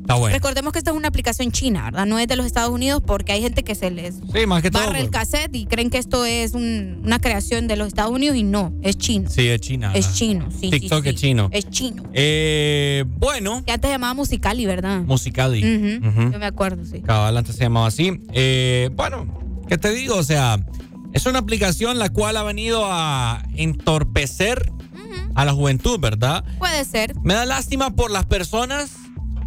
[0.00, 0.34] Está bueno.
[0.34, 2.06] Recordemos que esta es una aplicación china, ¿verdad?
[2.06, 4.70] No es de los Estados Unidos porque hay gente que se les Sí, más que
[4.70, 4.82] todo.
[4.86, 8.34] barra el cassette y creen que esto es un- una creación de los Estados Unidos
[8.36, 9.28] y no, es chino.
[9.28, 9.92] Sí, es China.
[9.94, 10.70] Es chino, sí.
[10.70, 11.20] TikTok sí, es sí.
[11.20, 11.50] chino.
[11.52, 12.04] Es chino.
[12.14, 15.02] Eh, bueno, Que antes se llamaba Musicali, ¿verdad?
[15.02, 15.58] Musicali.
[15.58, 16.32] Ujú.
[16.32, 17.02] Yo me acuerdo, sí.
[17.02, 18.18] Cabal, antes se llamaba así.
[18.32, 19.26] Eh, bueno,
[19.68, 20.14] ¿qué te digo?
[20.16, 20.58] O sea,
[21.12, 24.72] es una aplicación la cual ha venido a entorpecer
[25.38, 26.44] a la juventud, ¿verdad?
[26.58, 27.14] Puede ser.
[27.22, 28.90] Me da lástima por las personas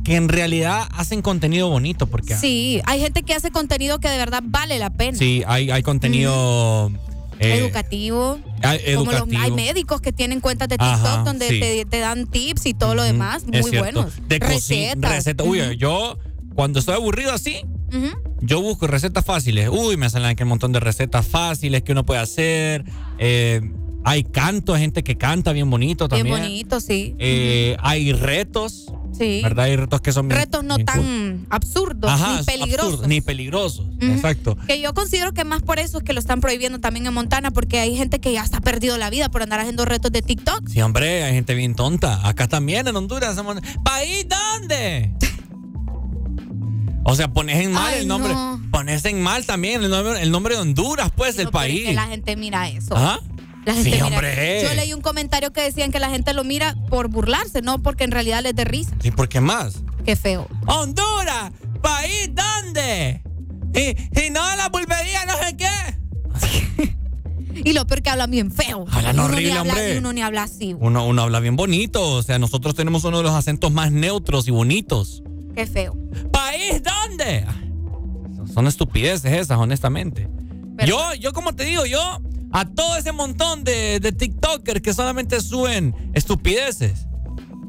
[0.04, 4.18] que en realidad hacen contenido bonito, porque Sí, hay gente que hace contenido que de
[4.18, 5.18] verdad vale la pena.
[5.18, 6.92] sí, hay, hay contenido
[7.40, 8.40] eh, educativo.
[8.64, 9.42] ah, Como los- educativo.
[9.44, 11.60] hay médicos que tienen cuentas de TikTok Ajá, donde sí.
[11.60, 13.46] te, te dan tips y todo lo demás.
[13.46, 14.14] Muy buenos.
[14.28, 15.12] De Recetas.
[15.12, 15.44] receta.
[15.44, 16.18] Uy, yo
[16.56, 17.62] cuando estoy aburrido así,
[18.42, 19.70] yo busco recetas fáciles.
[19.70, 22.86] Uy, me salen aquí un montón de recetas fáciles que uno puede hacer.
[23.20, 23.62] Eh,
[24.04, 26.42] hay canto, hay gente que canta bien bonito Bien también.
[26.42, 27.16] bonito, sí.
[27.20, 28.88] Eh, Hay retos.
[29.18, 29.42] Sí.
[29.44, 29.66] ¿Verdad?
[29.66, 30.96] Hay retos que son bien- Retos no bien cool.
[31.04, 32.86] tan absurdos Ajá, ni peligrosos.
[32.94, 33.86] absurdo, ni peligrosos.
[34.00, 34.58] Exacto.
[34.68, 37.52] Que yo considero que más por eso es que lo están prohibiendo también en Montana,
[37.52, 40.68] porque hay gente que ya está perdido la vida por andar haciendo retos de TikTok.
[40.70, 42.26] Sí, hombre, hay gente bien tonta.
[42.28, 43.36] Acá también en Honduras.
[43.36, 45.12] somos- ¿País dónde?
[47.04, 48.32] O sea, pones en mal Ay, el nombre.
[48.34, 48.62] no.
[48.72, 51.70] Pones en mal también el nombre, el nombre de Honduras, pues, del No, pero es
[51.72, 51.86] país.
[51.88, 52.94] que la gente mira eso.
[52.96, 53.20] ¿Ah?
[53.66, 54.64] La gente Sí, hombre.
[54.64, 58.04] Yo leí un comentario que decían que la gente lo mira por burlarse, no porque
[58.04, 58.92] en realidad les dé risa.
[59.04, 59.76] ¿Y por qué más?
[60.04, 60.48] Qué feo.
[60.66, 63.22] Honduras, país dónde?
[63.74, 66.92] Y, y no la pulpería, no sé qué.
[67.64, 68.86] Y lo peor que hablan bien feo.
[68.90, 69.98] Hablan Uno horrible, habla- hombre.
[70.00, 70.74] Uno ni habla así.
[70.80, 72.02] Uno, uno habla bien bonito.
[72.02, 75.22] O sea, nosotros tenemos uno de los acentos más neutros y bonitos.
[75.54, 75.96] Qué feo.
[76.32, 77.46] ¿País dónde?
[78.52, 80.28] son estupideces esas, honestamente.
[80.86, 85.40] Yo, yo como te digo, yo a todo ese montón de, de TikTokers que solamente
[85.42, 87.08] suben estupideces.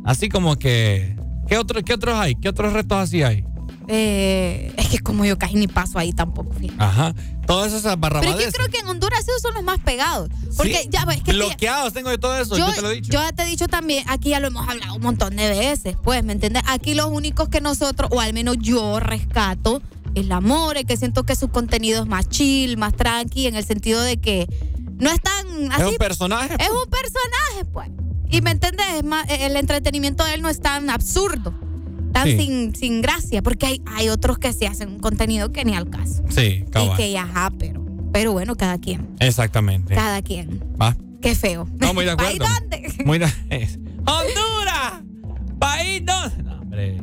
[0.05, 1.17] Así como que,
[1.49, 2.35] ¿qué, otro, ¿qué otros hay?
[2.35, 3.45] ¿Qué otros retos así hay?
[3.89, 7.15] Eh, es que como yo casi ni paso ahí tampoco, Ajá.
[7.47, 8.37] Todas esas barrabadeces.
[8.37, 10.31] Pero yo creo que en Honduras esos son los más pegados.
[10.57, 13.13] Porque ya ves que Bloqueados tengo de todo eso, yo, te lo he dicho.
[13.13, 15.97] Yo ya te he dicho también, aquí ya lo hemos hablado un montón de veces,
[16.03, 16.63] pues, ¿me entiendes?
[16.69, 19.83] Aquí los únicos que nosotros, o al menos yo rescato,
[20.15, 23.65] es la More, que siento que su contenido es más chill, más tranqui, en el
[23.65, 24.47] sentido de que
[24.99, 25.83] no es tan así.
[25.83, 26.55] Es un personaje.
[26.55, 27.89] Es un personaje, pues.
[28.31, 28.87] Y me entiendes,
[29.41, 31.55] el entretenimiento de él no es tan absurdo
[32.13, 35.75] tan sin, sin gracia, porque hay, hay otros que se hacen un contenido que ni
[35.75, 36.23] al caso.
[36.29, 36.93] Sí, cabal.
[36.93, 39.09] Y que ajá, pero, pero bueno, cada quien.
[39.19, 39.95] Exactamente.
[39.95, 40.63] Cada quien.
[40.81, 40.97] ¿Va?
[41.21, 41.69] Qué feo.
[41.79, 42.39] No, muy de acuerdo.
[42.39, 43.05] ¿País dónde?
[43.05, 43.27] Muy de...
[44.07, 45.03] ¡Honduras!
[45.59, 46.43] ¿País dónde?
[46.43, 47.01] No, hombre.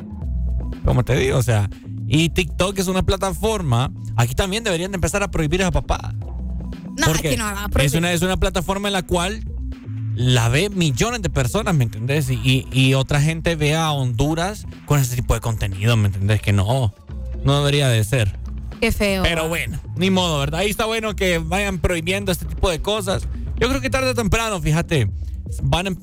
[0.84, 1.68] Como te digo, o sea,
[2.12, 3.92] y TikTok es una plataforma.
[4.16, 6.12] Aquí también deberían de empezar a prohibir a papá.
[6.98, 7.86] No, aquí no va a prohibir.
[7.86, 9.44] Es una, es una plataforma en la cual
[10.16, 12.28] la ve millones de personas, ¿me entendés?
[12.28, 16.42] Y, y, otra gente ve a Honduras con ese tipo de contenido, ¿me entendés?
[16.42, 16.92] Que no,
[17.44, 18.36] no debería de ser.
[18.80, 19.22] Qué feo.
[19.22, 20.60] Pero bueno, ni modo, ¿verdad?
[20.60, 23.28] Ahí está bueno que vayan prohibiendo este tipo de cosas.
[23.60, 25.08] Yo creo que tarde o temprano, fíjate,
[25.62, 25.96] van em,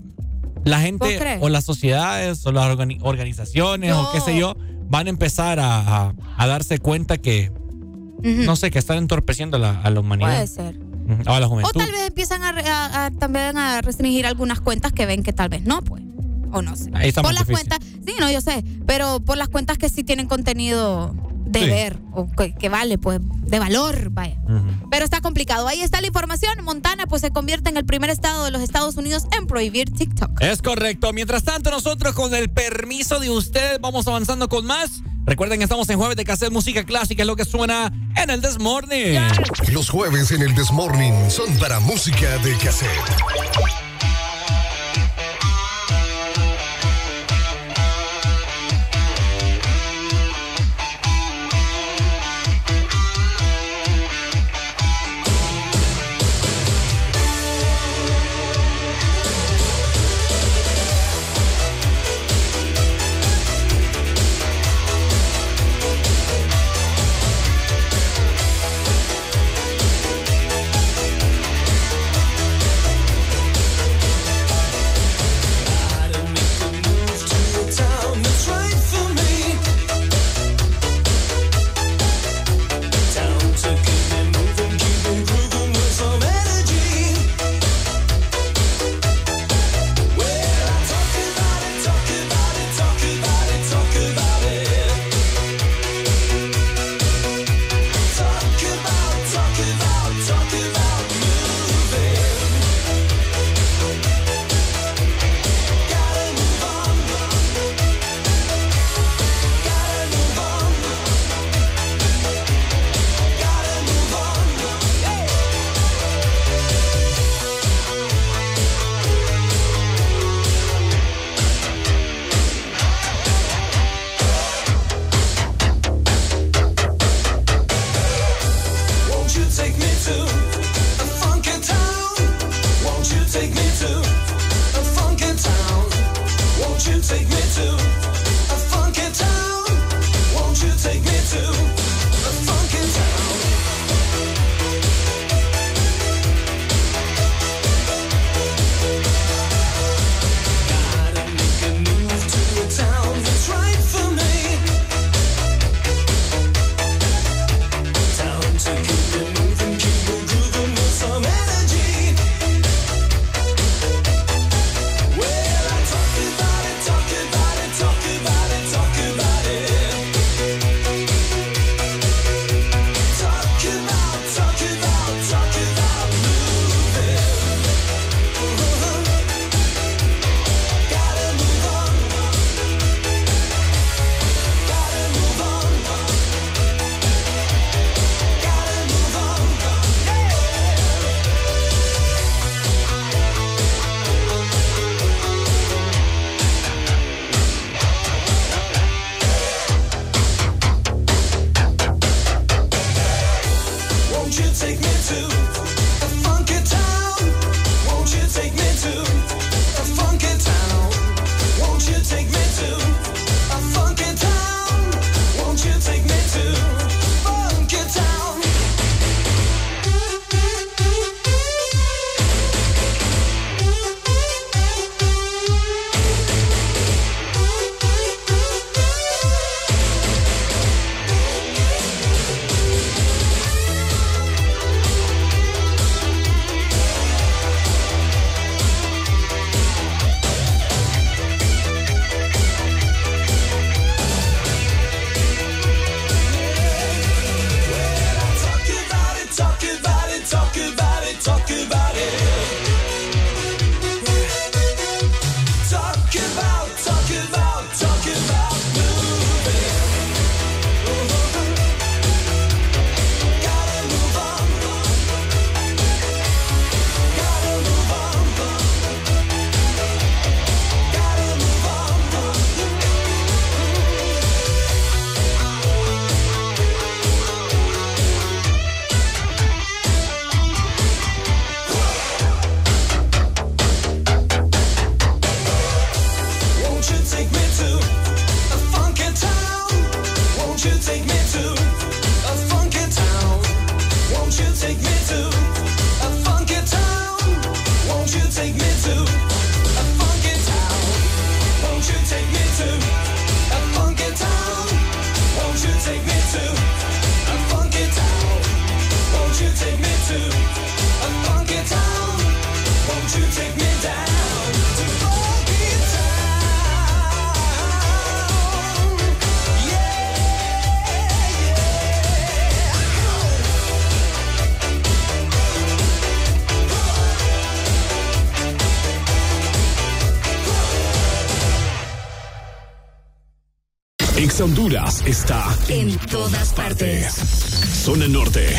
[0.63, 4.55] la gente o las sociedades o las organizaciones o qué sé yo,
[4.89, 7.51] van a empezar a, darse cuenta que,
[8.21, 10.29] no sé, que están entorpeciendo a la humanidad.
[10.29, 10.87] Puede ser.
[11.09, 15.63] O tal vez empiezan a, también a restringir algunas cuentas que ven que tal vez
[15.63, 16.03] no, pues.
[16.51, 16.91] O no sé.
[17.21, 21.15] por las cuentas, sí, no, yo sé, pero por las cuentas que sí tienen contenido
[21.47, 24.37] de ver o que, vale, pues, de valor, vaya.
[24.89, 25.67] Pero está complicado.
[25.67, 26.63] Ahí está la información.
[26.63, 30.41] Montana, pues, se convierte en el primer estado de los Estados Unidos en prohibir TikTok.
[30.41, 31.11] Es correcto.
[31.13, 35.01] Mientras tanto, nosotros, con el permiso de ustedes, vamos avanzando con más.
[35.25, 38.39] Recuerden que estamos en jueves de cassette música clásica, es lo que suena en el
[38.39, 39.19] Desmorning.
[39.73, 43.86] Los jueves en el Desmorning son para música de cassette.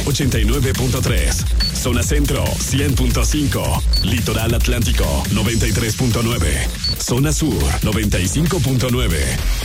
[0.08, 1.76] 89.3.
[1.76, 4.04] Zona Centro 100.5.
[4.04, 6.68] Litoral Atlántico 93.9.
[6.98, 9.20] Zona Sur 95.9.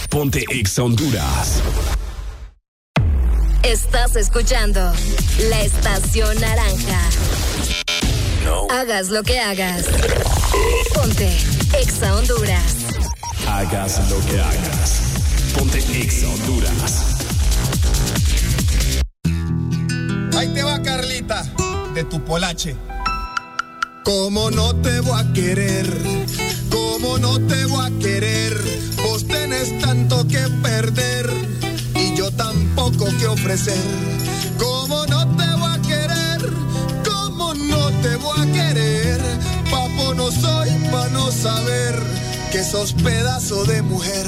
[0.09, 1.61] Ponte Ex Honduras.
[3.63, 4.93] Estás escuchando
[5.49, 6.99] la estación naranja.
[8.69, 9.85] Hagas lo que hagas.
[10.93, 11.29] Ponte
[11.81, 12.75] Exa Honduras.
[13.47, 15.01] Hagas lo que hagas.
[15.57, 17.12] Ponte Exa Honduras.
[21.93, 22.75] De tu polache.
[24.03, 25.87] ¿Cómo no te voy a querer?
[26.69, 28.57] ¿Cómo no te voy a querer?
[29.03, 31.29] Vos tenés tanto que perder
[31.95, 33.77] y yo tampoco que ofrecer.
[34.57, 36.53] ¿Cómo no te voy a querer?
[37.05, 39.21] ¿Cómo no te voy a querer?
[39.69, 41.95] Papo no soy para no saber
[42.51, 44.27] que sos pedazo de mujer.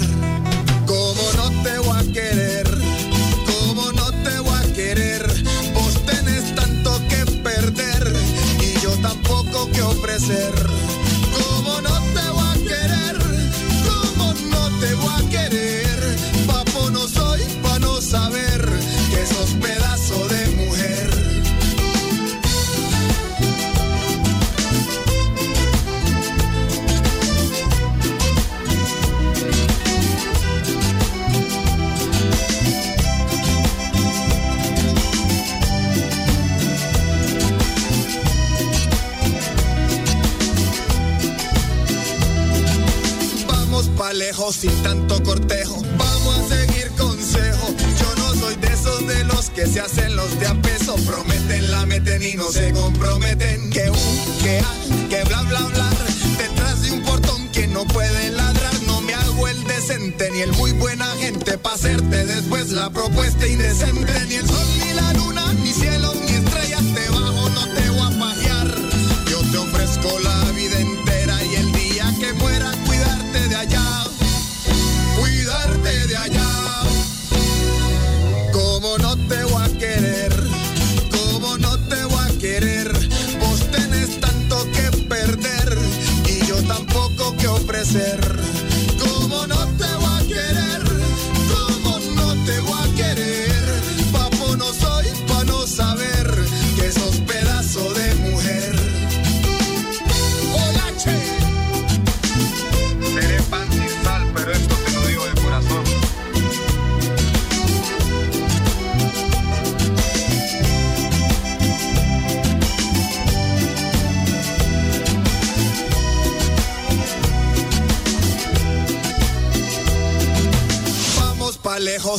[10.18, 10.75] Tampoco
[44.56, 45.82] sin tanto cortejo.
[45.98, 47.68] Vamos a seguir consejo.
[48.00, 50.96] Yo no soy de esos de los que se hacen los de a peso.
[51.06, 53.70] Prometen, la meten y no se comprometen.
[53.70, 55.90] Que un, que a, que bla bla bla.
[56.38, 58.74] Detrás de un portón que no puede ladrar.
[58.88, 61.58] No me hago el decente ni el muy buena gente.
[61.58, 64.14] Pa' hacerte después la propuesta indecente.
[64.30, 65.14] Ni el sol ni la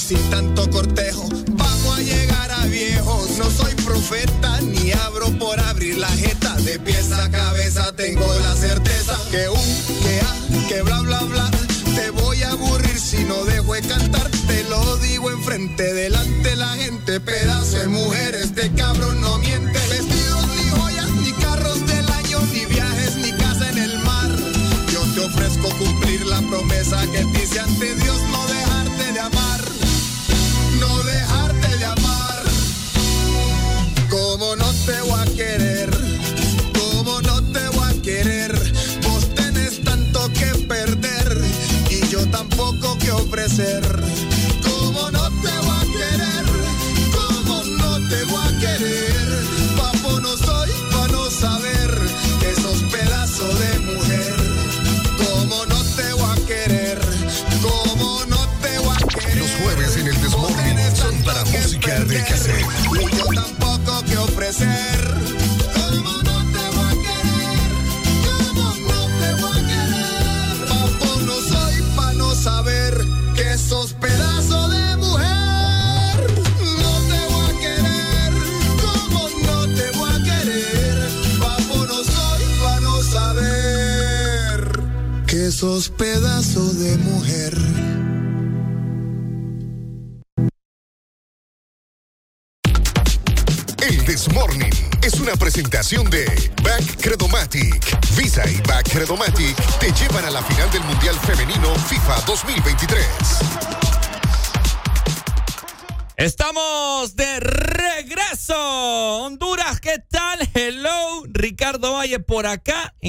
[0.06, 1.05] sin tanto cortejo.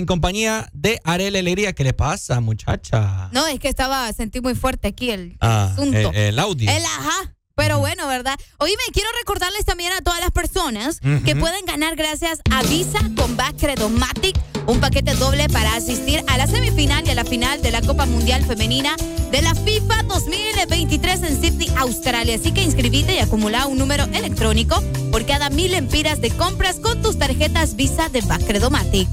[0.07, 1.73] Compañía de Arel Alegría.
[1.73, 3.29] ¿Qué le pasa, muchacha?
[3.31, 6.09] No, es que estaba, sentí muy fuerte aquí el Ah, asunto.
[6.09, 6.71] el, el audio.
[6.71, 7.35] El ajá.
[7.55, 8.37] Pero bueno, ¿verdad?
[8.59, 13.35] Oíme, quiero recordarles también a todas las personas que pueden ganar gracias a Visa con
[13.35, 17.71] Back Credomatic un paquete doble para asistir a la semifinal y a la final de
[17.71, 18.95] la Copa Mundial Femenina
[19.31, 22.35] de la FIFA 2023 en Sydney, Australia.
[22.35, 27.01] Así que inscribite y acumula un número electrónico por cada mil empiras de compras con
[27.01, 29.07] tus tarjetas Visa de Back Credomatic.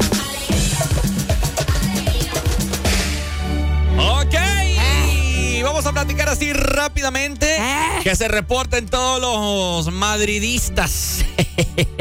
[3.96, 4.34] Ok.
[5.12, 7.56] Y vamos a platicar así rápidamente.
[7.56, 8.00] Eh.
[8.02, 11.24] Que se reporten todos los madridistas.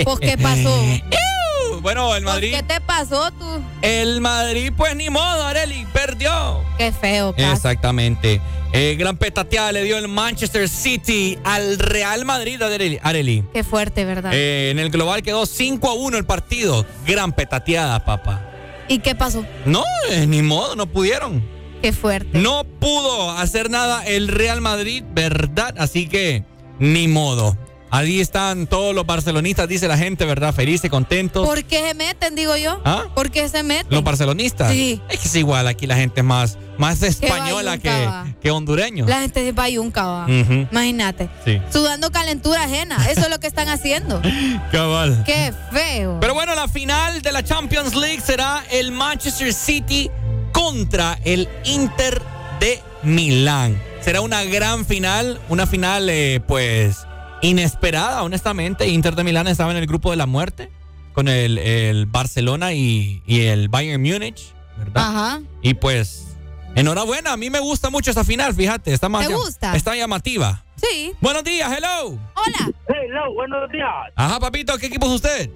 [0.04, 0.76] Pues, ¿qué pasó?
[1.84, 2.56] Bueno, el Madrid.
[2.56, 3.62] ¿Qué te pasó tú?
[3.82, 6.64] El Madrid, pues ni modo, Areli, perdió.
[6.78, 7.58] Qué feo, Cas.
[7.58, 8.40] Exactamente.
[8.72, 13.00] Eh, gran petateada le dio el Manchester City al Real Madrid, Areli.
[13.04, 13.44] Areli.
[13.54, 14.32] Qué fuerte, ¿verdad?
[14.34, 16.86] Eh, en el global quedó 5 a 1 el partido.
[17.06, 18.42] Gran petateada, papá.
[18.88, 19.46] ¿Y qué pasó?
[19.66, 21.44] No, eh, ni modo, no pudieron.
[21.82, 22.40] Qué fuerte.
[22.40, 25.76] No pudo hacer nada el Real Madrid, ¿verdad?
[25.78, 26.46] Así que,
[26.80, 27.58] ni modo.
[27.94, 30.52] Ahí están todos los barcelonistas, dice la gente, ¿verdad?
[30.52, 31.46] Felices, contentos.
[31.46, 32.82] ¿Por qué se meten, digo yo?
[32.84, 33.04] ¿Ah?
[33.14, 33.86] ¿Por qué se meten?
[33.92, 34.72] Los barcelonistas.
[34.72, 35.00] Sí.
[35.10, 37.94] Es que es igual, aquí la gente es más, más española que,
[38.42, 39.06] que hondureño.
[39.06, 40.28] La gente de Bayunca, va.
[40.28, 41.30] Imagínate.
[41.46, 41.62] Sí.
[41.72, 42.98] Sudando calentura ajena.
[43.12, 44.20] Eso es lo que están haciendo.
[44.72, 45.24] Cabal.
[45.24, 46.18] Qué feo.
[46.20, 50.10] Pero bueno, la final de la Champions League será el Manchester City
[50.52, 52.20] contra el Inter
[52.60, 53.80] de Milán.
[54.02, 57.06] Será una gran final, una final eh, pues
[57.44, 58.88] inesperada, honestamente.
[58.88, 60.72] Inter de Milán estaba en el grupo de la muerte
[61.14, 65.04] con el, el Barcelona y, y el Bayern Múnich, ¿verdad?
[65.08, 65.42] Ajá.
[65.62, 66.36] Y pues,
[66.76, 69.76] enhorabuena, a mí me gusta mucho esa final, fíjate, está más ¿Te gusta?
[69.76, 70.64] Está llamativa.
[70.76, 71.14] Sí.
[71.22, 72.18] Buenos días, hello.
[72.36, 72.72] Hola.
[72.88, 73.88] Hello, buenos días.
[74.16, 75.50] Ajá, papito, ¿qué equipo es usted?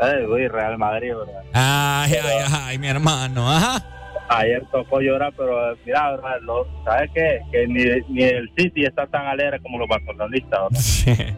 [0.00, 1.42] Ay, güey, Real Madrid, ¿verdad?
[1.52, 3.84] Ay, ay, ay, mi hermano, ajá.
[4.28, 6.40] Ayer tocó llorar, pero mira, ¿verdad?
[6.42, 7.40] Lo- ¿sabes qué?
[7.50, 10.60] Que ni, ni el City está tan alegre como los barcelonistas,
[11.06, 11.36] ¿verdad?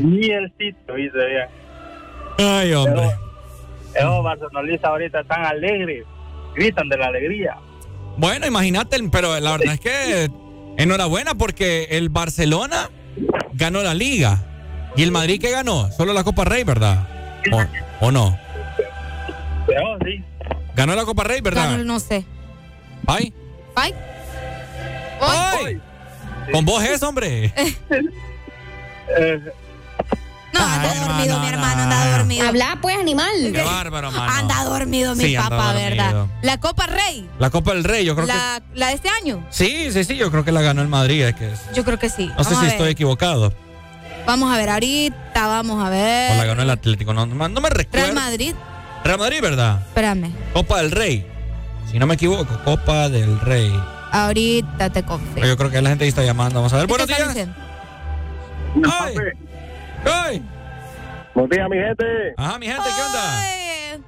[0.00, 1.18] Ni el City, ¿viste?
[1.26, 1.46] bien?
[2.38, 3.02] Ay, hombre.
[3.94, 6.04] Esos barcelonistas ahorita están alegres,
[6.56, 7.56] gritan de la alegría.
[8.16, 10.28] Bueno, imagínate, pero la verdad es que
[10.78, 12.88] enhorabuena porque el Barcelona
[13.52, 14.38] ganó la liga.
[14.96, 15.90] ¿Y el Madrid qué ganó?
[15.92, 17.06] Solo la Copa Rey, ¿verdad?
[17.52, 18.36] ¿O, o no?
[19.66, 20.22] Pero sí.
[20.76, 21.70] Ganó la Copa Rey, ¿verdad?
[21.70, 22.24] Ganó, no sé.
[23.06, 23.32] Ay.
[23.76, 23.94] Ay.
[25.20, 25.80] Ay.
[26.52, 27.52] Con vos es, hombre.
[30.52, 32.46] No, anda dormido, mi hermano, anda dormido.
[32.46, 33.32] Habla, pues, animal.
[33.52, 34.32] Qué bárbaro, mano.
[34.32, 35.90] Anda dormido, mi Sí, papá, dormido.
[35.90, 36.26] ¿verdad?
[36.42, 37.28] La Copa Rey.
[37.40, 39.38] La Copa del Rey, yo creo La, la de este año.
[39.40, 39.52] que.
[39.52, 41.22] Sí, sí, sí, yo creo que la ganó el Madrid.
[41.24, 42.30] Es que es- Yo creo que sí.
[42.38, 43.52] No sé si estoy equivocado.
[44.26, 46.32] Vamos a ver ahorita, vamos a ver.
[46.32, 47.12] O la ganó el Atlético.
[47.12, 48.06] No, no, no me recuerdo.
[48.06, 48.54] Real Madrid.
[49.04, 49.80] Real Madrid, ¿verdad?
[49.88, 50.32] Espérame.
[50.52, 51.26] Copa del Rey.
[51.86, 53.72] Si no me equivoco, Copa del Rey.
[54.10, 55.46] Ahorita te confirmo.
[55.46, 56.56] Yo creo que la gente ahí está llamando.
[56.56, 56.86] Vamos a ver.
[56.86, 57.48] ¿Qué Buenos días.
[59.00, 59.14] ¡Ay!
[60.04, 60.42] ¡Ay!
[61.34, 62.04] Buenos días, mi gente.
[62.36, 64.04] Ajá, mi gente, ¿qué onda?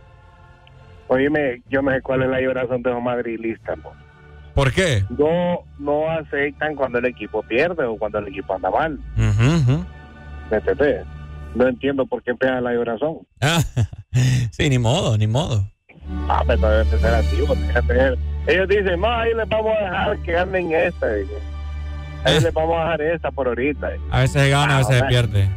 [1.09, 3.79] Oíme, yo no sé cuál es la llorazón de los madrilistas.
[3.81, 3.93] po.
[4.55, 5.05] ¿Por qué?
[5.11, 8.99] No, no aceptan cuando el equipo pierde o cuando el equipo anda mal.
[9.17, 9.85] Ujú, ujú.
[10.51, 11.05] ¿Me entendés?
[11.55, 13.19] No entiendo por qué empieza la llorazón.
[14.17, 15.69] Ah, sí, ni modo, ni modo.
[16.29, 17.37] Ah, pero deben de ser así.
[17.37, 18.15] fíjate,
[18.47, 21.07] Ellos dicen, no, ahí les vamos a dejar que ganen esta.
[22.25, 23.91] Ahí les vamos a dejar esta por ahorita.
[24.11, 25.49] A veces se gana, a veces se Ah, pierde.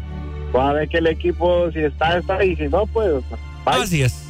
[0.55, 2.43] Va a ver que el equipo, si está, está.
[2.43, 3.23] Y si no, pues.
[3.65, 3.83] bye.
[3.83, 4.25] Así es.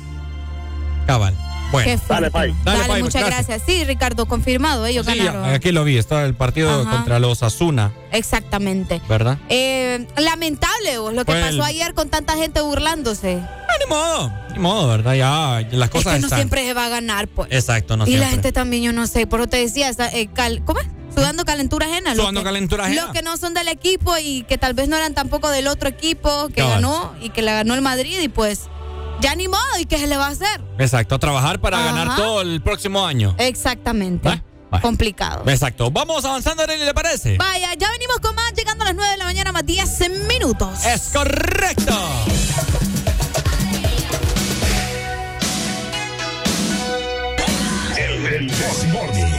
[1.08, 1.33] Cabal.
[1.72, 3.61] Bueno, dale, Dale, Dale, muchas gracias.
[3.65, 5.45] Sí, Ricardo, confirmado, ellos Sí, ganaron.
[5.45, 6.89] aquí lo vi, está el partido Ajá.
[6.89, 9.01] contra los Asuna, Exactamente.
[9.07, 9.38] ¿verdad?
[9.49, 13.39] Eh, lamentable vos, lo que Pues- pasó ayer con tanta gente burlándose.
[13.43, 15.14] Ah, ni modo, ni modo, ¿verdad?
[15.14, 16.39] Ya las Es cosas que no están.
[16.39, 17.49] siempre se va a ganar, pues.
[17.51, 18.25] Exacto, no y siempre.
[18.25, 20.88] la gente también, yo no sé, por eso te decía, eh, cal- ¿cómo es?
[21.14, 22.15] Sudando calentura ajena.
[22.15, 23.03] Sudando que- calentura ajena.
[23.03, 25.89] Los que no son del equipo y que tal vez no eran tampoco del otro
[25.89, 28.61] equipo que ganó y que la ganó el Madrid y pues
[29.22, 30.61] ya ni modo, ¿y qué se le va a hacer?
[30.77, 31.85] Exacto, a trabajar para Ajá.
[31.93, 33.35] ganar todo el próximo año.
[33.38, 34.43] Exactamente.
[34.81, 35.43] Complicado.
[35.48, 35.89] Exacto.
[35.89, 37.38] Vamos avanzando, Arely, ¿le parece?
[37.38, 40.85] Vaya, ya venimos con más, llegando a las 9 de la mañana, más 10 minutos.
[40.85, 41.98] Es correcto.
[47.98, 49.30] El Desmorning.
[49.31, 49.38] Born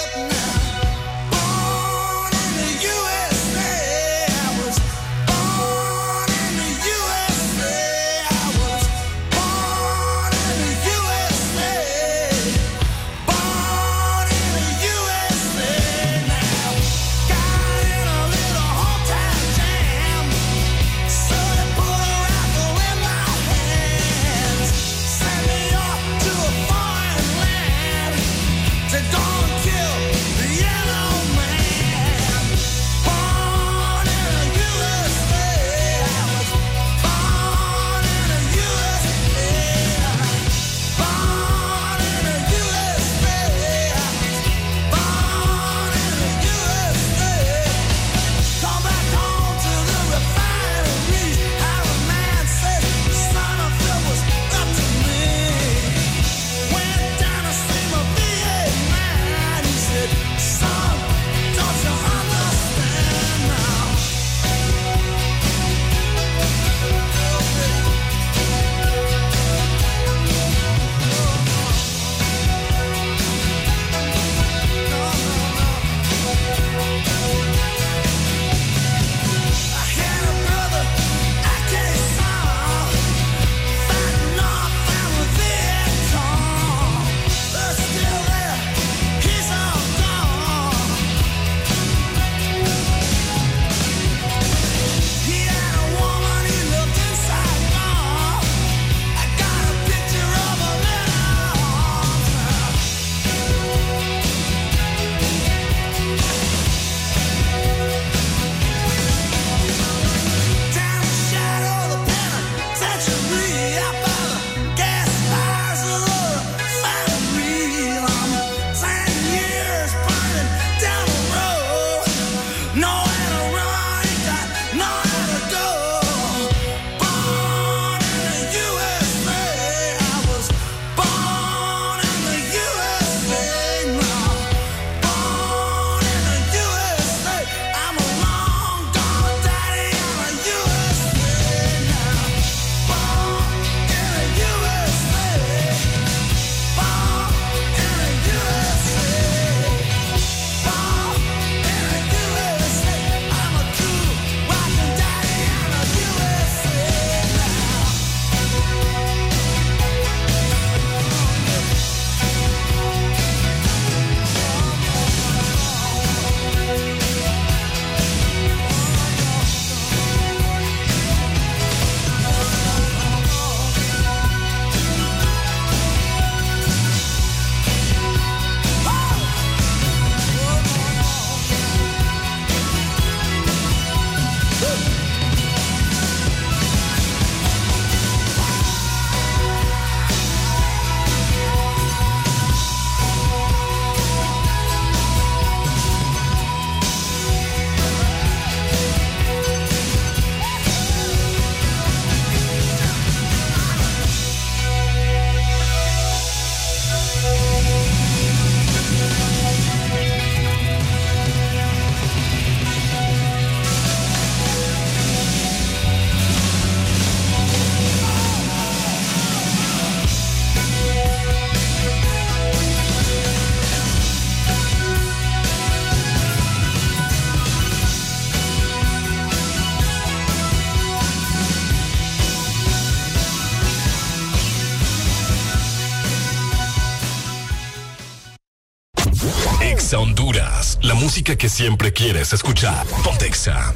[241.23, 242.85] Que siempre quieres escuchar.
[243.03, 243.73] Pontexa.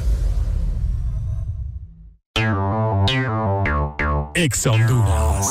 [4.34, 5.46] Ex Honduras.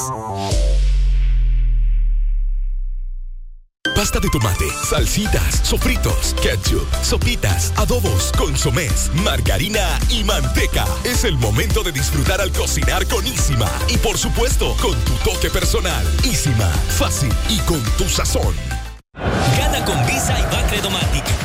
[3.96, 10.86] Pasta de tomate, salsitas, sofritos, ketchup, sopitas, adobos, consomés, margarina y manteca.
[11.06, 13.72] Es el momento de disfrutar al cocinar con Isima.
[13.88, 16.06] Y por supuesto, con tu toque personal.
[16.24, 16.68] Isima,
[16.98, 18.54] fácil y con tu sazón.
[19.58, 21.45] Gana con Visa y Bacredomatic.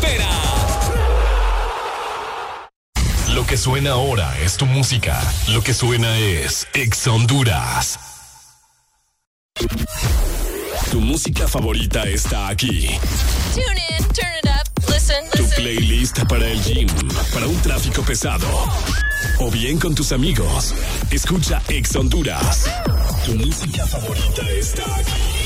[0.01, 0.29] espera.
[3.33, 5.19] Lo que suena ahora es tu música.
[5.49, 7.99] Lo que suena es Ex Honduras.
[10.91, 12.89] Tu música favorita está aquí.
[13.53, 13.65] Tune
[13.97, 15.63] in, turn it up, listen, Tu listen.
[15.63, 16.87] playlist para el gym,
[17.33, 18.47] para un tráfico pesado.
[19.39, 20.73] O bien con tus amigos.
[21.09, 22.65] Escucha Ex Honduras.
[23.25, 25.40] Tu música favorita está aquí.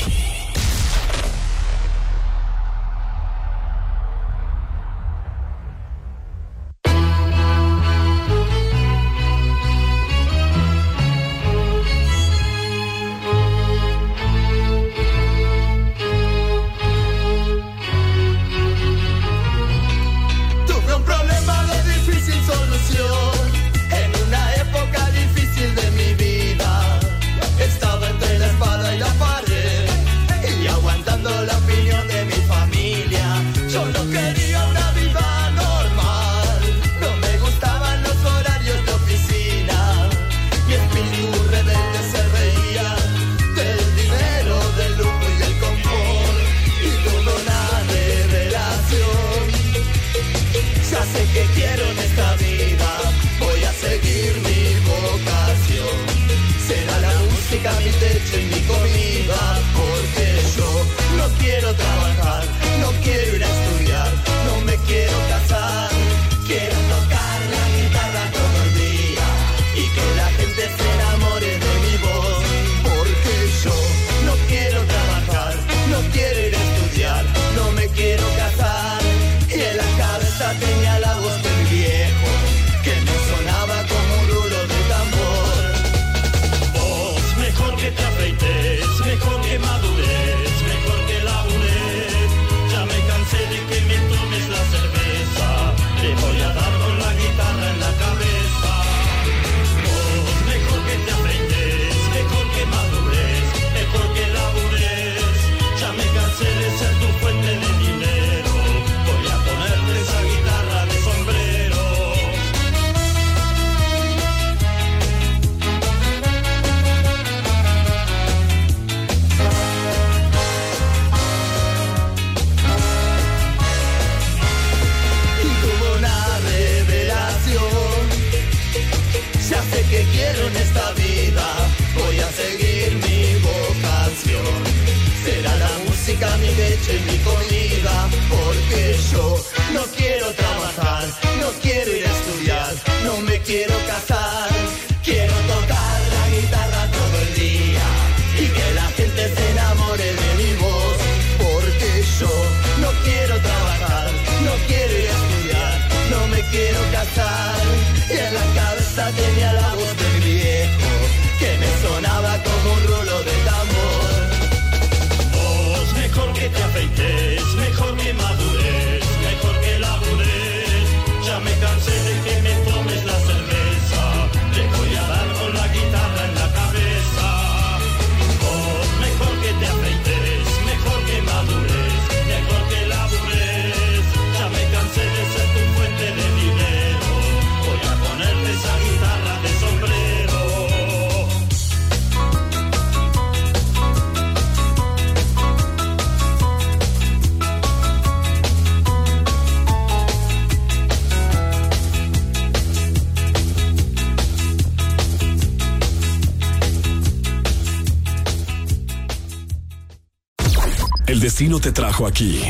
[211.60, 212.42] Te trajo aquí.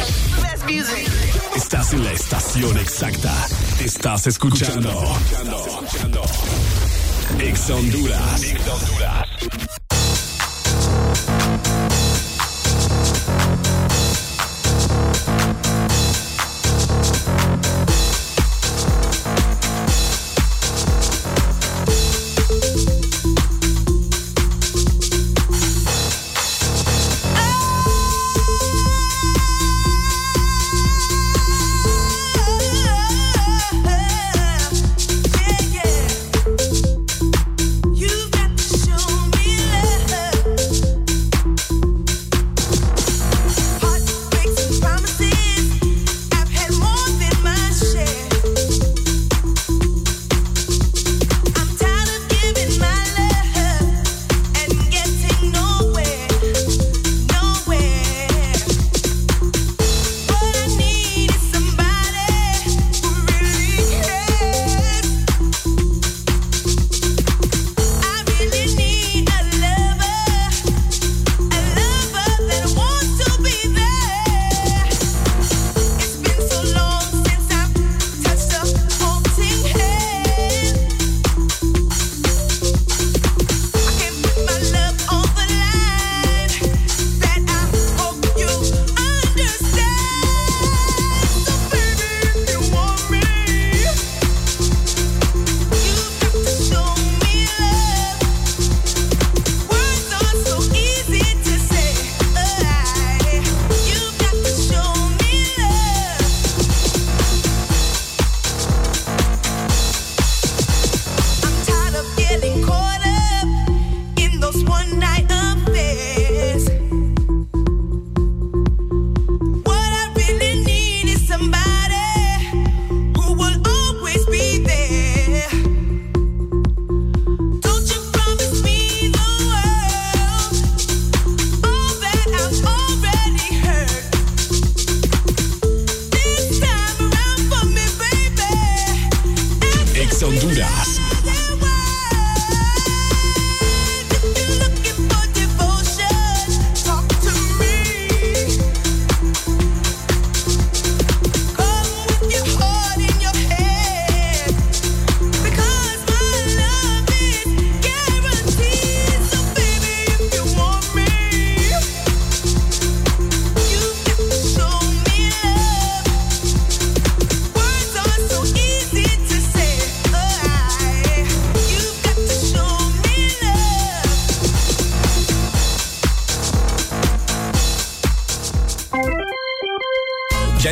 [1.54, 3.32] Estás en la estación exacta.
[3.80, 4.90] Estás escuchando.
[7.38, 8.42] Ex Honduras.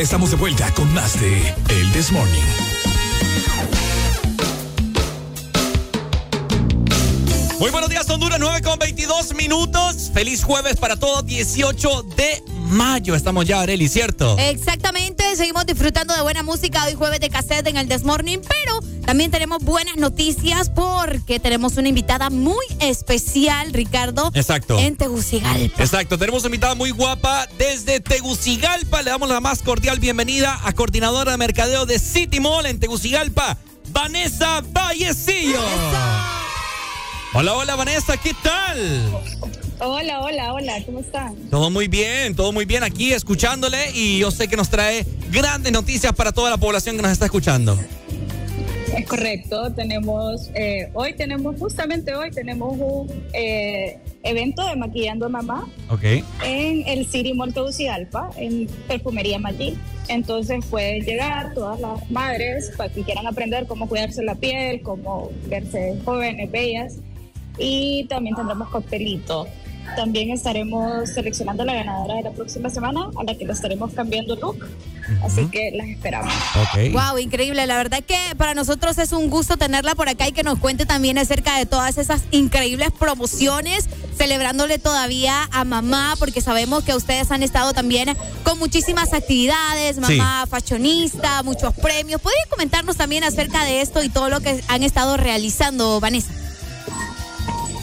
[0.04, 2.42] Estamos de vuelta con más de El This Morning.
[7.58, 10.10] Muy buenos días, Honduras, 9 con 22 minutos.
[10.12, 13.14] Feliz jueves para todos, 18 de mayo.
[13.14, 14.36] Estamos ya, Areli, ¿cierto?
[14.38, 18.80] Exactamente, seguimos disfrutando de buena música hoy jueves de cassette en el This Morning, pero
[19.06, 24.30] también tenemos buenas noticias porque tenemos una invitada muy especial, Ricardo.
[24.34, 24.78] Exacto.
[24.78, 25.82] En Tegucigalpa.
[25.82, 29.02] Exacto, tenemos una invitada muy guapa desde Tegucigalpa.
[29.02, 33.58] Le damos la más cordial bienvenida a coordinadora de mercadeo de City Mall en Tegucigalpa,
[33.90, 35.60] Vanessa Vallecillo.
[37.32, 39.10] Hola, hola Vanessa, ¿qué tal?
[39.80, 41.34] Hola, hola, hola, ¿cómo están?
[41.50, 45.72] Todo muy bien, todo muy bien aquí escuchándole y yo sé que nos trae grandes
[45.72, 47.76] noticias para toda la población que nos está escuchando.
[48.96, 55.28] Es correcto, tenemos, eh, hoy tenemos, justamente hoy tenemos un eh, evento de Maquillando a
[55.28, 56.04] Mamá Ok.
[56.44, 59.76] en el City Mall Tegucigalpa, en Perfumería Maggi.
[60.08, 65.30] Entonces pueden llegar todas las madres para que quieran aprender cómo cuidarse la piel, cómo
[65.46, 66.98] verse jóvenes, bellas.
[67.58, 69.46] Y también tendremos coctelito.
[69.96, 73.92] También estaremos seleccionando a la ganadora de la próxima semana, a la que le estaremos
[73.92, 74.66] cambiando look.
[75.22, 76.32] Así que las esperamos.
[76.92, 77.66] Wow, increíble.
[77.66, 80.86] La verdad que para nosotros es un gusto tenerla por acá y que nos cuente
[80.86, 87.30] también acerca de todas esas increíbles promociones, celebrándole todavía a mamá, porque sabemos que ustedes
[87.30, 92.20] han estado también con muchísimas actividades, mamá fashionista, muchos premios.
[92.20, 96.32] ¿Podrían comentarnos también acerca de esto y todo lo que han estado realizando, Vanessa?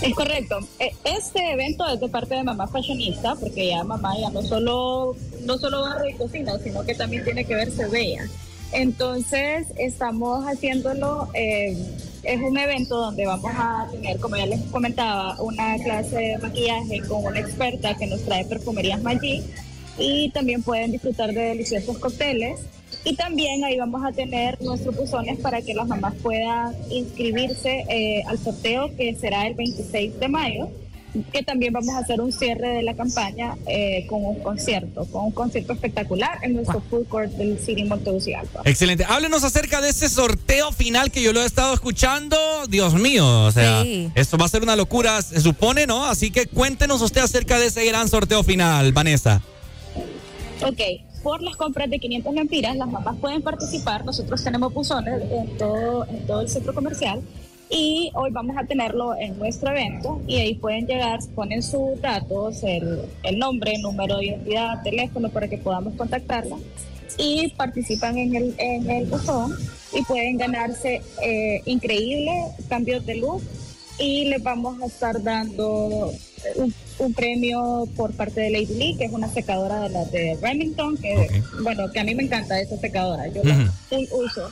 [0.02, 0.60] Es correcto.
[0.80, 5.16] E- Este evento es de parte de Mamá Fashionista, porque ya mamá ya no solo,
[5.46, 8.26] no solo barre y cocina, sino que también tiene que verse bella.
[8.74, 11.76] Entonces, estamos haciéndolo, eh,
[12.24, 17.02] es un evento donde vamos a tener, como ya les comentaba, una clase de maquillaje
[17.08, 19.44] con una experta que nos trae perfumerías Maggi
[19.98, 22.62] y también pueden disfrutar de deliciosos cócteles
[23.04, 28.24] Y también ahí vamos a tener nuestros buzones para que las mamás puedan inscribirse eh,
[28.28, 30.70] al sorteo que será el 26 de mayo
[31.32, 35.26] que también vamos a hacer un cierre de la campaña eh, con un concierto, con
[35.26, 38.62] un concierto espectacular en nuestro food court del City Montegucigalpa.
[38.66, 39.04] Excelente.
[39.04, 42.38] Háblenos acerca de ese sorteo final que yo lo he estado escuchando.
[42.70, 43.84] Dios mío, o sea,
[44.16, 46.06] esto va a ser una locura, se supone, ¿no?
[46.06, 49.42] Así que cuéntenos usted acerca de ese gran sorteo final, Vanessa.
[50.64, 50.80] Ok,
[51.24, 54.06] por las compras de 500 lempiras, las mamás pueden participar.
[54.06, 57.22] Nosotros tenemos buzones en todo, en todo el centro comercial
[57.70, 62.64] y hoy vamos a tenerlo en nuestro evento y ahí pueden llegar, ponen sus datos,
[62.64, 66.58] el, el nombre, número de identidad, teléfono para que podamos contactarla
[67.18, 69.56] y participan en el, en el buzón
[69.94, 73.42] y pueden ganarse eh, increíbles cambios de luz
[74.00, 76.12] y les vamos a estar dando
[76.56, 76.74] un,
[77.10, 81.42] premio por parte de Lady Lee, que es una secadora de la de Remington, que
[81.62, 83.72] bueno, que a mí me encanta esa secadora, yo la
[84.12, 84.50] uso.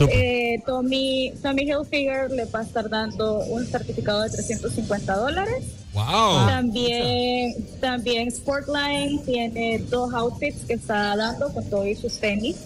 [0.00, 5.64] Eh, Tommy, Tommy Hilfiger le va a estar dando un certificado de 350 dólares.
[5.92, 6.46] Wow.
[6.46, 12.56] También, también Sportline tiene dos outfits que está dando con todos sus tenis.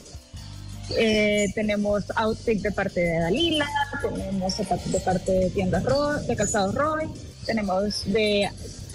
[0.98, 3.68] Eh, tenemos outfits de parte de Dalila,
[4.02, 7.08] tenemos zapatos de parte de tiendas Roy, de calzados Roy,
[7.46, 8.50] tenemos de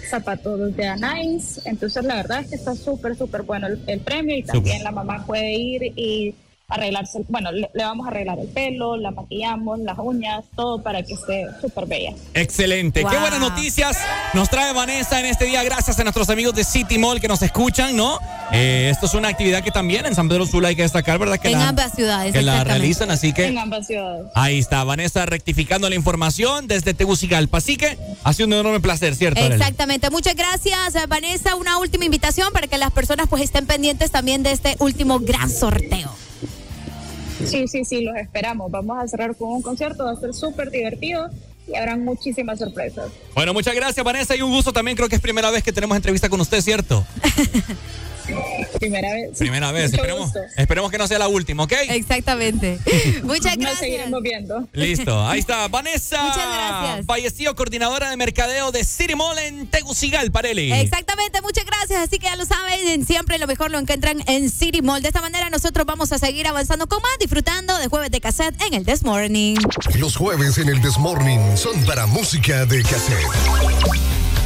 [0.08, 1.60] zapatos de Anais.
[1.64, 5.24] Entonces, la verdad es que está súper, súper bueno el, premio y también la mamá
[5.26, 6.34] puede ir y
[6.68, 11.14] arreglarse, bueno, le, vamos a arreglar el pelo, la maquillamos, las uñas, todo para que
[11.14, 12.12] esté súper bella.
[12.34, 13.96] Excelente, qué buenas noticias
[14.34, 17.40] nos trae Vanessa en este día, gracias a nuestros amigos de City Mall que nos
[17.40, 18.18] escuchan, ¿no?
[18.52, 21.38] Eh, esto es una actividad que también en San Pedro Sula hay que destacar, ¿verdad?
[21.38, 22.34] Que en ambas ciudades.
[22.34, 23.46] Que la realizan, así que...
[23.46, 24.26] En ambas ciudades.
[24.34, 29.14] Ahí está, Vanessa rectificando la información desde Tegucigalpa, así que ha sido un enorme placer,
[29.14, 29.40] ¿cierto?
[29.40, 34.42] Exactamente, muchas gracias Vanessa, una última invitación para que las personas pues estén pendientes también
[34.42, 36.27] de este último gran sorteo.
[37.44, 38.70] Sí, sí, sí, los esperamos.
[38.70, 41.30] Vamos a cerrar con un concierto, va a ser súper divertido
[41.66, 43.10] y habrán muchísimas sorpresas.
[43.34, 44.96] Bueno, muchas gracias Vanessa y un gusto también.
[44.96, 47.04] Creo que es primera vez que tenemos entrevista con usted, ¿cierto?
[48.78, 49.38] Primera vez.
[49.38, 49.92] Primera vez.
[49.92, 51.72] Esperemos, esperemos, que no sea la última, ¿ok?
[51.90, 52.78] Exactamente.
[53.22, 53.58] Muchas gracias.
[53.58, 54.68] Nos seguiremos viendo.
[54.72, 55.26] Listo.
[55.26, 55.68] Ahí está.
[55.68, 56.22] Vanessa.
[56.22, 57.06] Muchas gracias.
[57.06, 60.72] Fallecido coordinadora de mercadeo de City Mall en Tegucigalpa, Parelli.
[60.72, 61.40] Exactamente.
[61.42, 62.00] Muchas gracias.
[62.00, 63.04] Así que ya lo saben.
[63.04, 65.02] Siempre lo mejor lo encuentran en City Mall.
[65.02, 68.60] De esta manera nosotros vamos a seguir avanzando con más, disfrutando de jueves de cassette
[68.62, 69.56] en el This Morning.
[69.96, 74.37] Los jueves en el This Morning son para música de cassette.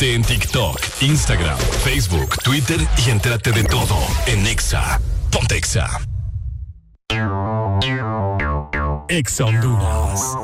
[0.00, 5.00] En TikTok, Instagram, Facebook, Twitter y entrate de todo en Exa.
[5.30, 5.88] Ponte Exa.
[9.08, 10.43] Exa Honduras.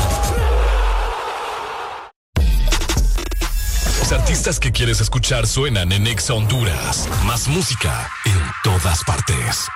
[4.11, 7.07] Artistas que quieres escuchar suenan en Exa Honduras.
[7.25, 9.67] Más música en todas partes.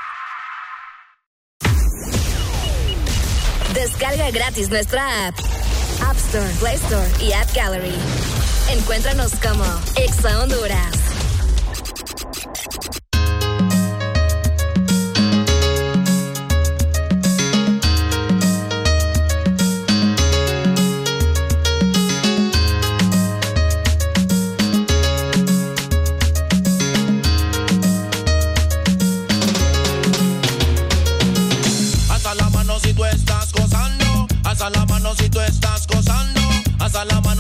[3.73, 5.35] Descarga gratis nuestra app.
[6.01, 7.95] App Store, Play Store y App Gallery.
[8.71, 9.63] Encuéntranos como
[9.95, 11.14] Exa Honduras.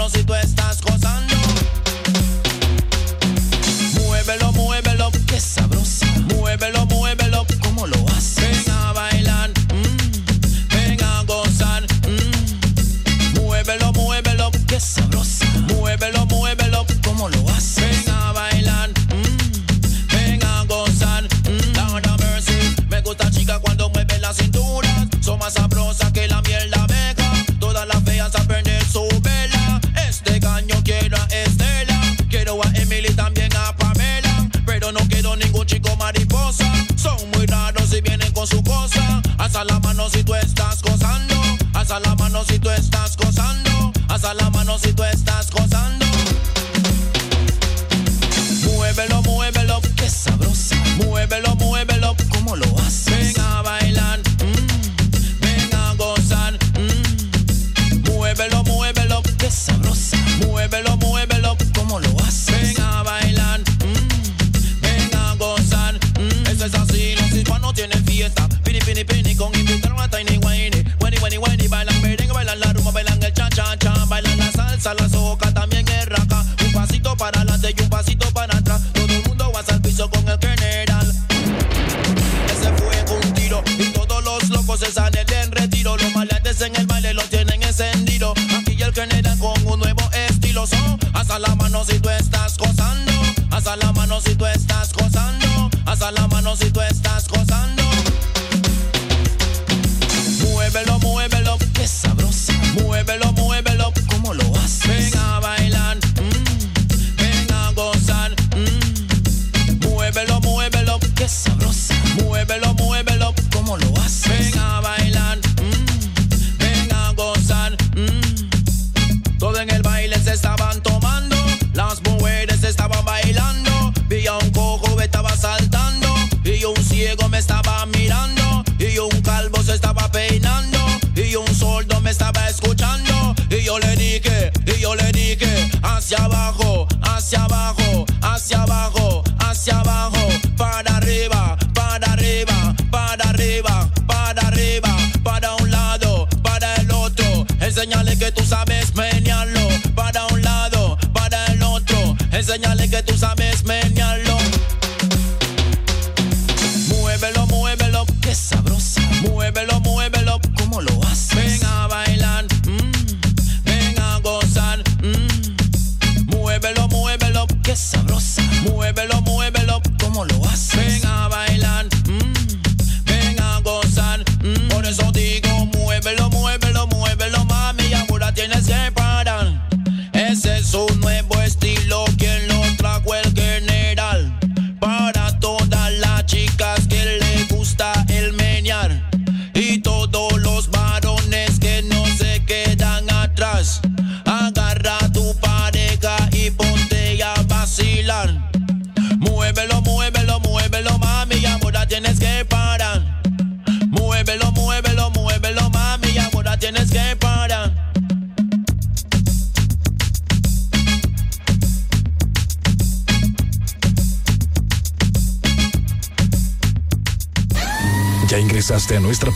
[0.09, 1.04] si tú estás gozando.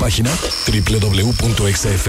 [0.09, 0.31] Página?
[0.65, 1.99] www.xfm.hn.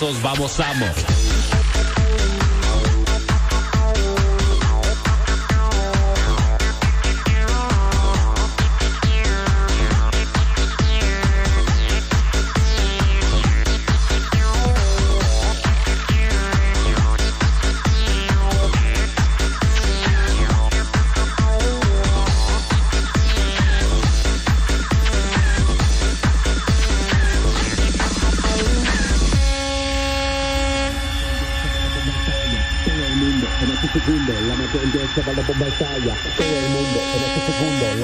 [0.00, 1.33] Vamos, vamos.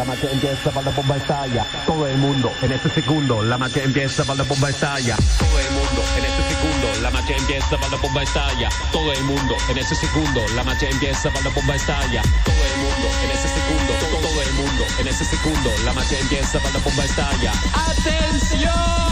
[0.01, 1.67] La magia empieza cuando la bomba estalla.
[1.85, 5.15] Todo el mundo en este segundo, la magia empieza cuando la bomba estalla.
[5.39, 8.69] Todo el mundo en este segundo, la magia empieza cuando la bomba estalla.
[8.93, 12.23] Todo el mundo en ese segundo, la magia empieza cuando la bomba estalla.
[12.47, 16.59] Todo el mundo en ese segundo, todo, el mundo en ese segundo, la magia empieza
[16.61, 17.53] cuando la bomba estalla.
[17.91, 19.10] ¡Atención!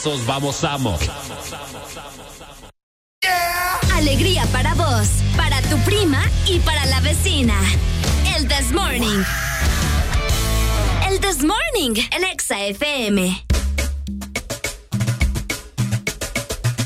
[0.00, 1.00] Brazos, vamos, vamos.
[3.94, 7.58] Alegría para vos, para tu prima y para la vecina.
[8.36, 9.24] El This Morning.
[11.08, 13.44] El This Morning, el Exa FM.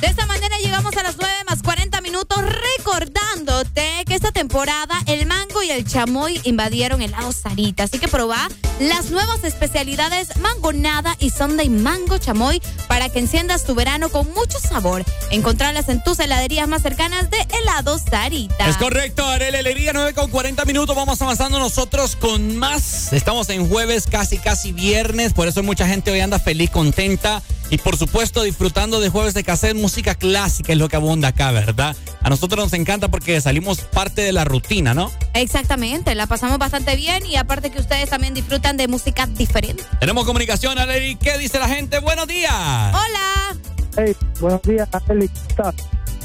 [0.01, 2.39] De esta manera llegamos a las 9 más 40 minutos
[2.79, 7.85] recordándote que esta temporada el mango y el chamoy invadieron el lado Sarita.
[7.85, 8.49] Así que probá
[8.81, 14.27] las nuevas especialidades mangonada y sonda y mango chamoy para que enciendas tu verano con
[14.35, 15.05] mucho sabor.
[15.31, 18.69] Encontrarlas en tus heladerías más cercanas de helado Sarita.
[18.69, 20.97] Es correcto, Arele Alegría, 9 con 40 minutos.
[20.97, 23.13] Vamos avanzando nosotros con más.
[23.13, 25.33] Estamos en jueves, casi, casi viernes.
[25.33, 27.43] Por eso mucha gente hoy anda feliz, contenta.
[27.73, 31.53] Y por supuesto, disfrutando de jueves de cassette, música clásica es lo que abunda acá,
[31.53, 31.97] ¿verdad?
[32.21, 35.11] A nosotros nos encanta porque salimos parte de la rutina, ¿no?
[35.33, 39.85] Exactamente, la pasamos bastante bien y aparte que ustedes también disfrutan de música diferente.
[40.01, 41.17] Tenemos comunicación, Areli.
[41.17, 41.99] ¿Qué dice la gente?
[42.01, 42.53] Buenos días.
[42.53, 43.57] Hola.
[43.97, 45.29] Hey, buenos días, Arely.
[45.29, 45.75] ¿Cómo estás?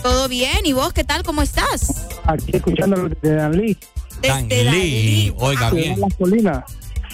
[0.04, 0.66] ¿Todo bien?
[0.66, 1.24] ¿Y vos qué tal?
[1.24, 2.08] ¿Cómo estás?
[2.26, 3.78] Aquí escuchando de Danlí.
[4.22, 5.34] Desde Danlí.
[5.38, 5.98] Oiga bien.
[5.98, 6.66] Las colinas.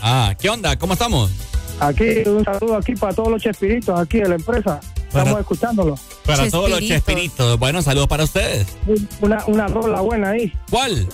[0.01, 0.75] Ah, ¿qué onda?
[0.79, 1.29] ¿Cómo estamos?
[1.79, 4.79] Aquí, un saludo aquí para todos los chespiritos aquí de la empresa.
[5.07, 5.95] Estamos escuchándolo.
[6.25, 7.59] Para todos los chespiritos.
[7.59, 8.67] Bueno, saludos para ustedes.
[9.21, 10.51] Una, una rola buena ahí.
[10.69, 11.07] ¿Cuál?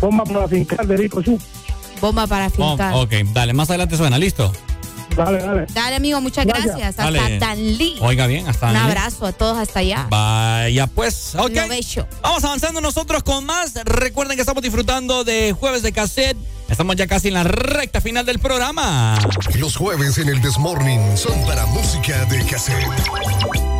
[0.00, 1.38] Bomba para fincar de Rico Chu.
[2.00, 2.94] Bomba para Oh, fincar.
[2.94, 4.52] ok, dale, más adelante suena, ¿listo?
[5.16, 5.66] Dale, dale.
[5.72, 6.76] Dale, amigo, muchas Gracias.
[6.76, 6.98] gracias.
[6.98, 7.38] Hasta Dale.
[7.38, 7.96] Danlí.
[8.00, 10.06] Oiga bien, hasta Un abrazo a todos hasta allá.
[10.10, 11.52] Vaya pues, ok.
[12.22, 13.74] Vamos avanzando nosotros con más.
[13.84, 16.36] Recuerden que estamos disfrutando de Jueves de Cassette.
[16.68, 19.18] Estamos ya casi en la recta final del programa.
[19.54, 23.77] Los jueves en el Desmorning son para música de cassette.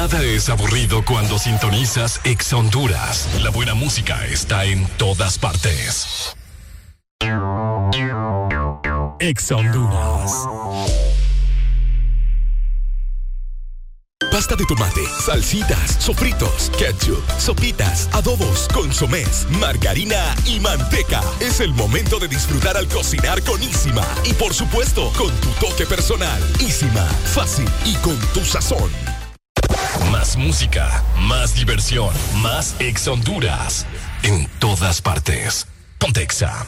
[0.00, 3.28] Nada es aburrido cuando sintonizas Ex Honduras.
[3.42, 6.34] La buena música está en todas partes.
[9.18, 10.32] Ex Honduras.
[14.32, 21.20] Pasta de tomate, salsitas, sofritos, ketchup, sopitas, adobos, consomés, margarina y manteca.
[21.40, 24.06] Es el momento de disfrutar al cocinar con Isima.
[24.24, 26.42] Y por supuesto, con tu toque personal.
[26.58, 27.04] Isima,
[27.34, 28.90] fácil y con tu sazón.
[30.20, 32.10] Más música, más diversión,
[32.42, 33.86] más Ex Honduras.
[34.22, 35.66] En todas partes.
[35.96, 36.66] Pontexa.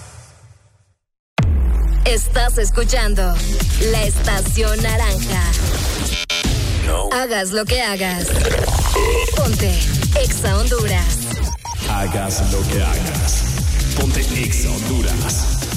[2.07, 3.23] Estás escuchando
[3.91, 5.43] la estación naranja.
[7.13, 8.29] Hagas lo que hagas.
[9.37, 9.79] Ponte
[10.19, 11.19] Exa Honduras.
[11.91, 13.43] Hagas lo que hagas.
[14.01, 15.72] Ponte Ex Honduras.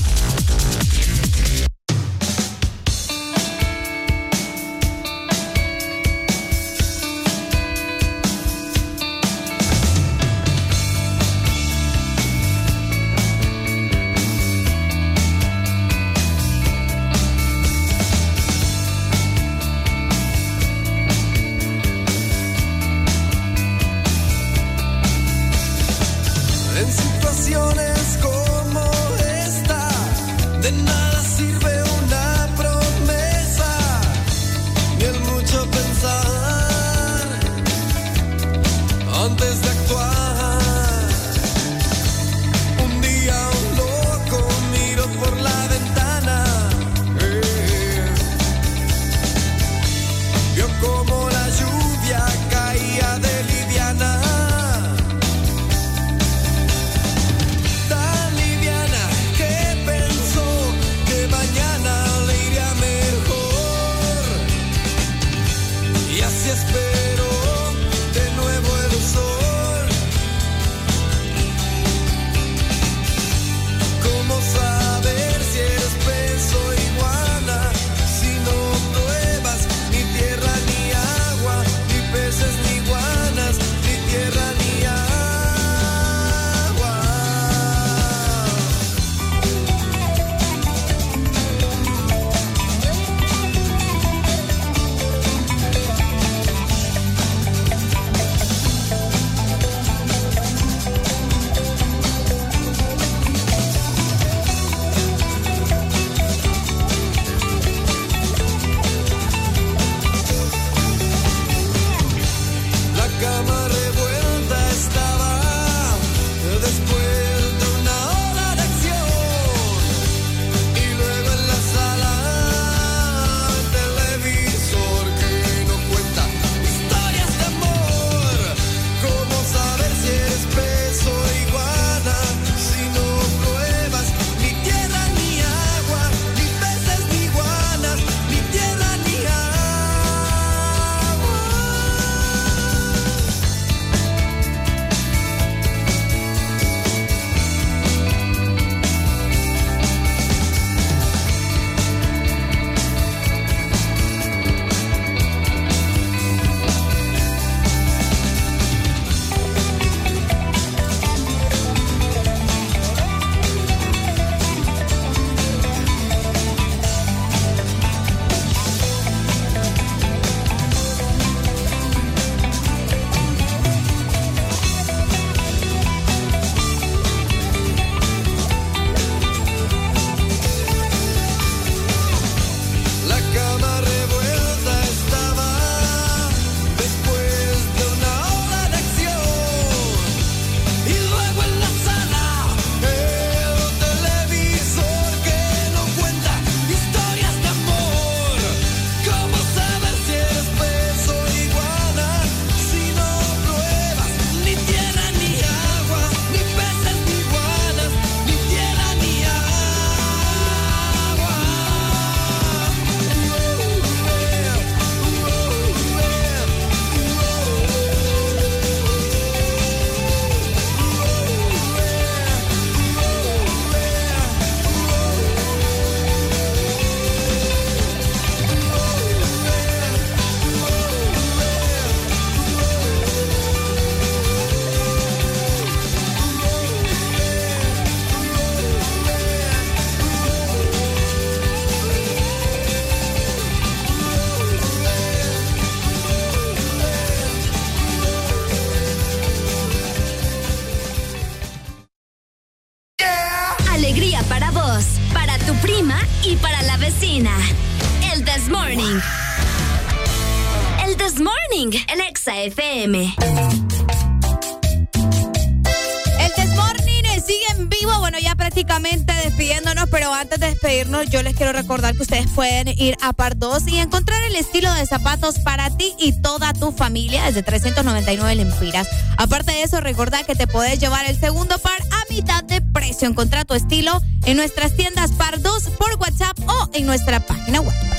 [271.09, 274.74] Yo les quiero recordar que ustedes pueden ir a Par 2 y encontrar el estilo
[274.74, 278.88] de zapatos para ti y toda tu familia desde 399 lempiras.
[279.17, 283.07] Aparte de eso, recordad que te puedes llevar el segundo par a mitad de precio.
[283.07, 287.94] Encontrá tu estilo en nuestras tiendas Par 2 por WhatsApp o en nuestra página web.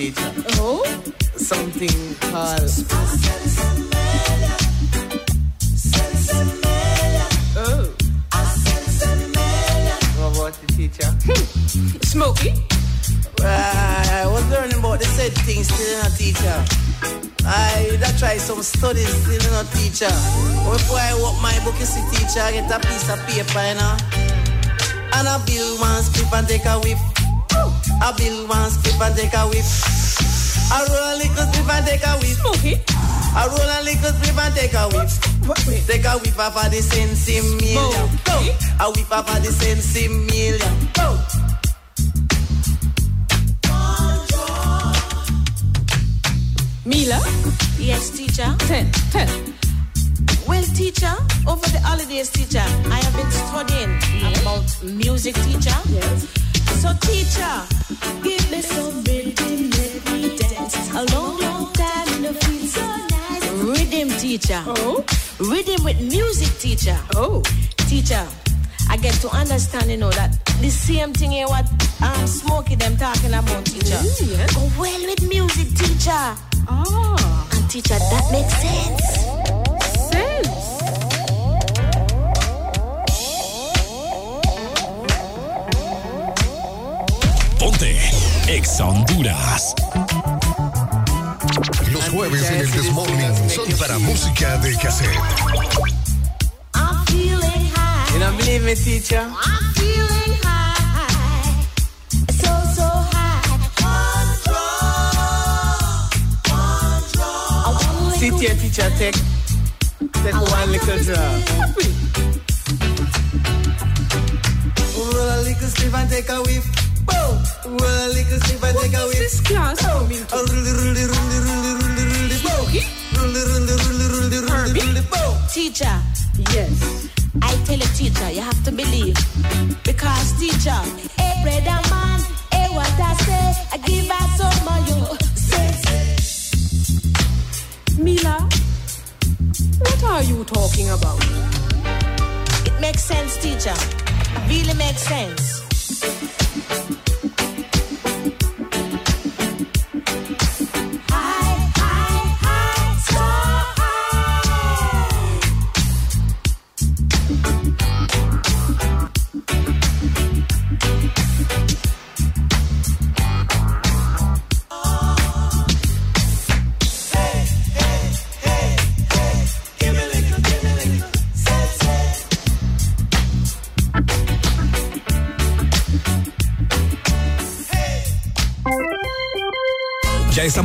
[0.00, 0.29] Teacher.
[34.60, 35.86] Take a whiff.
[35.86, 38.08] Take a whiff off of the sensi million.
[38.80, 41.29] A whiff off of the sensi million.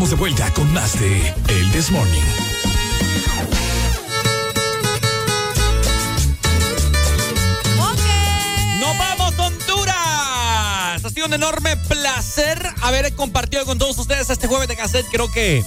[0.05, 2.21] Estamos de vuelta con más de El This Morning.
[8.79, 11.03] ¡Nos vamos, Honduras!
[11.03, 15.07] Ha sido un enorme placer haber compartido con todos ustedes este jueves de cassette.
[15.11, 15.63] Creo que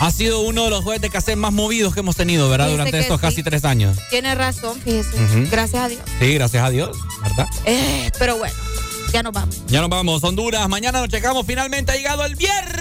[0.00, 2.66] ha sido uno de los jueves de cassette más movidos que hemos tenido, ¿verdad?
[2.66, 3.26] Fíjese Durante estos sí.
[3.26, 3.98] casi tres años.
[4.08, 5.10] Tiene razón, fíjese.
[5.50, 6.02] Gracias a Dios.
[6.18, 7.46] Sí, gracias a Dios, ¿verdad?
[7.66, 8.54] Eh, pero bueno,
[9.12, 9.56] ya nos vamos.
[9.66, 10.66] Ya nos vamos, Honduras.
[10.68, 11.44] Mañana nos checamos.
[11.46, 12.75] Finalmente ha llegado el viernes.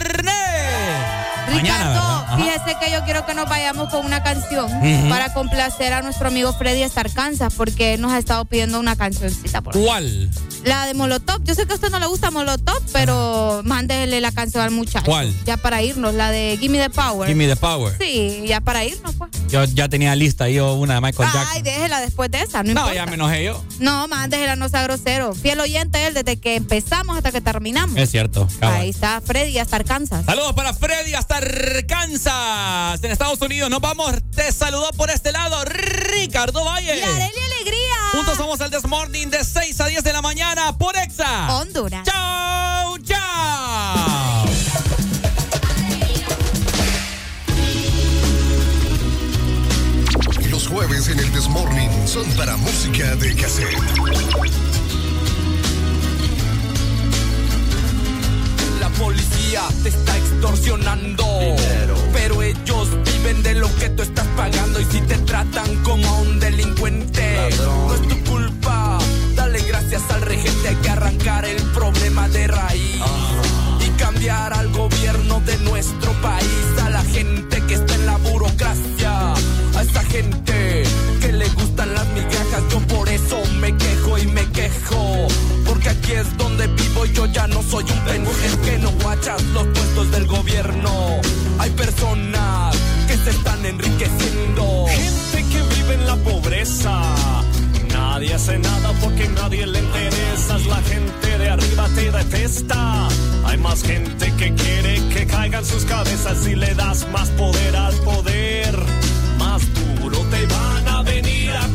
[1.47, 2.35] Ajá.
[2.37, 4.67] Fíjese que yo quiero que nos vayamos con una canción
[5.09, 8.95] para complacer a nuestro amigo Freddy hasta Arkansas, porque él nos ha estado pidiendo una
[8.95, 9.73] cancioncita por.
[9.79, 10.29] ¿Cuál?
[10.63, 11.43] La de Molotov.
[11.43, 15.05] Yo sé que a usted no le gusta Molotov, pero mándele la canción al muchacho.
[15.05, 15.33] ¿Cuál?
[15.45, 17.27] Ya para irnos, la de Gimme the Power.
[17.27, 17.95] Give me the power.
[17.99, 19.29] Sí, ya para irnos, pues.
[19.49, 21.63] Yo ya tenía lista yo una de Michael Ay, Jackson.
[21.63, 21.74] déjela
[22.05, 22.93] después de esa, no, No, importa.
[22.93, 23.63] ya me enojé yo.
[23.79, 25.33] No, mándela, no sea grosero.
[25.33, 27.97] Fiel oyente él desde que empezamos hasta que terminamos.
[27.97, 28.47] Es cierto.
[28.59, 28.81] cabal.
[28.81, 30.25] Ahí está Freddy hasta Arkansas.
[30.25, 33.69] Saludos para Freddy hasta Arkansas, en Estados Unidos.
[33.69, 34.13] Nos vamos.
[34.35, 36.97] Te saludó por este lado Ricardo Valle.
[36.97, 37.95] Y Arely Alegría.
[38.13, 41.55] Juntos somos el Desmorning de 6 a 10 de la mañana por Exa.
[41.57, 42.03] Honduras.
[42.05, 42.54] Chao.
[51.55, 53.77] Desmorning son para música de cassette.
[58.81, 61.25] La policía te está extorsionando.
[62.11, 66.21] Pero ellos viven de lo que tú estás pagando y si te tratan como a
[66.21, 68.97] un delincuente, no es tu culpa.
[69.35, 73.01] Dale gracias al regente, hay que arrancar el problema de raíz
[73.79, 77.54] y cambiar al gobierno de nuestro país, a la gente
[87.13, 88.29] yo ya no soy un penú.
[88.45, 91.21] Es que no guachas los puestos del gobierno.
[91.59, 92.75] Hay personas
[93.07, 94.85] que se están enriqueciendo.
[94.87, 97.01] Gente que vive en la pobreza.
[97.89, 100.57] Nadie hace nada porque nadie le interesa.
[100.69, 103.07] La gente de arriba te detesta.
[103.45, 107.95] Hay más gente que quiere que caigan sus cabezas y le das más poder al
[107.97, 108.77] poder.
[109.37, 109.61] Más